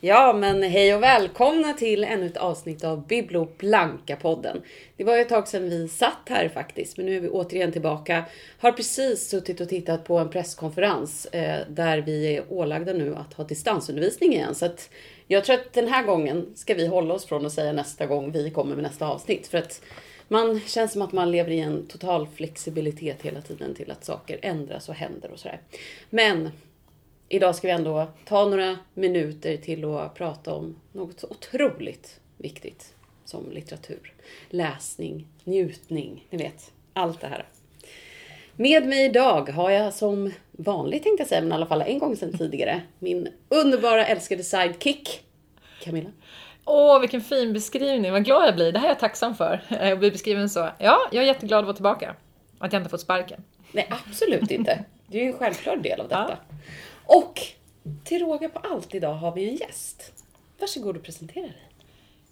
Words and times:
Ja, 0.00 0.32
men 0.32 0.62
hej 0.62 0.94
och 0.94 1.02
välkomna 1.02 1.72
till 1.72 2.04
ännu 2.04 2.26
ett 2.26 2.36
avsnitt 2.36 2.84
av 2.84 3.06
Biblo 3.06 3.48
Blanka-podden. 3.58 4.62
Det 4.96 5.04
var 5.04 5.16
ju 5.16 5.22
ett 5.22 5.28
tag 5.28 5.48
sedan 5.48 5.70
vi 5.70 5.88
satt 5.88 6.28
här 6.28 6.48
faktiskt, 6.48 6.96
men 6.96 7.06
nu 7.06 7.16
är 7.16 7.20
vi 7.20 7.28
återigen 7.28 7.72
tillbaka. 7.72 8.24
Har 8.58 8.72
precis 8.72 9.28
suttit 9.28 9.60
och 9.60 9.68
tittat 9.68 10.04
på 10.04 10.18
en 10.18 10.30
presskonferens 10.30 11.26
eh, 11.26 11.66
där 11.68 11.98
vi 11.98 12.36
är 12.36 12.44
ålagda 12.48 12.92
nu 12.92 13.14
att 13.14 13.34
ha 13.34 13.44
distansundervisning 13.44 14.32
igen. 14.32 14.54
Så 14.54 14.66
att 14.66 14.90
jag 15.26 15.44
tror 15.44 15.54
att 15.54 15.72
den 15.72 15.88
här 15.88 16.02
gången 16.02 16.46
ska 16.54 16.74
vi 16.74 16.86
hålla 16.86 17.14
oss 17.14 17.24
från 17.24 17.46
att 17.46 17.52
säga 17.52 17.72
nästa 17.72 18.06
gång 18.06 18.32
vi 18.32 18.50
kommer 18.50 18.74
med 18.74 18.82
nästa 18.82 19.06
avsnitt. 19.06 19.46
För 19.46 19.58
att 19.58 19.82
man 20.28 20.60
känns 20.60 20.92
som 20.92 21.02
att 21.02 21.12
man 21.12 21.30
lever 21.30 21.50
i 21.50 21.60
en 21.60 21.86
total 21.86 22.28
flexibilitet 22.34 23.22
hela 23.22 23.40
tiden 23.40 23.74
till 23.74 23.90
att 23.90 24.04
saker 24.04 24.38
ändras 24.42 24.88
och 24.88 24.94
händer 24.94 25.30
och 25.30 25.38
sådär. 25.38 25.60
Men 26.10 26.50
idag 27.28 27.56
ska 27.56 27.66
vi 27.66 27.72
ändå 27.72 28.06
ta 28.24 28.44
några 28.44 28.78
minuter 28.94 29.56
till 29.56 29.84
att 29.84 30.14
prata 30.14 30.54
om 30.54 30.76
något 30.92 31.20
så 31.20 31.26
otroligt 31.30 32.20
viktigt 32.36 32.94
som 33.24 33.50
litteratur, 33.50 34.12
läsning, 34.50 35.26
njutning, 35.44 36.26
ni 36.30 36.38
vet, 36.38 36.72
allt 36.92 37.20
det 37.20 37.26
här. 37.26 37.46
Med 38.56 38.86
mig 38.86 39.04
idag 39.04 39.48
har 39.48 39.70
jag 39.70 39.94
som 39.94 40.32
vanligt 40.52 41.02
tänkte 41.02 41.20
jag 41.20 41.28
säga, 41.28 41.40
men 41.40 41.52
i 41.52 41.54
alla 41.54 41.66
fall 41.66 41.82
en 41.82 41.98
gång 41.98 42.16
sedan 42.16 42.38
tidigare, 42.38 42.82
min 42.98 43.28
underbara 43.48 44.06
älskade 44.06 44.44
sidekick, 44.44 45.24
Camilla. 45.80 46.10
Åh, 46.64 47.00
vilken 47.00 47.20
fin 47.20 47.52
beskrivning, 47.52 48.12
vad 48.12 48.24
glad 48.24 48.48
jag 48.48 48.54
blir. 48.54 48.72
Det 48.72 48.78
här 48.78 48.86
är 48.86 48.90
jag 48.90 48.98
tacksam 48.98 49.34
för, 49.34 49.60
eh, 49.70 49.92
att 49.92 49.98
bli 49.98 50.10
beskriven 50.10 50.48
så. 50.48 50.68
Ja, 50.78 50.98
jag 51.12 51.22
är 51.22 51.26
jätteglad 51.26 51.58
att 51.58 51.64
vara 51.64 51.74
tillbaka. 51.74 52.14
Att 52.58 52.72
jag 52.72 52.80
inte 52.80 52.90
fått 52.90 53.00
sparken. 53.00 53.44
Nej, 53.72 53.90
absolut 54.08 54.50
inte. 54.50 54.84
Det 55.06 55.18
är 55.18 55.22
ju 55.22 55.28
en 55.28 55.38
självklar 55.38 55.76
del 55.76 56.00
av 56.00 56.08
detta. 56.08 56.36
Och 57.06 57.40
till 58.04 58.20
råga 58.20 58.48
på 58.48 58.58
allt 58.58 58.94
idag 58.94 59.14
har 59.14 59.32
vi 59.32 59.48
en 59.48 59.56
gäst. 59.56 60.12
Varsågod 60.58 60.96
och 60.96 61.02
presentera 61.02 61.42
dig. 61.42 61.66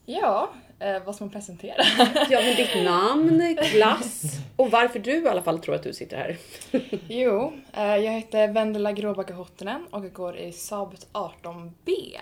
Ja, 0.07 0.51
eh, 0.79 1.03
vad 1.05 1.15
ska 1.15 1.25
man 1.25 1.33
presentera? 1.33 1.83
Ja, 2.31 2.41
men 2.41 2.57
ditt 2.57 2.85
namn, 2.85 3.57
klass 3.63 4.23
och 4.57 4.71
varför 4.71 4.99
du 4.99 5.25
i 5.25 5.29
alla 5.29 5.43
fall 5.43 5.59
tror 5.59 5.75
att 5.75 5.83
du 5.83 5.93
sitter 5.93 6.17
här. 6.17 6.37
jo, 7.09 7.53
eh, 7.73 7.97
jag 7.97 8.13
heter 8.13 8.49
Vendela 8.49 8.93
Gråbacka 8.93 9.35
Hottonen 9.35 9.87
och 9.91 10.05
jag 10.05 10.13
går 10.13 10.37
i 10.37 10.53
Sabut 10.53 11.07
18B. 11.13 12.19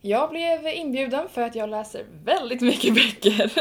Jag 0.00 0.30
blev 0.30 0.66
inbjuden 0.66 1.28
för 1.28 1.42
att 1.42 1.54
jag 1.54 1.68
läser 1.68 2.04
väldigt 2.24 2.60
mycket 2.60 2.94
böcker. 2.94 3.52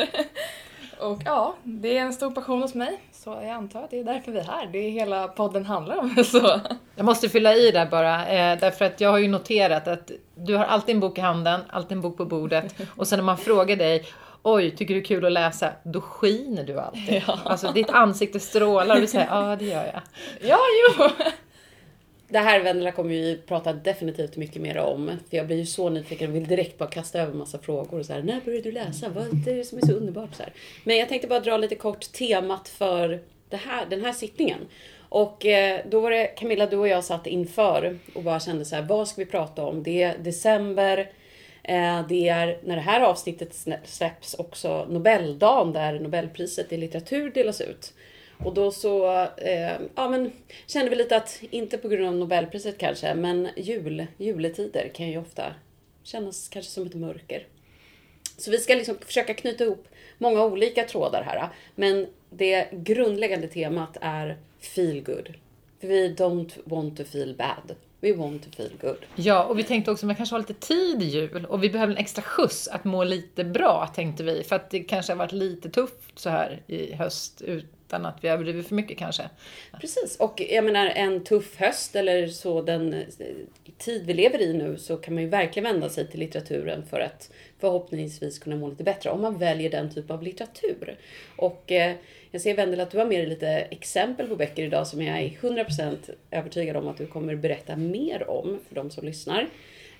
och 0.99 1.21
ja, 1.25 1.55
det 1.63 1.97
är 1.97 2.01
en 2.01 2.13
stor 2.13 2.31
passion 2.31 2.61
hos 2.61 2.73
mig, 2.73 2.99
så 3.27 3.39
jag 3.41 3.49
antar 3.49 3.83
att 3.83 3.89
det 3.89 3.99
är 3.99 4.03
därför 4.03 4.31
vi 4.31 4.39
är 4.39 4.43
här. 4.43 4.69
Det 4.71 4.77
är 4.77 4.89
hela 4.89 5.27
podden 5.27 5.65
handlar 5.65 5.97
om. 5.97 6.15
Så. 6.23 6.59
Jag 6.95 7.05
måste 7.05 7.29
fylla 7.29 7.55
i 7.55 7.71
där 7.71 7.85
bara, 7.85 8.27
eh, 8.27 8.59
därför 8.59 8.85
att 8.85 9.01
jag 9.01 9.09
har 9.09 9.17
ju 9.17 9.27
noterat 9.27 9.87
att 9.87 10.11
du 10.35 10.55
har 10.55 10.65
alltid 10.65 10.95
en 10.95 10.99
bok 10.99 11.17
i 11.17 11.21
handen, 11.21 11.61
alltid 11.69 11.91
en 11.91 12.01
bok 12.01 12.17
på 12.17 12.25
bordet 12.25 12.75
och 12.95 13.07
sen 13.07 13.19
när 13.19 13.23
man 13.23 13.37
frågar 13.37 13.75
dig 13.75 14.05
Oj, 14.43 14.75
tycker 14.75 14.93
du 14.93 14.99
det 14.99 15.03
är 15.03 15.07
kul 15.07 15.25
att 15.25 15.31
läsa? 15.31 15.69
Då 15.83 16.01
skiner 16.01 16.63
du 16.63 16.79
alltid. 16.79 17.23
Ja. 17.27 17.39
Alltså 17.45 17.71
ditt 17.71 17.89
ansikte 17.89 18.39
strålar 18.39 18.95
och 18.95 19.01
du 19.01 19.07
säger 19.07 19.27
ja, 19.31 19.55
det 19.55 19.65
gör 19.65 19.85
jag. 19.93 20.01
Ja, 20.41 20.59
jo! 20.97 21.09
Det 22.29 22.39
här 22.39 22.59
Vendela 22.59 22.91
kommer 22.91 23.09
vi 23.09 23.39
prata 23.47 23.73
definitivt 23.73 24.37
mycket 24.37 24.61
mer 24.61 24.77
om. 24.77 25.11
För 25.29 25.37
jag 25.37 25.47
blir 25.47 25.57
ju 25.57 25.65
så 25.65 25.89
nyfiken 25.89 26.29
och 26.29 26.35
vill 26.35 26.47
direkt 26.47 26.77
bara 26.77 26.89
kasta 26.89 27.19
över 27.19 27.33
massa 27.33 27.59
frågor. 27.59 27.99
Och 27.99 28.05
så 28.05 28.13
här, 28.13 28.21
när 28.21 28.41
började 28.41 28.63
du 28.63 28.71
läsa? 28.71 29.09
Vad 29.09 29.27
är 29.27 29.55
det 29.55 29.63
som 29.63 29.77
är 29.77 29.85
så 29.85 29.93
underbart? 29.93 30.35
Så 30.35 30.43
här. 30.43 30.53
Men 30.83 30.97
jag 30.97 31.09
tänkte 31.09 31.27
bara 31.27 31.39
dra 31.39 31.57
lite 31.57 31.75
kort 31.75 32.11
temat 32.11 32.69
för 32.69 33.19
det 33.49 33.57
här, 33.57 33.85
den 33.89 34.05
här 34.05 34.13
sittningen. 34.13 34.59
Och 35.09 35.45
eh, 35.45 35.81
då 35.89 35.99
var 35.99 36.11
det 36.11 36.25
Camilla, 36.25 36.65
du 36.65 36.77
och 36.77 36.87
jag 36.87 37.03
satt 37.03 37.27
inför 37.27 37.97
och 38.13 38.23
bara 38.23 38.39
kände 38.39 38.65
så 38.65 38.75
här, 38.75 38.83
vad 38.83 39.07
ska 39.07 39.21
vi 39.21 39.31
prata 39.31 39.65
om? 39.65 39.83
Det 39.83 40.03
är 40.03 40.17
december. 40.17 41.11
Eh, 41.63 42.07
det 42.09 42.29
är 42.29 42.59
när 42.63 42.75
det 42.75 42.81
här 42.81 43.01
avsnittet 43.01 43.67
släpps 43.85 44.33
också 44.33 44.85
Nobeldagen 44.89 45.73
där 45.73 45.99
Nobelpriset 45.99 46.73
i 46.73 46.77
litteratur 46.77 47.31
delas 47.31 47.61
ut. 47.61 47.93
Och 48.43 48.53
då 48.53 48.71
så 48.71 49.23
eh, 49.37 49.81
ja, 49.95 50.09
men, 50.09 50.31
kände 50.67 50.89
vi 50.89 50.95
lite 50.95 51.17
att, 51.17 51.41
inte 51.51 51.77
på 51.77 51.87
grund 51.87 52.07
av 52.07 52.15
Nobelpriset 52.15 52.77
kanske, 52.77 53.13
men 53.13 53.49
jul, 53.55 54.07
juletider 54.17 54.91
kan 54.93 55.07
ju 55.07 55.17
ofta 55.17 55.53
kännas 56.03 56.49
kanske 56.49 56.71
som 56.71 56.85
ett 56.85 56.95
mörker. 56.95 57.47
Så 58.37 58.51
vi 58.51 58.57
ska 58.57 58.75
liksom 58.75 58.97
försöka 59.05 59.33
knyta 59.33 59.63
ihop 59.63 59.87
många 60.17 60.43
olika 60.45 60.83
trådar 60.83 61.23
här. 61.23 61.49
Men 61.75 62.07
det 62.29 62.67
grundläggande 62.71 63.47
temat 63.47 63.97
är 64.01 64.37
feel 64.59 65.03
good. 65.03 65.33
För 65.81 65.87
vi 65.87 66.15
don't 66.15 66.51
want 66.63 66.97
to 66.97 67.03
feel 67.03 67.35
bad. 67.35 67.75
We 68.01 68.13
want 68.13 68.43
to 68.43 68.49
feel 68.57 68.71
good. 68.81 69.05
Ja, 69.15 69.43
och 69.43 69.59
vi 69.59 69.63
tänkte 69.63 69.91
också 69.91 70.05
att 70.05 70.07
man 70.07 70.15
kanske 70.15 70.35
har 70.35 70.39
lite 70.39 70.53
tid 70.53 71.01
i 71.01 71.05
jul 71.05 71.45
och 71.45 71.63
vi 71.63 71.69
behöver 71.69 71.93
en 71.93 71.99
extra 71.99 72.21
skjuts 72.21 72.67
att 72.67 72.83
må 72.83 73.03
lite 73.03 73.43
bra, 73.43 73.91
tänkte 73.95 74.23
vi. 74.23 74.43
För 74.43 74.55
att 74.55 74.69
det 74.69 74.79
kanske 74.79 75.13
har 75.13 75.17
varit 75.17 75.31
lite 75.31 75.69
tufft 75.69 76.19
så 76.19 76.29
här 76.29 76.61
i 76.67 76.93
höst 76.93 77.41
utan 77.87 78.05
att 78.05 78.23
vi 78.23 78.27
överdriver 78.27 78.63
för 78.63 78.75
mycket 78.75 78.97
kanske. 78.97 79.29
Precis, 79.81 80.17
och 80.19 80.41
jag 80.49 80.65
menar 80.65 80.85
en 80.85 81.23
tuff 81.23 81.55
höst 81.59 81.95
eller 81.95 82.27
så 82.27 82.61
den 82.61 83.03
tid 83.77 84.05
vi 84.05 84.13
lever 84.13 84.41
i 84.41 84.53
nu 84.53 84.77
så 84.77 84.97
kan 84.97 85.13
man 85.13 85.23
ju 85.23 85.29
verkligen 85.29 85.73
vända 85.73 85.89
sig 85.89 86.07
till 86.07 86.19
litteraturen 86.19 86.85
för 86.85 86.99
att 86.99 87.31
förhoppningsvis 87.59 88.39
kunna 88.39 88.55
må 88.55 88.67
lite 88.67 88.83
bättre 88.83 89.09
om 89.09 89.21
man 89.21 89.37
väljer 89.37 89.69
den 89.69 89.93
typ 89.93 90.11
av 90.11 90.23
litteratur. 90.23 90.97
Och 91.35 91.71
eh, 91.71 91.95
jag 92.31 92.41
ser 92.41 92.55
Vendela 92.55 92.83
att 92.83 92.91
du 92.91 92.97
har 92.97 93.05
med 93.05 93.19
dig 93.19 93.27
lite 93.27 93.47
exempel 93.49 94.27
på 94.27 94.35
böcker 94.35 94.63
idag 94.63 94.87
som 94.87 95.01
jag 95.01 95.21
är 95.21 95.29
100% 95.29 95.97
övertygad 96.31 96.75
om 96.77 96.87
att 96.87 96.97
du 96.97 97.07
kommer 97.07 97.35
berätta 97.35 97.75
mer 97.75 98.29
om 98.29 98.59
för 98.67 98.75
de 98.75 98.89
som 98.89 99.05
lyssnar. 99.05 99.47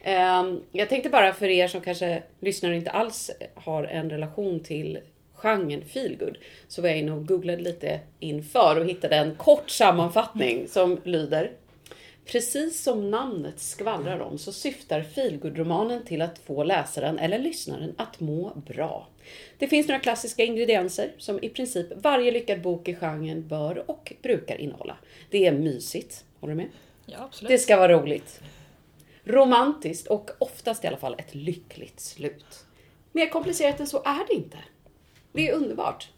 Ehm, 0.03 0.61
jag 0.71 0.89
tänkte 0.89 1.09
bara 1.09 1.33
för 1.33 1.47
er 1.47 1.67
som 1.67 1.81
kanske 1.81 2.23
lyssnar 2.39 2.69
och 2.69 2.75
inte 2.75 2.91
alls 2.91 3.31
har 3.55 3.83
en 3.83 4.09
relation 4.09 4.59
till 4.59 4.99
genren 5.37 5.85
feelgood 5.85 6.37
så 6.67 6.81
var 6.81 6.89
jag 6.89 6.97
inne 6.97 7.11
och 7.11 7.27
googlade 7.27 7.61
lite 7.61 7.99
inför 8.19 8.79
och 8.79 8.85
hittade 8.85 9.15
en 9.15 9.35
kort 9.35 9.69
sammanfattning 9.69 10.67
som 10.67 10.99
lyder 11.03 11.51
Precis 12.27 12.83
som 12.83 13.11
namnet 13.11 13.59
skvallrar 13.59 14.19
om 14.19 14.37
så 14.37 14.51
syftar 14.51 15.01
feelgood-romanen 15.01 16.05
till 16.05 16.21
att 16.21 16.39
få 16.39 16.63
läsaren 16.63 17.19
eller 17.19 17.39
lyssnaren 17.39 17.95
att 17.97 18.19
må 18.19 18.53
bra. 18.55 19.07
Det 19.57 19.67
finns 19.67 19.87
några 19.87 19.99
klassiska 19.99 20.43
ingredienser 20.43 21.11
som 21.17 21.43
i 21.43 21.49
princip 21.49 21.87
varje 21.95 22.31
lyckad 22.31 22.61
bok 22.61 22.87
i 22.87 22.95
genren 22.95 23.47
bör 23.47 23.91
och 23.91 24.13
brukar 24.21 24.57
innehålla. 24.57 24.97
Det 25.29 25.45
är 25.45 25.51
mysigt, 25.51 26.25
håller 26.39 26.53
du 26.53 26.57
med? 26.57 26.69
Ja, 27.05 27.17
absolut. 27.19 27.49
Det 27.49 27.57
ska 27.57 27.77
vara 27.77 27.93
roligt. 27.93 28.41
Romantiskt 29.23 30.07
och 30.07 30.31
oftast 30.39 30.83
i 30.83 30.87
alla 30.87 30.97
fall 30.97 31.15
ett 31.17 31.35
lyckligt 31.35 31.99
slut. 31.99 32.65
Mer 33.11 33.29
komplicerat 33.29 33.79
än 33.79 33.87
så 33.87 33.97
är 33.97 34.27
det 34.27 34.33
inte. 34.33 34.57
Det 35.37 35.49
är 35.49 35.53
underbart. 35.53 36.09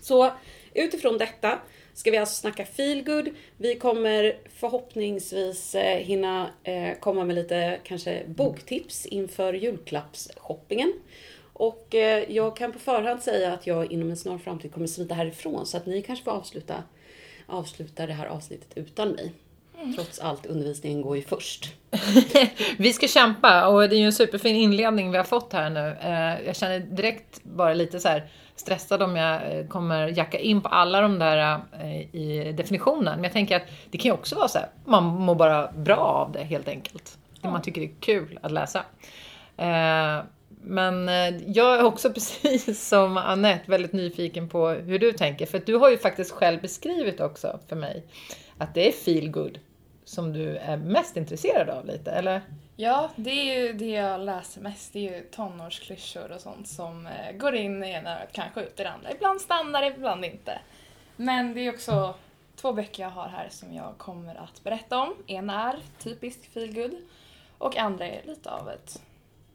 Så 0.00 0.32
utifrån 0.74 1.18
detta 1.18 1.58
ska 1.94 2.10
vi 2.10 2.16
alltså 2.16 2.40
snacka 2.40 2.66
feelgood. 2.66 3.28
Vi 3.56 3.74
kommer 3.74 4.36
förhoppningsvis 4.54 5.74
eh, 5.74 5.98
hinna 5.98 6.50
eh, 6.62 6.98
komma 7.00 7.24
med 7.24 7.36
lite 7.36 7.80
kanske 7.84 8.22
boktips 8.26 9.06
inför 9.06 9.52
julklappsshoppingen. 9.52 10.92
Och 11.52 11.94
eh, 11.94 12.32
jag 12.32 12.56
kan 12.56 12.72
på 12.72 12.78
förhand 12.78 13.22
säga 13.22 13.52
att 13.52 13.66
jag 13.66 13.92
inom 13.92 14.10
en 14.10 14.16
snar 14.16 14.38
framtid 14.38 14.72
kommer 14.72 14.86
smita 14.86 15.14
härifrån 15.14 15.66
så 15.66 15.76
att 15.76 15.86
ni 15.86 16.02
kanske 16.02 16.24
får 16.24 16.32
avsluta, 16.32 16.82
avsluta 17.46 18.06
det 18.06 18.12
här 18.12 18.26
avsnittet 18.26 18.68
utan 18.74 19.08
mig. 19.08 19.32
Trots 19.96 20.18
allt, 20.18 20.46
undervisningen 20.46 21.02
går 21.02 21.16
ju 21.16 21.22
först. 21.22 21.74
vi 22.78 22.92
ska 22.92 23.08
kämpa 23.08 23.66
och 23.68 23.88
det 23.88 23.96
är 23.96 23.98
ju 23.98 24.06
en 24.06 24.12
superfin 24.12 24.56
inledning 24.56 25.10
vi 25.10 25.16
har 25.16 25.24
fått 25.24 25.52
här 25.52 25.70
nu. 25.70 25.96
Eh, 26.02 26.46
Jag 26.46 26.56
känner 26.56 26.80
direkt 26.80 27.44
bara 27.44 27.74
lite 27.74 28.00
så 28.00 28.20
stressad 28.56 29.02
om 29.02 29.16
jag 29.16 29.58
eh, 29.58 29.66
kommer 29.66 30.08
jacka 30.08 30.38
in 30.38 30.60
på 30.60 30.68
alla 30.68 31.00
de 31.00 31.18
där 31.18 31.60
eh, 31.80 32.00
i 32.14 32.54
definitionen. 32.56 33.14
Men 33.14 33.24
jag 33.24 33.32
tänker 33.32 33.56
att 33.56 33.66
det 33.90 33.98
kan 33.98 34.08
ju 34.08 34.12
också 34.12 34.34
vara 34.36 34.48
så 34.48 34.58
här, 34.58 34.68
man 34.84 35.04
mår 35.04 35.34
bara 35.34 35.72
bra 35.72 35.96
av 35.96 36.32
det 36.32 36.44
helt 36.44 36.68
enkelt. 36.68 37.18
Man 37.42 37.62
tycker 37.62 37.80
det 37.80 37.86
är 37.86 38.00
kul 38.00 38.38
att 38.42 38.52
läsa. 38.52 38.84
Men 40.62 41.08
jag 41.46 41.78
är 41.78 41.82
också 41.84 42.10
precis 42.14 42.88
som 42.88 43.16
Annette 43.16 43.70
väldigt 43.70 43.92
nyfiken 43.92 44.48
på 44.48 44.68
hur 44.68 44.98
du 44.98 45.12
tänker. 45.12 45.46
För 45.46 45.62
du 45.66 45.74
har 45.74 45.90
ju 45.90 45.98
faktiskt 45.98 46.30
själv 46.32 46.60
beskrivit 46.60 47.20
också 47.20 47.58
för 47.68 47.76
mig 47.76 48.04
att 48.58 48.74
det 48.74 48.88
är 48.88 48.92
feel 48.92 49.30
good 49.30 49.58
som 50.06 50.32
du 50.32 50.56
är 50.56 50.76
mest 50.76 51.16
intresserad 51.16 51.68
av 51.68 51.86
lite, 51.86 52.10
eller? 52.10 52.42
Ja, 52.76 53.10
det 53.16 53.30
är 53.30 53.60
ju 53.60 53.72
det 53.72 53.90
jag 53.90 54.20
läser 54.20 54.60
mest. 54.60 54.92
Det 54.92 55.08
är 55.08 55.16
ju 55.16 55.22
tonårsklyschor 55.22 56.32
och 56.32 56.40
sånt 56.40 56.68
som 56.68 57.06
eh, 57.06 57.36
går 57.36 57.54
in 57.54 57.84
i 57.84 57.90
ena 57.90 58.18
örat, 58.18 58.28
kanske 58.32 58.60
ut 58.60 58.80
i 58.80 58.82
det 58.82 58.90
andra. 58.90 59.12
Ibland 59.12 59.40
stannar 59.40 59.82
det, 59.82 59.86
ibland 59.86 60.24
inte. 60.24 60.58
Men 61.16 61.54
det 61.54 61.60
är 61.60 61.72
också 61.72 62.14
två 62.56 62.72
böcker 62.72 63.02
jag 63.02 63.10
har 63.10 63.28
här 63.28 63.48
som 63.50 63.72
jag 63.74 63.98
kommer 63.98 64.34
att 64.34 64.64
berätta 64.64 64.98
om. 64.98 65.14
En 65.26 65.50
är 65.50 65.78
typisk 65.98 66.52
feelgood 66.52 66.96
och 67.58 67.76
andra 67.76 68.06
är 68.06 68.22
lite 68.26 68.50
av 68.50 68.70
ett, 68.70 69.02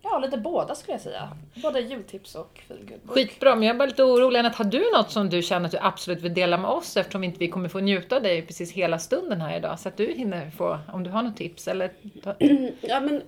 ja 0.02 0.20
lite 0.20 0.38
båda 0.38 0.76
skulle 0.76 0.94
jag 0.94 1.02
säga. 1.02 1.38
Både 1.56 1.80
jultips 1.80 2.36
och 2.36 2.62
feelgood. 2.68 3.00
Skitbra, 3.06 3.56
men 3.56 3.64
jag 3.64 3.74
är 3.74 3.78
bara 3.78 3.86
lite 3.86 4.04
orolig. 4.04 4.40
Annette, 4.40 4.58
har 4.58 4.66
du 4.66 4.92
något 4.98 5.12
som 5.12 5.30
du 5.30 5.42
känner 5.42 5.66
att 5.66 5.72
du 5.72 5.78
absolut 5.82 6.22
vill 6.22 6.34
dela 6.34 6.58
med 6.58 6.70
oss 6.70 6.98
eftersom 6.98 7.24
inte 7.24 7.40
vi 7.40 7.48
kommer 7.48 7.70
få 7.70 7.80
njuta 7.80 8.16
av 8.16 8.22
dig 8.22 8.42
precis 8.42 8.72
hela 8.72 9.00
stunden 9.00 9.42
här 9.42 9.58
idag? 9.58 9.80
Så 9.80 9.90
att 9.90 9.98
du 9.98 10.14
hinner 10.14 10.50
få, 10.52 10.80
om 10.94 11.04
du 11.04 11.10
har 11.10 11.24
något 11.24 11.38
tips 11.38 11.68
eller... 11.68 11.92
Ja, 12.82 13.00
men 13.00 13.22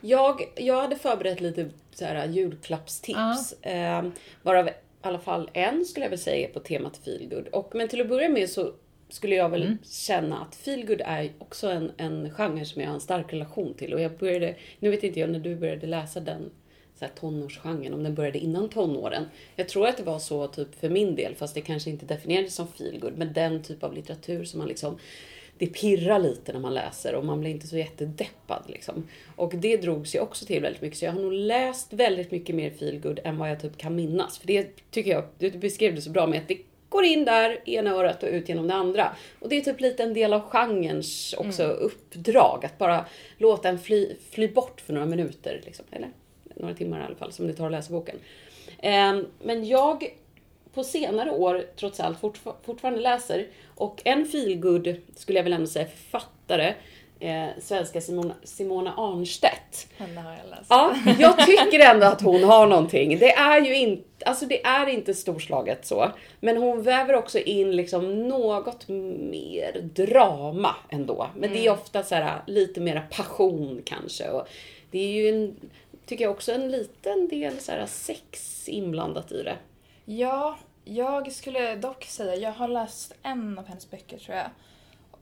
Jag, 0.00 0.52
jag 0.56 0.80
hade 0.82 0.96
förberett 0.96 1.40
lite 1.40 1.70
så 1.94 2.04
här, 2.04 2.28
julklappstips. 2.28 3.52
Eh, 3.62 4.04
varav 4.42 4.68
i 4.68 4.72
alla 5.02 5.18
fall 5.18 5.50
en 5.52 5.84
skulle 5.84 6.04
jag 6.04 6.10
väl 6.10 6.18
säga 6.18 6.48
är 6.48 6.52
på 6.52 6.60
temat 6.60 6.96
feelgood. 7.04 7.48
Och, 7.48 7.70
men 7.74 7.88
till 7.88 8.00
att 8.00 8.08
börja 8.08 8.28
med 8.28 8.50
så 8.50 8.72
skulle 9.14 9.34
jag 9.34 9.48
väl 9.48 9.76
känna 9.90 10.38
att 10.38 10.54
feelgood 10.54 11.00
är 11.04 11.32
också 11.38 11.68
en, 11.68 11.92
en 11.96 12.30
genre 12.30 12.64
som 12.64 12.82
jag 12.82 12.88
har 12.88 12.94
en 12.94 13.00
stark 13.00 13.32
relation 13.32 13.74
till. 13.74 13.94
Och 13.94 14.00
jag 14.00 14.18
började, 14.18 14.56
nu 14.78 14.90
vet 14.90 15.02
inte 15.02 15.20
jag 15.20 15.30
när 15.30 15.38
du 15.38 15.56
började 15.56 15.86
läsa 15.86 16.20
den 16.20 16.50
så 16.98 17.04
här 17.04 17.12
tonårsgenren, 17.20 17.94
om 17.94 18.02
den 18.02 18.14
började 18.14 18.38
innan 18.38 18.68
tonåren. 18.68 19.24
Jag 19.56 19.68
tror 19.68 19.86
att 19.86 19.96
det 19.96 20.02
var 20.02 20.18
så 20.18 20.46
typ 20.46 20.74
för 20.80 20.88
min 20.88 21.14
del, 21.16 21.34
fast 21.34 21.54
det 21.54 21.60
kanske 21.60 21.90
inte 21.90 22.06
definierades 22.06 22.54
som 22.54 22.68
feelgood. 22.68 23.12
Men 23.16 23.32
den 23.32 23.62
typ 23.62 23.82
av 23.82 23.94
litteratur 23.94 24.44
som 24.44 24.58
man 24.58 24.68
liksom 24.68 24.98
det 25.58 25.66
pirrar 25.66 26.18
lite 26.18 26.52
när 26.52 26.60
man 26.60 26.74
läser 26.74 27.14
och 27.14 27.24
man 27.24 27.40
blir 27.40 27.50
inte 27.50 27.66
så 27.66 27.76
jättedeppad. 27.76 28.62
Liksom. 28.66 29.08
Och 29.36 29.54
det 29.54 29.76
drogs 29.76 30.14
jag 30.14 30.22
också 30.22 30.46
till 30.46 30.62
väldigt 30.62 30.82
mycket. 30.82 30.98
Så 30.98 31.04
jag 31.04 31.12
har 31.12 31.20
nog 31.20 31.32
läst 31.32 31.92
väldigt 31.92 32.30
mycket 32.30 32.56
mer 32.56 32.70
feelgood 32.70 33.20
än 33.24 33.38
vad 33.38 33.50
jag 33.50 33.60
typ 33.60 33.76
kan 33.76 33.94
minnas. 33.94 34.38
För 34.38 34.46
det 34.46 34.90
tycker 34.90 35.10
jag, 35.10 35.24
du 35.38 35.50
beskrev 35.50 35.94
det 35.94 36.00
så 36.00 36.10
bra 36.10 36.26
med 36.26 36.38
att 36.38 36.48
det 36.48 36.58
går 36.94 37.04
in 37.04 37.24
där, 37.24 37.68
ena 37.68 37.90
örat 37.90 38.22
och 38.22 38.28
ut 38.28 38.48
genom 38.48 38.68
det 38.68 38.74
andra. 38.74 39.16
Och 39.40 39.48
det 39.48 39.56
är 39.56 39.60
typ 39.60 39.80
lite 39.80 40.02
en 40.02 40.14
del 40.14 40.32
av 40.32 40.40
genrens 40.40 41.34
också 41.38 41.62
uppdrag. 41.64 42.64
Att 42.64 42.78
bara 42.78 43.04
låta 43.38 43.68
en 43.68 43.78
fly, 43.78 44.16
fly 44.30 44.48
bort 44.48 44.80
för 44.80 44.92
några 44.92 45.06
minuter. 45.06 45.60
Liksom. 45.64 45.84
Eller 45.90 46.08
några 46.54 46.74
timmar 46.74 47.00
i 47.00 47.04
alla 47.04 47.14
fall, 47.16 47.32
som 47.32 47.46
det 47.46 47.52
tar 47.52 47.66
att 47.66 47.72
läsa 47.72 47.92
boken. 47.92 48.16
Ehm, 48.82 49.26
men 49.42 49.64
jag 49.66 50.14
på 50.74 50.84
senare 50.84 51.30
år 51.30 51.64
trots 51.76 52.00
allt 52.00 52.20
fortfar- 52.20 52.54
fortfarande 52.64 53.00
läser. 53.00 53.46
Och 53.74 54.02
en 54.04 54.26
feelgood 54.26 54.96
skulle 55.16 55.38
jag 55.38 55.44
väl 55.44 55.52
ändå 55.52 55.66
säga 55.66 55.86
författare. 55.86 56.74
Eh, 57.24 57.48
svenska 57.60 58.00
Simona, 58.00 58.34
Simona 58.42 58.94
Arnstedt. 58.96 59.88
Henne 59.96 60.20
har 60.20 60.30
jag 60.30 60.50
läst. 60.50 60.66
Ja, 60.68 60.96
jag 61.18 61.46
tycker 61.46 61.80
ändå 61.80 62.06
att 62.06 62.20
hon 62.20 62.44
har 62.44 62.66
någonting. 62.66 63.18
Det 63.18 63.32
är 63.32 63.60
ju 63.60 63.76
inte, 63.76 64.24
alltså 64.26 64.46
det 64.46 64.64
är 64.64 64.86
inte 64.86 65.14
storslaget 65.14 65.86
så. 65.86 66.10
Men 66.40 66.56
hon 66.56 66.82
väver 66.82 67.14
också 67.14 67.38
in 67.38 67.76
liksom 67.76 68.28
något 68.28 68.88
mer 68.88 69.80
drama 69.80 70.76
ändå. 70.90 71.28
Men 71.36 71.52
det 71.52 71.66
är 71.66 71.72
ofta 71.72 72.02
så 72.02 72.14
här, 72.14 72.42
lite 72.46 72.80
mera 72.80 73.00
passion 73.00 73.82
kanske. 73.84 74.28
Och 74.28 74.48
det 74.90 74.98
är 74.98 75.12
ju 75.12 75.28
en, 75.28 75.56
tycker 76.06 76.24
jag 76.24 76.32
också 76.32 76.52
en 76.52 76.70
liten 76.70 77.28
del 77.28 77.58
så 77.58 77.72
här, 77.72 77.86
sex 77.86 78.68
inblandat 78.68 79.32
i 79.32 79.42
det. 79.42 79.56
Ja, 80.04 80.58
jag 80.84 81.32
skulle 81.32 81.76
dock 81.76 82.04
säga, 82.04 82.36
jag 82.36 82.52
har 82.52 82.68
läst 82.68 83.14
en 83.22 83.58
av 83.58 83.66
hennes 83.66 83.90
böcker 83.90 84.18
tror 84.18 84.36
jag. 84.36 84.50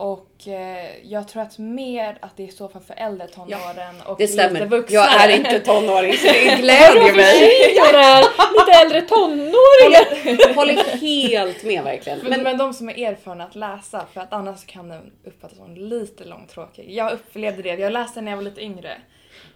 Och 0.03 0.49
eh, 0.49 0.87
jag 1.03 1.29
tror 1.29 1.43
att 1.43 1.59
mer 1.59 2.19
att 2.21 2.37
det 2.37 2.49
är 2.49 2.49
så 2.49 2.69
för 2.69 2.95
äldre 2.97 3.27
tonåren 3.29 3.95
och 4.07 4.19
Det 4.19 4.23
lite 4.25 4.33
stämmer. 4.33 4.67
vuxnare. 4.67 5.05
Jag 5.05 5.31
är 5.31 5.37
inte 5.37 5.61
tonåring 5.61 6.13
så 6.13 6.27
det 6.27 6.57
glädjer 6.61 7.17
mig. 7.17 7.41
Lite 8.59 8.73
äldre 8.83 9.03
tonåringar. 9.03 10.55
Håller 10.55 10.99
helt 11.01 11.65
med 11.65 11.85
verkligen. 11.85 12.19
Men, 12.19 12.31
Men, 12.31 12.43
men 12.43 12.59
de 12.59 12.75
som 12.75 12.89
är 12.89 12.99
erfarna 12.99 13.45
att 13.45 13.55
läsa, 13.55 14.07
för 14.13 14.21
att 14.21 14.33
annars 14.33 14.67
kan 14.67 14.89
den 14.89 15.13
uppfattas 15.25 15.59
som 15.59 15.75
lite 15.75 16.25
långtråkig. 16.25 16.91
Jag 16.91 17.13
upplevde 17.13 17.63
det, 17.63 17.75
jag 17.75 17.93
läste 17.93 18.21
när 18.21 18.33
jag 18.33 18.37
var 18.37 18.45
lite 18.45 18.61
yngre. 18.61 18.99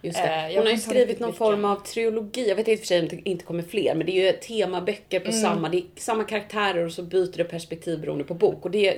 Just 0.01 0.19
Eh, 0.19 0.25
det. 0.25 0.49
jag 0.49 0.57
Hon 0.57 0.65
har 0.65 0.73
ju 0.73 0.77
skrivit 0.77 1.19
någon 1.19 1.33
form 1.33 1.65
av 1.65 1.75
trilogi. 1.75 2.49
Jag 2.49 2.55
vet 2.55 2.67
i 2.67 2.75
och 2.75 2.79
för 2.79 2.85
sig 2.85 2.99
inte, 2.99 3.29
inte 3.29 3.45
kommer 3.45 3.63
fler, 3.63 3.95
men 3.95 4.05
det 4.05 4.11
är 4.11 4.25
ju 4.25 4.31
temaböcker 4.31 5.19
på 5.19 5.31
samma, 5.31 5.69
det 5.69 5.77
är 5.77 5.83
samma 5.95 6.23
karaktärer 6.23 6.85
och 6.85 6.91
så 6.91 7.03
byter 7.03 7.37
det 7.37 7.43
perspektiv 7.43 7.99
beroende 7.99 8.23
på 8.23 8.33
bok. 8.33 8.65
Och 8.65 8.71
det, 8.71 8.97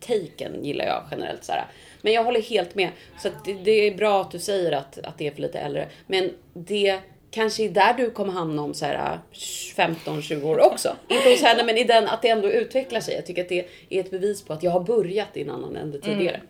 taken 0.00 0.64
gillar 0.64 0.84
jag 0.84 1.02
generellt 1.10 1.44
så 1.44 1.52
här. 1.52 1.66
Men 2.02 2.12
jag 2.12 2.24
håller 2.24 2.42
helt 2.42 2.74
med. 2.74 2.88
Så 3.22 3.28
det, 3.44 3.52
det 3.52 3.70
är 3.70 3.94
bra 3.94 4.20
att 4.20 4.30
du 4.30 4.38
säger 4.38 4.72
att, 4.72 4.98
att 4.98 5.18
det 5.18 5.26
är 5.26 5.30
för 5.30 5.42
lite 5.42 5.58
äldre. 5.58 5.88
Men 6.06 6.30
det 6.54 7.00
kanske 7.30 7.64
är 7.64 7.68
där 7.68 7.94
du 7.94 8.10
kommer 8.10 8.32
hamna 8.32 8.62
om 8.62 8.74
så 8.74 8.84
här 8.84 9.18
15-20 9.32 10.44
år 10.44 10.66
också. 10.72 10.96
Inte 11.08 11.30
hos 11.30 11.42
henne, 11.42 11.64
men 11.64 11.76
i 11.76 11.84
den 11.84 12.08
att 12.08 12.22
det 12.22 12.28
ändå 12.28 12.50
utvecklar 12.50 13.00
sig. 13.00 13.14
Jag 13.14 13.26
tycker 13.26 13.42
att 13.42 13.48
det 13.48 13.66
är 13.88 14.00
ett 14.00 14.10
bevis 14.10 14.42
på 14.42 14.52
att 14.52 14.62
jag 14.62 14.70
har 14.70 14.80
börjat 14.80 15.36
i 15.36 15.42
en 15.42 15.50
annan 15.50 15.76
ände 15.76 16.00
tidigare. 16.00 16.40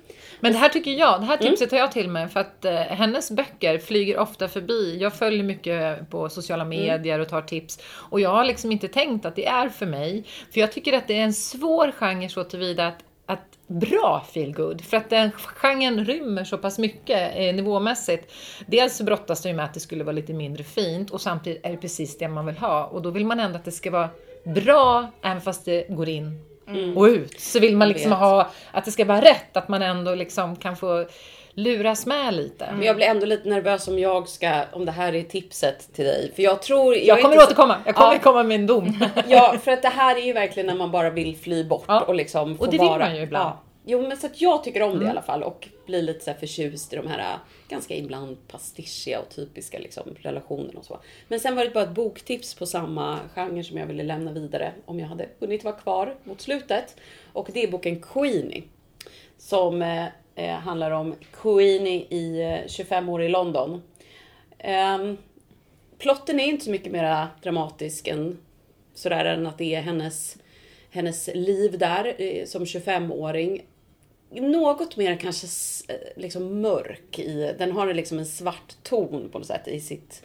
Men 0.40 0.52
det 0.52 0.58
här 0.58 0.69
tycker 0.69 0.90
jag, 0.90 1.20
det 1.20 1.26
här 1.26 1.37
tipset 1.37 1.70
tar 1.70 1.76
jag 1.76 1.93
till 1.93 2.08
mig 2.08 2.29
för 2.29 2.40
att 2.40 2.64
eh, 2.64 2.75
hennes 2.75 3.31
böcker 3.31 3.79
flyger 3.79 4.19
ofta 4.19 4.49
förbi. 4.49 4.99
Jag 5.00 5.14
följer 5.14 5.43
mycket 5.43 6.11
på 6.11 6.29
sociala 6.29 6.64
medier 6.64 7.19
och 7.19 7.29
tar 7.29 7.43
tips 7.43 7.79
och 7.85 8.20
jag 8.20 8.31
har 8.31 8.44
liksom 8.44 8.73
inte 8.73 8.88
tänkt 8.88 9.26
att 9.26 9.37
det 9.37 9.46
är 9.46 9.69
för 9.69 9.87
mig. 9.87 10.25
För 10.52 10.61
jag 10.61 10.73
tycker 10.73 10.93
att 10.93 11.08
det 11.08 11.14
är 11.14 11.25
en 11.25 11.35
svår 11.35 11.93
genre 11.93 12.29
så 12.29 12.44
tillvida 12.44 12.87
att 12.87 13.05
att 13.29 13.58
bra 13.67 14.26
feelgood, 14.32 14.81
för 14.81 14.96
att 14.96 15.11
den 15.11 15.31
genren 15.32 16.05
rymmer 16.05 16.44
så 16.44 16.58
pass 16.58 16.79
mycket 16.79 17.37
eh, 17.37 17.55
nivåmässigt. 17.55 18.32
Dels 18.67 18.96
så 18.96 19.05
brottas 19.05 19.43
det 19.43 19.49
ju 19.49 19.55
med 19.55 19.64
att 19.64 19.75
det 19.75 19.81
skulle 19.81 20.05
vara 20.05 20.12
lite 20.12 20.32
mindre 20.32 20.64
fint 20.64 21.11
och 21.11 21.20
samtidigt 21.20 21.67
är 21.67 21.70
det 21.70 21.76
precis 21.76 22.19
det 22.19 22.29
man 22.29 22.46
vill 22.46 22.58
ha 22.58 22.84
och 22.84 23.02
då 23.02 23.11
vill 23.11 23.26
man 23.26 23.41
ändå 23.41 23.58
att 23.58 23.64
det 23.64 23.73
ska 23.73 23.91
vara 23.91 24.08
bra 24.44 25.12
även 25.23 25.41
fast 25.41 25.64
det 25.64 25.87
går 25.88 26.08
in 26.08 26.47
och 26.97 27.05
ut. 27.05 27.41
Så 27.41 27.61
vill 27.61 27.76
man 27.76 27.88
Jag 27.88 27.94
liksom 27.94 28.12
ha 28.12 28.50
att 28.73 28.85
det 28.85 28.91
ska 28.91 29.05
vara 29.05 29.20
rätt, 29.20 29.56
att 29.56 29.69
man 29.69 29.82
ändå 29.82 30.15
liksom 30.15 30.56
kan 30.56 30.76
få 30.76 31.06
luras 31.55 32.06
med 32.06 32.35
lite. 32.35 32.69
Men 32.73 32.82
jag 32.82 32.97
blir 32.97 33.06
ändå 33.06 33.26
lite 33.26 33.49
nervös 33.49 33.88
om 33.88 33.99
jag 33.99 34.29
ska, 34.29 34.62
om 34.73 34.85
det 34.85 34.93
här 34.93 35.15
är 35.15 35.23
tipset 35.23 35.94
till 35.94 36.05
dig. 36.05 36.32
För 36.37 36.43
jag 36.43 36.62
tror... 36.62 36.94
Jag 36.97 37.19
är 37.19 37.23
kommer 37.23 37.35
inte 37.35 37.44
återkomma, 37.47 37.76
jag 37.87 37.94
kommer 37.94 38.12
Ja. 38.15 38.19
komma 38.19 38.43
med 38.43 38.55
en 38.55 38.67
dom. 38.67 39.05
Ja, 39.29 39.55
för 39.65 39.70
att 39.73 39.82
det 39.82 39.88
här 39.88 40.17
är 40.17 40.20
ju 40.23 40.32
verkligen 40.32 40.67
när 40.67 40.75
man 40.75 40.91
bara 40.91 41.11
vill 41.11 41.37
fly 41.37 41.65
bort 41.65 41.85
Ja. 41.88 42.00
och 42.00 42.15
liksom 42.15 42.56
få 42.59 42.65
Och 42.65 42.70
det 42.70 42.79
vill 42.79 42.88
vara... 42.88 42.99
man 42.99 43.17
ju 43.17 43.23
ibland. 43.23 43.44
Mm. 43.47 43.56
Ja. 43.59 43.65
Jo, 43.90 44.02
men 44.02 44.17
så 44.17 44.26
att 44.26 44.40
jag 44.40 44.64
tycker 44.64 44.82
om 44.82 44.99
det 44.99 45.05
i 45.05 45.08
alla 45.08 45.23
fall 45.23 45.43
och 45.43 45.69
blir 45.87 46.02
lite 46.02 46.25
så 46.25 46.31
här 46.31 46.38
förtjust 46.38 46.93
i 46.93 46.96
de 46.96 47.06
här 47.06 47.19
äh, 47.19 47.38
ganska 47.69 47.96
ibland 47.96 48.49
pastischiga 48.49 49.20
och 49.20 49.29
typiska 49.29 49.79
liksom, 49.79 50.14
relationerna 50.20 50.79
och 50.79 50.85
så. 50.85 51.00
Men 51.29 51.40
sen 51.40 51.56
var 51.56 51.64
det 51.64 51.70
bara 51.70 51.85
ett 51.85 51.94
boktips 51.94 52.55
på 52.55 52.67
samma 52.67 53.19
genre 53.35 53.64
som 53.64 53.79
jag 53.79 53.87
ville 53.87 54.02
lämna 54.02 54.32
vidare 54.32 54.73
om 54.85 55.00
jag 55.00 55.06
hade 55.08 55.29
hunnit 55.38 55.64
vara 55.64 55.75
kvar 55.75 56.14
mot 56.25 56.40
slutet. 56.40 56.96
Och 57.32 57.49
det 57.52 57.62
är 57.62 57.70
boken 57.70 58.00
Queenie. 58.00 58.62
Som 59.38 59.82
eh, 60.34 60.50
handlar 60.50 60.91
om 60.91 61.14
Queenie 61.43 62.06
i 62.11 62.43
eh, 62.43 62.69
25 62.69 63.08
år 63.08 63.23
i 63.23 63.29
London. 63.29 63.82
Ehm, 64.58 65.17
plotten 65.99 66.41
är 66.41 66.44
inte 66.44 66.64
så 66.64 66.70
mycket 66.70 66.93
mer 66.93 67.26
dramatisk 67.43 68.08
än 68.08 68.38
sådär 68.94 69.25
än 69.25 69.46
att 69.46 69.58
det 69.58 69.75
är 69.75 69.81
hennes, 69.81 70.37
hennes 70.91 71.29
liv 71.34 71.79
där 71.79 72.14
eh, 72.19 72.44
som 72.44 72.64
25-åring. 72.64 73.62
Något 74.30 74.96
mer 74.96 75.16
kanske 75.16 75.46
eh, 75.94 76.00
liksom 76.16 76.60
mörk 76.60 77.19
i, 77.19 77.54
den 77.58 77.72
har 77.72 77.94
liksom 77.94 78.19
en 78.19 78.26
svart 78.26 78.76
ton 78.82 79.28
på 79.32 79.38
något 79.38 79.46
sätt 79.46 79.69
i 79.69 79.80
sitt 79.80 80.22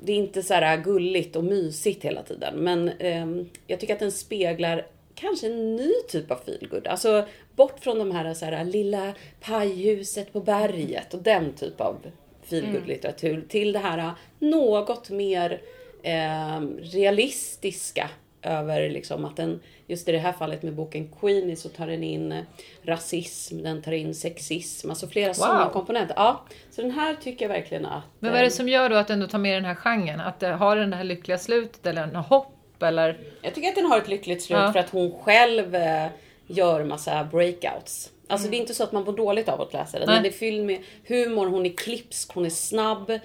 det 0.00 0.12
är 0.12 0.16
inte 0.16 0.42
så 0.42 0.54
här 0.54 0.76
gulligt 0.76 1.36
och 1.36 1.44
mysigt 1.44 2.04
hela 2.04 2.22
tiden. 2.22 2.54
Men 2.56 2.88
ehm, 2.88 3.48
jag 3.66 3.80
tycker 3.80 3.94
att 3.94 4.00
den 4.00 4.12
speglar 4.12 4.86
kanske 5.14 5.46
en 5.46 5.76
ny 5.76 5.92
typ 6.08 6.30
av 6.30 6.36
feelgood. 6.36 6.86
Alltså 6.86 7.26
bort 7.56 7.80
från 7.80 7.98
de 7.98 8.10
här, 8.10 8.34
så 8.34 8.44
här 8.44 8.64
lilla 8.64 9.14
pajhuset 9.40 10.32
på 10.32 10.40
berget 10.40 11.14
och 11.14 11.22
den 11.22 11.52
typ 11.52 11.80
av 11.80 11.96
feelgood 12.42 12.86
litteratur 12.86 13.44
till 13.48 13.72
det 13.72 13.78
här 13.78 14.12
något 14.38 15.10
mer 15.10 15.60
ehm, 16.02 16.78
realistiska 16.82 18.10
över 18.42 18.90
liksom 18.90 19.24
att 19.24 19.36
den, 19.36 19.60
just 19.86 20.08
i 20.08 20.12
det 20.12 20.18
här 20.18 20.32
fallet 20.32 20.62
med 20.62 20.74
boken 20.74 21.08
Queenie 21.20 21.56
så 21.56 21.68
tar 21.68 21.86
den 21.86 22.02
in 22.04 22.32
eh, 22.32 22.44
rasism, 22.82 23.62
den 23.62 23.82
tar 23.82 23.92
in 23.92 24.14
sexism, 24.14 24.90
alltså 24.90 25.06
flera 25.08 25.34
sådana 25.34 25.70
komponenter. 25.70 26.14
Ja, 26.16 26.44
så 26.70 26.82
den 26.82 26.90
här 26.90 27.14
tycker 27.14 27.44
jag 27.44 27.54
verkligen 27.54 27.86
att... 27.86 28.02
Men 28.18 28.30
vad 28.30 28.38
är 28.38 28.42
det 28.44 28.50
eh, 28.50 28.52
som 28.52 28.68
gör 28.68 28.88
då 28.90 28.96
att 28.96 29.10
ändå 29.10 29.26
tar 29.26 29.38
med 29.38 29.56
den 29.56 29.64
här 29.64 29.74
genren? 29.74 30.20
Att 30.20 30.40
det 30.40 30.48
har 30.48 30.76
den 30.76 30.90
det 30.90 30.96
här 30.96 31.04
lyckliga 31.04 31.38
slutet 31.38 31.86
eller 31.86 32.02
en 32.02 32.16
hopp 32.16 32.82
eller? 32.82 33.18
Jag 33.42 33.54
tycker 33.54 33.68
att 33.68 33.74
den 33.74 33.86
har 33.86 33.98
ett 33.98 34.08
lyckligt 34.08 34.42
slut 34.42 34.58
Ja. 34.58 34.72
för 34.72 34.80
att 34.80 34.90
hon 34.90 35.12
själv 35.22 35.74
eh, 35.74 36.06
gör 36.46 36.84
massa 36.84 37.24
breakouts. 37.24 38.10
Alltså 38.28 38.48
det 38.48 38.56
är 38.56 38.60
inte 38.60 38.74
så 38.74 38.82
att 38.84 38.92
man 38.92 39.04
mår 39.04 39.12
dåligt 39.12 39.48
av 39.48 39.60
att 39.60 39.72
läsa 39.72 39.98
den. 39.98 40.22
Det 40.22 40.28
är 40.28 40.32
fylld 40.32 40.64
med 40.66 40.78
humor, 41.06 41.46
hon 41.46 41.66
är 41.66 41.72
klipsk, 41.76 42.32
hon 42.34 42.46
är 42.46 42.50
snabb. 42.50 43.18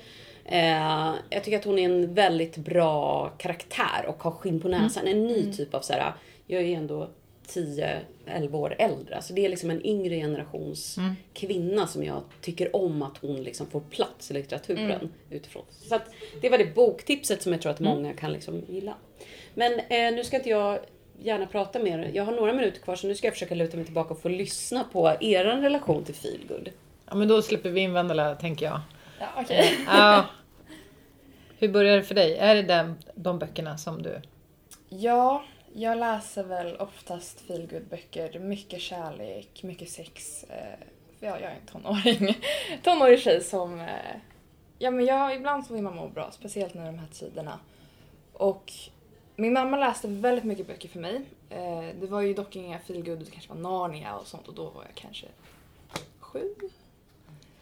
Eh, 0.46 1.14
jag 1.30 1.44
tycker 1.44 1.58
att 1.58 1.66
hon 1.66 1.80
är 1.80 1.86
en 1.86 2.14
väldigt 2.14 2.58
bra 2.58 3.30
karaktär 3.38 4.06
och 4.08 4.24
har 4.24 4.32
skinn 4.32 4.60
på 4.60 4.68
näsan. 4.68 5.08
En 5.08 5.28
ny 5.28 5.54
typ 5.54 5.74
av 5.74 5.82
så 5.82 5.94
här. 5.94 6.14
jag 6.48 6.62
är 6.62 6.78
ändå 6.78 7.10
10-11 7.48 8.54
år 8.54 8.76
äldre. 8.80 9.22
Så 9.22 9.34
det 9.34 9.46
är 9.46 9.50
liksom 9.50 9.70
en 9.70 9.86
yngre 9.86 10.16
generations 10.16 10.98
kvinna 11.34 11.88
som 11.88 12.04
jag 12.04 12.22
tycker 12.42 12.76
om 12.76 13.02
att 13.02 13.18
hon 13.18 13.44
liksom 13.44 13.68
får 13.68 13.80
plats 13.80 14.32
i 14.32 14.34
litteraturen 14.34 15.12
utifrån. 15.30 15.64
Så 15.70 15.96
att 15.96 16.06
det 16.42 16.50
var 16.50 16.58
det 16.58 16.76
boktipset 16.76 17.42
som 17.42 17.52
jag 17.52 17.62
tror 17.62 17.72
att 17.72 17.80
många 17.80 18.14
kan 18.14 18.32
liksom 18.34 18.62
gilla. 18.70 18.94
Men 19.54 19.80
eh, 19.80 20.14
nu 20.16 20.24
ska 20.24 20.38
inte 20.38 20.50
jag 20.50 20.80
gärna 21.22 21.46
prata 21.46 21.80
mer. 21.80 22.12
Jag 22.14 22.24
har 22.26 22.32
några 22.32 22.54
minuter 22.54 22.80
kvar 22.82 22.96
så 22.96 23.08
nu 23.08 23.16
ska 23.16 23.28
jag 23.28 23.34
försöka 23.34 23.56
luta 23.56 23.78
mig 23.78 23.86
tillbaka 23.86 24.14
och 24.14 24.22
få 24.22 24.30
lyssna 24.30 24.84
på 24.92 25.16
er 25.22 25.46
relation 25.46 26.04
till 26.04 26.16
feelgood. 26.16 26.70
Ja 27.10 27.16
men 27.16 27.28
då 27.28 27.42
släpper 27.42 27.70
vi 27.70 27.82
in 27.82 27.94
Vendela 27.94 28.36
tänker 28.36 28.66
jag. 28.66 28.82
Ja, 29.24 29.42
okej. 29.42 29.80
Ja. 29.88 30.26
Hur 31.60 31.70
börjar 31.70 31.96
det 31.96 32.04
för 32.04 32.16
dig? 32.16 32.38
Är 32.38 32.56
det 32.56 32.62
den, 32.62 32.96
de 33.16 33.40
böckerna 33.40 33.78
som 33.78 34.02
du... 34.02 34.22
Ja, 34.90 35.44
jag 35.74 35.98
läser 35.98 36.44
väl 36.44 36.76
oftast 36.76 37.42
feelgood-böcker. 37.48 38.40
Mycket 38.40 38.82
kärlek, 38.82 39.64
mycket 39.64 39.90
sex. 39.90 40.44
Eh, 40.44 40.80
för 41.20 41.26
ja, 41.26 41.40
jag 41.40 41.52
är 41.52 41.56
en 41.56 41.68
tonåring. 41.72 42.38
Tonårig 42.84 43.20
tjej 43.20 43.44
som 43.44 43.80
eh, 43.80 43.88
Ja, 44.80 44.92
men 44.92 45.06
jag, 45.06 45.36
ibland 45.36 45.66
så 45.66 45.74
vill 45.74 45.84
man 45.84 45.96
må 45.96 46.08
bra, 46.08 46.32
speciellt 46.32 46.74
när 46.74 46.86
de 46.86 47.00
här 47.00 47.08
tiderna. 47.08 47.60
Och 48.34 48.74
min 49.36 49.54
mamma 49.54 49.78
läste 49.78 50.08
väldigt 50.08 50.44
mycket 50.44 50.68
böcker 50.68 50.90
för 50.90 51.00
mig. 51.00 51.22
Eh, 51.50 51.96
det 52.00 52.08
var 52.08 52.22
ju 52.22 52.34
dock 52.34 52.56
inga 52.56 52.80
feelgood, 52.80 53.20
det 53.20 53.32
kanske 53.32 53.50
var 53.54 53.60
Narnia 53.60 54.16
och 54.16 54.28
sånt 54.28 54.48
och 54.48 54.54
då 54.54 54.64
var 54.64 54.84
jag 54.84 54.96
kanske 54.96 55.28
sju. 56.20 56.54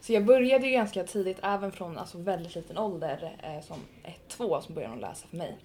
Så 0.01 0.13
jag 0.13 0.25
började 0.25 0.67
ju 0.67 0.71
ganska 0.73 1.03
tidigt, 1.03 1.39
även 1.43 1.71
från 1.71 1.97
alltså, 1.97 2.17
väldigt 2.17 2.55
liten 2.55 2.77
ålder, 2.77 3.37
eh, 3.43 3.65
som 3.65 3.77
ett, 4.03 4.27
två, 4.27 4.61
som 4.61 4.75
började 4.75 5.01
läsa 5.01 5.27
för 5.27 5.37
mig. 5.37 5.57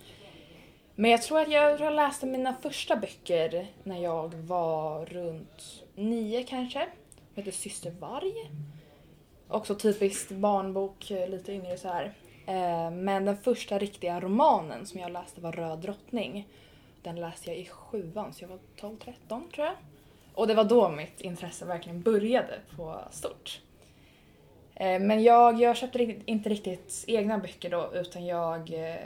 Men 0.94 1.10
jag 1.10 1.22
tror 1.22 1.40
att 1.40 1.50
jag, 1.50 1.80
jag 1.80 1.92
läste 1.92 2.26
mina 2.26 2.54
första 2.54 2.96
böcker 2.96 3.66
när 3.84 4.02
jag 4.02 4.34
var 4.34 5.06
runt 5.06 5.84
nio 5.94 6.42
kanske. 6.42 6.78
Den 6.78 7.44
heter 7.44 7.58
Syster 7.58 7.90
Varg. 7.90 8.50
Också 9.48 9.74
typiskt 9.74 10.30
barnbok, 10.30 11.10
eh, 11.10 11.28
lite 11.28 11.52
yngre 11.52 11.76
så 11.76 11.88
här. 11.88 12.14
Eh, 12.46 12.90
Men 12.90 13.24
den 13.24 13.36
första 13.36 13.78
riktiga 13.78 14.20
romanen 14.20 14.86
som 14.86 15.00
jag 15.00 15.12
läste 15.12 15.40
var 15.40 15.52
Röd 15.52 15.78
drottning. 15.78 16.48
Den 17.02 17.16
läste 17.16 17.50
jag 17.50 17.58
i 17.58 17.66
sjuan, 17.66 18.32
så 18.32 18.44
jag 18.44 18.48
var 18.48 18.58
12-13 18.76 19.14
tror 19.28 19.66
jag. 19.66 19.74
Och 20.34 20.46
det 20.46 20.54
var 20.54 20.64
då 20.64 20.88
mitt 20.88 21.20
intresse 21.20 21.64
verkligen 21.64 22.02
började 22.02 22.60
på 22.76 22.98
stort. 23.10 23.60
Eh, 24.76 25.00
Men 25.00 25.22
jag, 25.22 25.60
jag 25.60 25.76
köpte 25.76 25.98
riktigt, 25.98 26.22
inte 26.26 26.48
riktigt 26.48 27.04
egna 27.06 27.38
böcker 27.38 27.70
då 27.70 27.90
utan 27.94 28.26
jag 28.26 28.90
eh, 28.90 28.96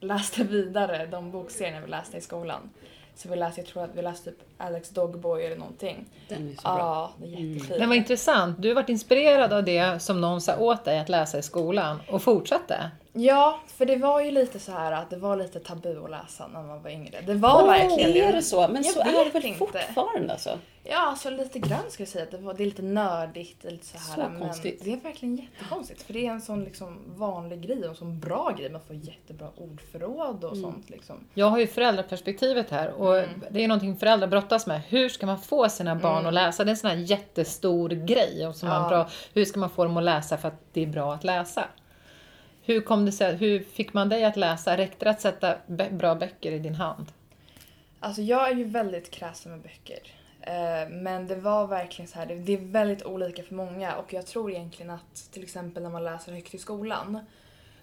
läste 0.00 0.44
vidare 0.44 1.06
de 1.06 1.30
bokserierna 1.30 1.80
vi 1.80 1.90
läste 1.90 2.16
i 2.16 2.20
skolan. 2.20 2.70
Så 3.14 3.28
vi 3.28 3.36
läste, 3.36 3.60
jag 3.60 3.68
tror 3.68 3.84
att 3.84 3.94
vi 3.94 4.02
läste 4.02 4.30
typ 4.30 4.40
Alex 4.58 4.88
Dogboy 4.90 5.44
eller 5.44 5.56
någonting. 5.56 6.06
Den 6.28 6.48
är 6.48 6.54
så 6.54 6.62
bra. 6.62 6.78
Ja, 6.78 7.12
det 7.18 7.26
är 7.26 7.28
jättefint. 7.28 7.78
Men 7.78 7.88
vad 7.88 7.98
intressant. 7.98 8.62
Du 8.62 8.68
har 8.68 8.74
varit 8.74 8.88
inspirerad 8.88 9.52
av 9.52 9.64
det 9.64 10.02
som 10.02 10.20
någon 10.20 10.40
sa 10.40 10.56
åt 10.56 10.84
dig 10.84 10.98
att 10.98 11.08
läsa 11.08 11.38
i 11.38 11.42
skolan 11.42 12.00
och 12.08 12.22
fortsatte. 12.22 12.90
Ja, 13.12 13.60
för 13.66 13.86
det 13.86 13.96
var 13.96 14.20
ju 14.20 14.30
lite 14.30 14.58
så 14.58 14.72
här 14.72 14.92
att 14.92 15.10
det 15.10 15.16
var 15.16 15.36
lite 15.36 15.60
tabu 15.60 16.04
att 16.04 16.10
läsa 16.10 16.46
när 16.46 16.62
man 16.62 16.82
var 16.82 16.90
yngre. 16.90 17.20
Det 17.26 17.34
var 17.34 17.62
Åh, 17.62 17.66
verkligen 17.68 18.28
är 18.28 18.32
det 18.32 18.42
så? 18.42 18.68
Men 18.68 18.82
Jag 18.82 18.94
så 18.94 19.00
är 19.00 19.24
det 19.24 19.30
väl 19.30 19.44
inte. 19.46 19.58
fortfarande 19.58 20.32
alltså? 20.32 20.58
Ja, 20.84 20.98
alltså 20.98 21.30
lite 21.30 21.58
grann 21.58 21.80
ska 21.90 22.00
jag 22.02 22.08
säga. 22.08 22.24
att 22.24 22.30
Det, 22.30 22.38
var, 22.38 22.54
det 22.54 22.62
är 22.62 22.64
lite 22.64 22.82
nördigt. 22.82 23.62
det 23.62 23.70
Lite 23.70 23.86
så 23.86 23.98
här, 23.98 24.14
Så 24.14 24.20
men 24.32 24.40
konstigt. 24.40 24.80
Det 24.84 24.92
är 24.92 24.96
verkligen 24.96 25.36
jättekonstigt. 25.36 26.02
För 26.02 26.12
det 26.12 26.26
är 26.26 26.30
en 26.30 26.40
sån 26.40 26.64
liksom 26.64 26.98
vanlig 27.06 27.60
grej 27.62 27.78
och 27.84 27.88
en 27.88 27.94
sån 27.94 28.20
bra 28.20 28.54
grej. 28.58 28.70
Man 28.70 28.80
får 28.80 28.96
jättebra 28.96 29.48
ordförråd 29.56 30.44
och 30.44 30.52
Mm. 30.56 30.62
sånt 30.62 30.90
liksom. 30.90 31.16
Jag 31.34 31.46
har 31.46 31.58
ju 31.58 31.66
föräldraperspektivet 31.66 32.70
här 32.70 32.90
och 32.90 33.18
Mm. 33.18 33.44
det 33.50 33.64
är 33.64 33.68
någonting 33.68 33.96
föräldrar 33.96 34.28
brottas 34.28 34.66
med. 34.66 34.80
Hur 34.88 35.08
ska 35.08 35.26
man 35.26 35.38
få 35.40 35.68
sina 35.68 35.94
barn 35.96 36.26
att 36.26 36.34
läsa? 36.34 36.64
Det 36.64 36.68
är 36.68 36.72
en 36.72 36.76
sån 36.76 36.90
här 36.90 36.96
jättestor 36.96 37.88
grej. 37.88 38.46
Och 38.46 38.56
som 38.56 38.68
Ja. 38.68 38.80
man 38.80 38.88
bra, 38.88 39.08
hur 39.34 39.44
ska 39.44 39.60
man 39.60 39.70
få 39.70 39.84
dem 39.84 39.96
att 39.96 40.04
läsa 40.04 40.36
för 40.38 40.48
att 40.48 40.60
det 40.72 40.82
är 40.82 40.86
bra 40.86 41.14
att 41.14 41.24
läsa? 41.24 41.64
Hur, 42.70 42.80
kom 42.80 43.06
det 43.06 43.12
sig, 43.12 43.36
hur 43.36 43.60
fick 43.60 43.92
man 43.92 44.08
dig 44.08 44.24
att 44.24 44.36
läsa? 44.36 44.76
Räckte 44.76 45.04
det 45.04 45.10
att 45.10 45.20
sätta 45.20 45.56
bra 45.90 46.14
böcker 46.14 46.52
i 46.52 46.58
din 46.58 46.74
hand? 46.74 47.12
Alltså 48.00 48.22
jag 48.22 48.50
är 48.50 48.54
ju 48.54 48.64
väldigt 48.64 49.10
kräsen 49.10 49.52
med 49.52 49.60
böcker. 49.60 49.98
Eh, 50.40 50.88
men 50.90 51.26
det 51.26 51.34
var 51.36 51.66
verkligen 51.66 52.08
så 52.08 52.18
här, 52.18 52.26
det- 52.26 52.52
är 52.52 52.58
väldigt 52.58 53.02
olika 53.02 53.42
för 53.42 53.54
många 53.54 53.96
och 53.96 54.12
jag 54.12 54.26
tror 54.26 54.50
egentligen 54.50 54.90
att 54.90 55.28
till 55.32 55.42
exempel 55.42 55.82
när 55.82 55.90
man 55.90 56.04
läser 56.04 56.32
högt 56.32 56.54
i 56.54 56.58
skolan 56.58 57.18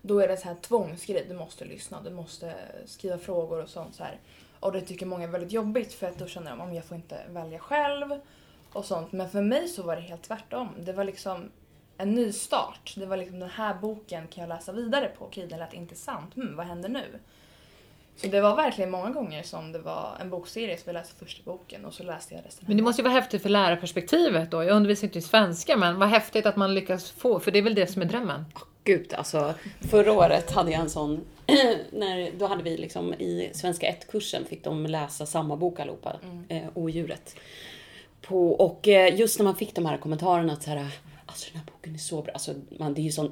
då 0.01 0.20
är 0.20 0.27
det 0.27 0.34
en 0.34 0.39
sån 0.39 0.48
här 0.48 0.58
tvångsgrej, 0.62 1.25
du 1.29 1.36
måste 1.36 1.65
lyssna, 1.65 2.01
du 2.01 2.10
måste 2.10 2.53
skriva 2.86 3.17
frågor 3.17 3.63
och 3.63 3.70
sånt 3.70 3.96
så 3.96 4.03
här. 4.03 4.20
Och 4.60 4.72
det 4.72 4.82
tycker 4.82 5.06
många 5.06 5.24
är 5.24 5.27
väldigt 5.27 5.51
jobbigt 5.51 5.94
för 5.94 6.08
att 6.08 6.17
då 6.20 6.27
känner 6.27 6.51
de 6.51 6.62
om 6.62 6.74
jag 6.74 6.86
får 6.86 6.98
inte 6.98 7.20
välja 7.29 7.60
själv 7.60 8.20
och 8.74 8.86
sånt. 8.86 9.12
Men 9.12 9.29
för 9.29 9.41
mig 9.41 9.67
så 9.67 9.84
var 9.84 9.96
det 9.96 10.01
helt 10.01 10.24
tvärtom. 10.24 10.70
Det 10.79 10.94
var 10.94 11.03
liksom 11.03 11.51
en 11.98 12.16
ny 12.16 12.32
start. 12.32 12.94
Det 12.96 13.06
var 13.06 13.18
liksom 13.18 13.39
den 13.39 13.50
här 13.50 13.74
boken 13.74 14.27
kan 14.27 14.42
jag 14.42 14.50
läsa 14.50 14.72
vidare 14.72 15.12
på. 15.18 15.25
Okej, 15.25 15.48
den 15.48 15.60
lät 15.60 15.74
intressant. 15.74 16.36
Hmm, 16.36 16.56
vad 16.56 16.66
händer 16.66 16.89
nu? 16.89 17.06
Så 18.16 18.27
det 18.27 18.42
var 18.42 18.56
verkligen 18.56 18.92
många 18.92 19.10
gånger 19.10 19.44
som 19.44 19.72
det 19.72 19.80
var 19.80 20.18
en 20.22 20.30
bokserie, 20.30 20.77
så 20.77 20.84
vi 20.86 20.94
läste 20.94 21.16
första 21.16 21.42
boken 21.46 21.86
och 21.86 21.94
så 21.94 22.04
läste 22.04 22.36
jag 22.36 22.46
resten. 22.46 22.66
Men 22.68 22.77
det 22.77 22.84
måste 22.84 23.01
ju 23.01 23.04
vara 23.04 23.13
häftigt 23.13 23.42
för 23.42 23.50
lärarperspektivet 23.50 24.51
då. 24.51 24.63
Jag 24.63 24.75
undervisar 24.75 25.08
inte 25.08 25.20
i 25.20 25.22
svenska 25.22 25.77
men 25.77 26.00
vad 26.00 26.10
häftigt 26.10 26.46
att 26.46 26.56
man 26.56 26.74
lyckas 26.74 27.12
få, 27.12 27.39
för 27.39 27.51
det 27.51 27.60
är 27.60 27.63
väl 27.63 27.75
det 27.75 27.88
som 27.88 28.01
är 28.01 28.06
drömmen. 28.06 28.46
Gud, 28.84 29.13
alltså 29.13 29.54
förra 29.89 30.12
året 30.12 30.51
hade 30.51 30.72
jag 30.72 30.82
en 30.82 30.89
sån, 30.89 31.22
när, 31.92 32.39
då 32.39 32.48
hade 32.48 32.63
vi 32.63 32.77
liksom 32.77 33.13
i 33.13 33.50
svenska 33.54 33.92
1-kursen 33.92 34.46
fick 34.46 34.63
de 34.63 34.86
läsa 34.86 35.25
samma 35.25 35.56
bok 35.56 35.80
allihopa, 35.80 36.16
eh, 36.50 36.63
Odjuret. 36.74 37.36
På, 38.22 38.51
och 38.51 38.88
eh, 38.88 39.20
just 39.20 39.39
när 39.39 39.44
man 39.44 39.56
fick 39.56 39.75
de 39.75 39.86
här 39.86 39.98
kommentarerna 39.98 40.54
att 40.54 40.63
så 40.63 40.70
här, 40.70 40.88
alltså 41.27 41.50
den 41.51 41.60
här 41.62 41.67
boken 41.72 41.93
är 41.93 41.98
så 42.00 42.22
bra, 42.22 42.34
alltså 42.34 42.53
man, 42.79 42.93
det 42.93 43.01
är 43.01 43.03
ju 43.03 43.12
sån 43.12 43.31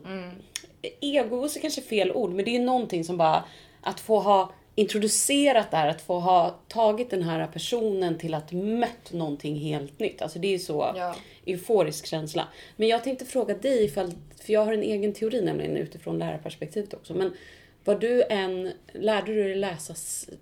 egoist 1.02 1.58
är 1.58 1.62
kanske 1.62 1.82
fel 1.82 2.12
ord, 2.12 2.30
men 2.34 2.46
det 2.46 2.56
är 2.56 2.60
någonting 2.60 3.04
som 3.04 3.18
bara 3.18 3.44
att 3.82 4.00
få 4.00 4.20
ha 4.20 4.54
introducerat 4.76 5.72
det 5.72 5.78
här, 5.78 5.88
att 5.88 6.02
få 6.02 6.20
ha 6.20 6.60
tagit 6.68 7.10
den 7.10 7.24
här 7.24 7.48
personen 7.48 8.18
till 8.18 8.34
att 8.34 8.52
mött 8.52 9.12
någonting 9.14 9.56
helt 9.56 10.00
nytt. 10.00 10.22
Alltså 10.22 10.40
det 10.40 10.54
är 10.54 10.60
så 10.60 10.94
Ja. 10.96 11.16
euforisk 11.46 12.06
känsla. 12.06 12.48
Men 12.76 12.88
jag 12.88 13.04
tänkte 13.04 13.26
fråga 13.26 13.54
dig 13.58 13.86
ifall, 13.86 14.12
för 14.42 14.54
jag 14.54 14.66
har 14.66 14.74
en 14.74 14.84
egen 14.84 15.14
teori 15.14 15.42
nämligen 15.42 15.78
utifrån 15.78 16.20
lärarperspektivet 16.20 16.94
också. 16.94 17.14
Men 17.14 17.34
var 17.84 17.96
du 17.96 18.24
en, 18.30 18.72
lärde 18.94 19.34
du 19.34 19.44
dig 19.44 19.56
läsa 19.56 19.94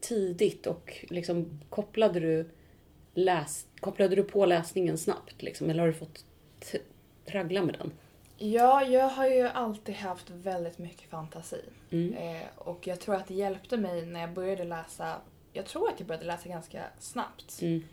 tidigt 0.02 0.68
och 0.68 1.06
liksom 1.10 1.60
kopplade 1.70 2.20
du, 2.20 2.50
läs, 3.14 3.66
kopplade 3.80 4.16
du 4.16 4.24
på 4.24 4.46
läsningen 4.46 4.98
snabbt 4.98 5.42
liksom? 5.42 5.70
Eller 5.70 5.80
har 5.80 5.88
du 5.88 5.94
fått 5.94 6.26
traggla 7.26 7.62
med 7.62 7.76
den? 7.80 7.92
Ja, 8.38 8.84
jag 8.84 9.10
har 9.10 9.28
ju 9.28 9.42
alltid 9.48 9.96
haft 9.96 10.30
väldigt 10.30 10.78
mycket 10.78 11.10
fantasi. 11.10 11.62
Mm. 11.92 12.14
Eh, 12.14 12.42
och 12.58 12.88
jag 12.88 13.00
tror 13.00 13.16
att 13.16 13.28
det 13.28 13.34
hjälpte 13.34 13.78
mig 13.78 14.06
när 14.06 14.20
jag 14.22 14.30
började 14.30 14.64
läsa. 14.64 15.16
Jag 15.54 15.66
tror 15.66 15.90
att 15.90 15.96
jag 15.98 16.08
började 16.08 16.26
läsa 16.26 16.50
ganska 16.50 16.84
snabbt. 17.00 17.62
Mm. 17.62 17.84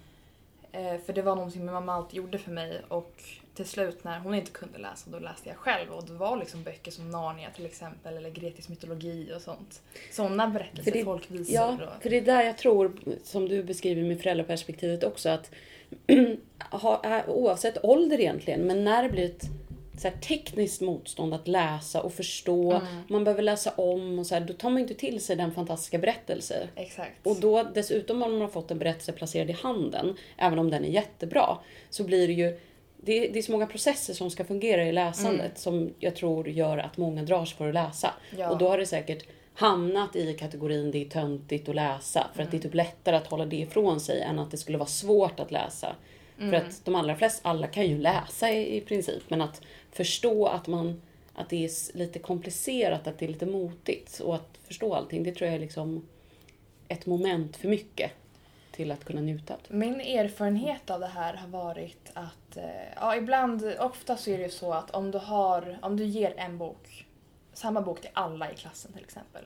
Eh, 0.72 1.00
för 1.06 1.12
det 1.12 1.22
var 1.22 1.36
någonting 1.36 1.64
min 1.64 1.72
mamma 1.74 1.94
alltid 1.94 2.16
gjorde 2.16 2.38
för 2.38 2.50
mig 2.50 2.80
och 2.88 3.22
till 3.54 3.66
slut 3.66 4.04
när 4.04 4.18
hon 4.20 4.34
inte 4.34 4.50
kunde 4.50 4.78
läsa 4.78 5.10
då 5.10 5.18
läste 5.18 5.48
jag 5.48 5.58
själv 5.58 5.90
och 5.90 6.04
det 6.06 6.12
var 6.12 6.36
liksom 6.36 6.62
böcker 6.62 6.90
som 6.90 7.10
Narnia 7.10 7.50
till 7.50 7.66
exempel 7.66 8.16
eller 8.16 8.30
grekisk 8.30 8.68
mytologi 8.68 9.32
och 9.36 9.42
sånt. 9.42 9.82
Sådana 10.12 10.48
berättelser, 10.48 10.84
För 10.92 10.98
det- 10.98 11.04
folkvisor 11.04 11.54
Ja, 11.54 11.72
och... 11.96 12.02
för 12.02 12.10
det 12.10 12.16
är 12.16 12.20
där 12.24 12.42
jag 12.42 12.58
tror, 12.58 12.92
som 13.24 13.48
du 13.48 13.62
beskriver 13.62 14.02
med 14.02 14.20
föräldraperspektivet 14.20 15.04
också, 15.04 15.28
att 15.28 15.50
oavsett 17.26 17.84
ålder 17.84 18.20
egentligen, 18.20 18.60
men 18.60 18.84
när 18.84 19.02
det 19.02 19.08
blir 19.08 19.24
ett 19.24 19.44
så 19.98 20.08
här, 20.08 20.16
tekniskt 20.16 20.80
motstånd 20.80 21.34
att 21.34 21.48
läsa 21.48 22.02
och 22.02 22.12
förstå, 22.12 22.72
Mm. 22.72 22.84
man 23.08 23.24
behöver 23.24 23.42
läsa 23.42 23.70
om 23.70 24.18
och 24.18 24.26
så 24.26 24.34
här, 24.34 24.40
då 24.40 24.52
tar 24.52 24.70
man 24.70 24.78
inte 24.82 24.94
till 24.94 25.20
sig 25.20 25.36
den 25.36 25.52
fantastiska 25.52 25.98
berättelsen. 25.98 26.68
Exakt. 26.76 27.26
Och 27.26 27.40
då 27.40 27.62
dessutom 27.74 28.22
om 28.22 28.32
man 28.32 28.40
har 28.40 28.48
fått 28.48 28.70
en 28.70 28.78
berättelse 28.78 29.12
placerad 29.12 29.50
i 29.50 29.52
handen, 29.52 30.16
även 30.36 30.58
om 30.58 30.70
den 30.70 30.84
är 30.84 30.88
jättebra, 30.88 31.58
så 31.90 32.04
blir 32.04 32.26
det 32.26 32.32
ju 32.32 32.58
det, 33.02 33.28
det 33.28 33.38
är 33.38 33.42
så 33.42 33.52
många 33.52 33.66
processer 33.66 34.14
som 34.14 34.30
ska 34.30 34.44
fungera 34.44 34.84
i 34.86 34.92
läsandet 34.92 35.58
som 35.58 35.90
jag 35.98 36.16
tror 36.16 36.48
gör 36.48 36.78
att 36.78 36.96
många 36.96 37.22
drar 37.22 37.44
sig 37.44 37.56
för 37.56 37.68
att 37.68 37.74
läsa. 37.74 38.14
Ja. 38.38 38.50
Och 38.50 38.58
då 38.58 38.68
har 38.68 38.78
det 38.78 38.86
säkert 38.86 39.26
hamnat 39.54 40.16
i 40.16 40.34
kategorin 40.34 40.90
det 40.90 41.04
är 41.06 41.08
töntigt 41.08 41.68
att 41.68 41.74
läsa. 41.74 42.26
För 42.34 42.42
att 42.42 42.50
det 42.50 42.56
är 42.56 42.60
typ 42.60 42.74
lättare 42.74 43.16
att 43.16 43.26
hålla 43.26 43.46
det 43.46 43.56
ifrån 43.56 44.00
sig 44.00 44.20
än 44.20 44.38
att 44.38 44.50
det 44.50 44.56
skulle 44.56 44.78
vara 44.78 44.88
svårt 44.88 45.40
att 45.40 45.50
läsa. 45.50 45.96
För 46.38 46.54
att 46.54 46.84
de 46.84 46.94
allra 46.94 47.16
flesta, 47.16 47.48
alla 47.48 47.66
kan 47.66 47.86
ju 47.86 47.98
läsa 47.98 48.50
i, 48.50 48.76
i 48.76 48.80
princip. 48.80 49.22
Men 49.28 49.40
att 49.40 49.62
förstå 49.92 50.46
att 50.46 50.66
man 50.66 51.00
att 51.34 51.48
det 51.48 51.64
är 51.64 51.96
lite 51.96 52.18
komplicerat, 52.18 53.06
att 53.06 53.18
det 53.18 53.26
är 53.26 53.28
lite 53.28 53.46
motigt. 53.46 54.20
Och 54.20 54.34
att 54.34 54.58
förstå 54.64 54.94
allting, 54.94 55.22
det 55.22 55.32
tror 55.32 55.46
jag 55.46 55.56
är 55.56 55.60
liksom 55.60 56.06
ett 56.88 57.06
moment 57.06 57.56
för 57.56 57.68
mycket 57.68 58.10
till 58.72 58.92
att 58.92 59.04
kunna 59.04 59.20
njuta 59.20 59.54
av. 59.54 59.60
Min 59.68 60.00
erfarenhet 60.00 60.90
av 60.90 61.00
det 61.00 61.06
här 61.06 61.34
har 61.34 61.48
varit 61.48 62.10
att, 62.14 62.56
eh, 62.56 62.64
ja 62.96 63.16
ibland, 63.16 63.74
ofta 63.78 64.16
så 64.16 64.30
är 64.30 64.38
det 64.38 64.44
ju 64.44 64.50
så 64.50 64.72
att 64.72 64.90
om 64.90 65.10
du 65.10 65.18
har, 65.18 65.78
om 65.82 65.96
du 65.96 66.04
ger 66.04 66.34
en 66.36 66.58
bok, 66.58 67.06
samma 67.52 67.80
bok 67.80 68.00
till 68.00 68.10
alla 68.12 68.52
i 68.52 68.54
klassen 68.54 68.92
till 68.92 69.04
exempel. 69.04 69.44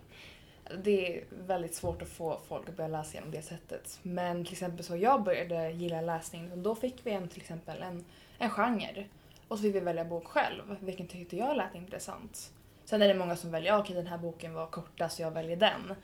Det 0.84 1.18
är 1.18 1.24
väldigt 1.30 1.74
svårt 1.74 2.02
att 2.02 2.08
få 2.08 2.40
folk 2.48 2.68
att 2.68 2.76
börja 2.76 2.88
läsa 2.88 3.14
genom 3.14 3.30
det 3.30 3.42
sättet. 3.42 3.98
Men 4.02 4.44
till 4.44 4.52
exempel 4.52 4.84
så 4.84 4.96
jag 4.96 5.22
började 5.22 5.70
gilla 5.70 6.00
läsning, 6.00 6.62
då 6.62 6.74
fick 6.74 7.06
vi 7.06 7.10
en, 7.10 7.28
till 7.28 7.40
exempel 7.40 7.82
en, 7.82 8.04
en 8.38 8.50
genre. 8.50 9.06
Och 9.48 9.58
så 9.58 9.62
fick 9.62 9.74
vi 9.74 9.80
välja 9.80 10.04
bok 10.04 10.26
själv, 10.26 10.76
vilken 10.80 11.06
tyckte 11.06 11.36
jag 11.36 11.56
lät 11.56 11.74
intressant. 11.74 12.52
Sen 12.84 13.02
är 13.02 13.08
det 13.08 13.14
många 13.14 13.36
som 13.36 13.50
väljer, 13.50 13.72
okej 13.72 13.82
okej 13.82 13.96
den 13.96 14.06
här 14.06 14.18
boken 14.18 14.54
var 14.54 14.66
kortast 14.66 15.16
så 15.16 15.22
jag 15.22 15.30
väljer 15.30 15.56
den. 15.56 15.94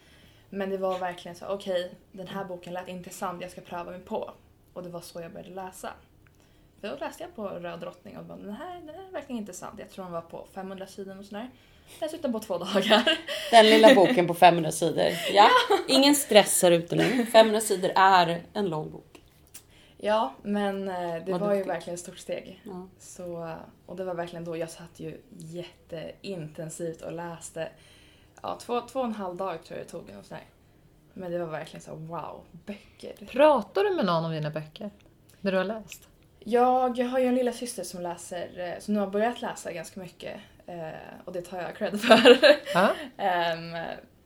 Men 0.51 0.71
det 0.71 0.79
var 0.79 0.99
verkligen 0.99 1.35
så, 1.37 1.47
okej, 1.47 1.95
den 2.13 2.27
här 2.27 2.45
boken 2.45 2.73
lät 2.73 2.89
intressant, 2.89 3.43
jag 3.43 3.51
ska 3.51 3.61
pröva 3.61 3.91
mig 3.91 4.01
på. 4.01 4.31
Och 4.73 4.83
det 4.83 4.89
var 4.89 5.01
så 5.01 5.21
jag 5.21 5.33
började 5.33 5.55
läsa. 5.55 5.93
För 6.81 6.89
då 6.89 6.97
läste 6.97 7.23
jag 7.23 7.35
på 7.35 7.49
Röd 7.49 7.81
drottning 7.81 8.19
och 8.19 8.25
bara, 8.25 8.39
den 8.39 8.53
här, 8.53 8.81
den 8.81 8.95
här 8.95 9.07
är 9.09 9.11
verkligen 9.11 9.41
intressant. 9.41 9.79
Jag 9.79 9.91
tror 9.91 10.05
den 10.05 10.13
var 10.13 10.21
på 10.21 10.47
500 10.53 10.87
sidor 10.87 11.19
och 11.19 11.25
sådär. 11.25 11.51
Den 12.23 12.33
på 12.33 12.39
två 12.39 12.59
dagar. 12.59 13.19
Den 13.51 13.67
lilla 13.67 13.95
boken 13.95 14.27
på 14.27 14.35
500 14.35 14.73
sidor. 14.73 15.11
Ja, 15.33 15.49
ingen 15.89 16.15
stress 16.15 16.63
här 16.63 16.71
ute 16.71 16.97
nu. 16.97 17.27
500 17.27 17.61
sidor 17.61 17.91
är 17.95 18.43
en 18.53 18.69
lång 18.69 18.91
bok. 18.91 19.23
Ja, 19.97 20.35
men 20.43 20.89
eh, 20.89 21.25
det 21.27 21.39
var 21.39 21.55
ju 21.55 21.63
verkligen 21.63 21.95
ett 21.95 22.01
stort 22.01 22.19
steg. 22.19 22.63
Ja. 22.65 22.89
Så, 22.99 23.57
och 23.87 23.97
det 23.97 24.05
var 24.05 24.15
verkligen 24.15 24.45
då 24.45 24.57
jag 24.57 24.71
satt 24.71 25.01
ju 25.01 25.21
jätteintensivt 25.39 27.03
och 27.03 27.13
läste. 27.13 27.69
Ja, 28.43 28.59
två, 28.61 28.81
två 28.81 29.01
och 29.01 29.07
en 29.07 29.15
halv 29.15 29.37
dag 29.37 29.65
tror 29.65 29.79
jag 29.79 29.87
det 29.87 29.91
tog. 29.91 30.19
Och 30.19 30.25
sådär. 30.25 30.45
Men 31.13 31.33
det 31.33 31.39
var 31.39 31.47
verkligen 31.47 31.83
så 31.83 31.95
wow, 31.95 32.45
böcker. 32.67 33.27
Pratar 33.27 33.85
du 33.85 33.91
med 33.91 34.05
någon 34.05 34.25
om 34.25 34.33
dina 34.33 34.51
böcker? 34.51 34.91
När 35.41 35.53
du 35.53 35.59
har 35.59 35.65
läst? 35.65 36.09
Jag 36.39 36.99
har 36.99 37.19
ju 37.19 37.27
en 37.27 37.35
lilla 37.35 37.53
syster 37.53 37.85
som 37.85 38.03
läser, 38.03 38.59
eh, 38.59 38.81
som 38.81 38.95
nu 38.95 39.01
har 39.01 39.07
börjat 39.07 39.43
läsa 39.43 39.73
ganska 39.73 40.01
mycket. 40.01 40.41
Eh, 40.71 40.91
Och 41.25 41.33
det 41.33 41.43
tar 41.43 41.59
jag 41.63 41.77
cred 41.77 42.01
för. 42.01 42.39
Ehm, 43.17 43.77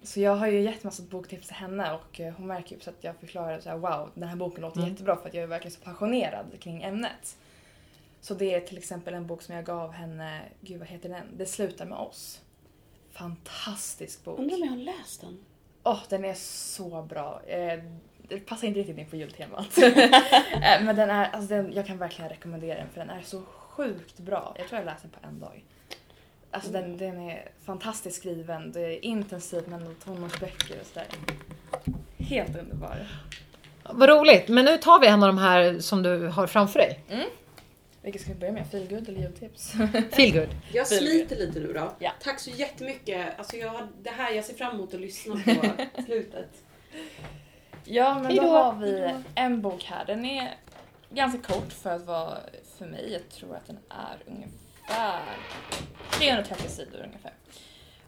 så 0.02 0.20
jag 0.20 0.36
har 0.36 0.46
ju 0.46 0.60
gett 0.60 0.84
massa 0.84 1.02
boktips 1.02 1.46
till 1.46 1.56
henne 1.56 1.92
och 1.92 2.20
eh, 2.20 2.34
hon 2.34 2.46
märker 2.46 2.74
ju 2.76 2.80
så 2.80 2.90
att 2.90 3.04
jag 3.04 3.16
förklarar 3.16 3.60
så 3.60 3.68
här, 3.68 3.76
wow, 3.76 4.10
den 4.14 4.28
här 4.28 4.36
boken 4.36 4.60
låter 4.62 4.78
Mm. 4.78 4.90
jättebra 4.90 5.16
för 5.16 5.28
att 5.28 5.34
jag 5.34 5.42
är 5.42 5.46
verkligen 5.46 5.72
så 5.76 5.80
passionerad 5.80 6.46
kring 6.60 6.82
ämnet. 6.82 7.36
Så 8.20 8.34
det 8.34 8.54
är 8.54 8.60
till 8.60 8.78
exempel 8.78 9.14
en 9.14 9.26
bok 9.26 9.42
som 9.42 9.54
jag 9.54 9.64
gav 9.64 9.92
henne, 9.92 10.40
gud 10.60 10.78
vad 10.78 10.88
heter 10.88 11.08
den? 11.08 11.26
Det 11.36 11.46
slutar 11.46 11.86
med 11.86 11.98
oss. 11.98 12.40
Fantastisk 13.12 14.24
bok. 14.24 14.38
Undrar 14.38 14.56
om 14.56 14.62
jag 14.62 14.70
har 14.70 14.76
läst 14.76 15.20
den? 15.20 15.44
Åh, 15.82 16.00
den 16.08 16.24
är 16.24 16.34
så 16.34 17.02
bra. 17.02 17.42
Eh, 17.46 17.80
det 18.28 18.38
passar 18.40 18.66
inte 18.68 18.80
riktigt 18.80 18.98
in 18.98 19.06
på 19.10 19.16
jultemat. 19.16 19.78
Eh, 20.52 20.82
Men 20.84 20.96
den 20.96 21.10
är, 21.10 21.30
alltså 21.30 21.48
den, 21.54 21.72
jag 21.72 21.86
kan 21.86 21.98
verkligen 21.98 22.28
rekommendera 22.30 22.78
den 22.78 22.88
för 22.88 23.00
den 23.00 23.10
är 23.10 23.22
så 23.22 23.42
sjukt 23.42 24.18
bra. 24.18 24.54
Jag 24.58 24.68
tror 24.68 24.78
jag 24.78 24.86
läste 24.86 25.08
den 25.08 25.20
på 25.20 25.28
en 25.28 25.40
dag. 25.40 25.64
Alltså 26.54 26.70
den, 26.70 26.96
den 26.96 27.20
är 27.20 27.49
fantastiskt 27.64 28.16
skriven, 28.16 28.73
det 28.73 28.80
är 28.80 29.04
intensivt 29.04 29.66
med 29.66 29.94
tonårsböcker 30.04 30.80
och 30.80 30.87
sådär. 30.87 31.06
Helt 32.18 32.56
underbar. 32.58 33.06
Vad 33.90 34.08
roligt, 34.08 34.49
men 34.49 34.64
nu 34.64 34.76
tar 34.78 35.00
vi 35.00 35.06
en 35.06 35.23
av 35.23 35.26
de 35.26 35.38
här 35.38 35.78
som 35.78 36.02
du 36.02 36.26
har 36.28 36.46
framför 36.46 36.78
dig. 36.78 37.00
Vilket 38.02 38.23
ska 38.23 38.32
vi 38.32 38.38
börja 38.38 38.52
med? 38.52 38.66
Feelgood 38.70 39.08
eller 39.08 39.20
jultips? 39.20 39.73
Feelgood. 40.12 40.49
Jag 40.73 40.88
Vill 40.88 40.99
sliter 40.99 41.37
lite 41.37 41.61
nu 41.61 41.73
då. 41.73 41.92
Ja. 41.99 42.11
Tack 42.23 42.40
så 42.40 42.50
jättemycket. 42.50 43.38
Alltså 43.38 43.56
jag, 43.56 43.68
har- 43.68 43.88
det 44.02 44.11
här, 44.11 44.32
jag 44.32 44.44
ser 44.44 44.54
fram 44.54 44.75
emot 44.75 44.94
att 44.94 45.00
lyssna 45.00 45.34
på 45.34 46.02
slutet. 46.06 46.49
Ja, 47.84 48.14
men 48.14 48.25
Hej 48.26 48.37
då 48.37 48.42
då. 48.42 48.49
har 48.49 48.75
vi 48.75 49.14
en 49.34 49.62
bok 49.62 49.84
här. 49.84 50.04
Den 50.04 50.25
är 50.25 50.54
ganska 51.11 51.52
kort 51.54 51.73
för 51.73 51.90
att 51.90 52.06
vara 52.06 52.38
för 52.78 52.87
mig. 52.87 53.12
Jag 53.12 53.28
tror 53.28 53.54
att 53.56 53.66
den 53.66 53.78
är 53.88 54.16
ungefär 54.26 54.50
330 56.10 56.68
sidor 56.68 57.02
ungefär. 57.04 57.32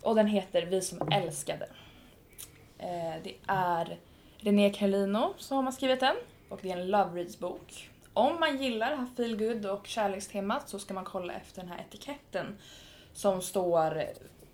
Och 0.03 0.15
den 0.15 0.27
heter 0.27 0.67
Vi 0.67 0.81
som 0.81 1.09
älskade. 1.13 1.69
Eh, 2.79 3.23
det 3.25 3.35
är 3.47 3.99
René 4.39 4.71
Carlino 4.71 5.35
som 5.39 5.65
har 5.65 5.73
skrivit 5.73 6.01
den 6.01 6.17
och 6.49 6.59
det 6.63 6.71
är 6.71 6.77
en 6.77 6.91
Love 6.91 7.21
Reads-bok. 7.21 7.91
Om 8.13 8.41
man 8.41 8.63
gillar 8.63 8.91
det 8.91 8.97
här 8.97 9.07
feelgood 9.17 9.67
och 9.67 9.87
kärlekstemat 9.87 10.69
så 10.69 10.79
ska 10.79 10.95
man 10.95 11.05
kolla 11.05 11.33
efter 11.33 11.61
den 11.61 11.71
här 11.71 11.85
etiketten 11.89 12.59
som 13.13 13.43
står 13.43 14.05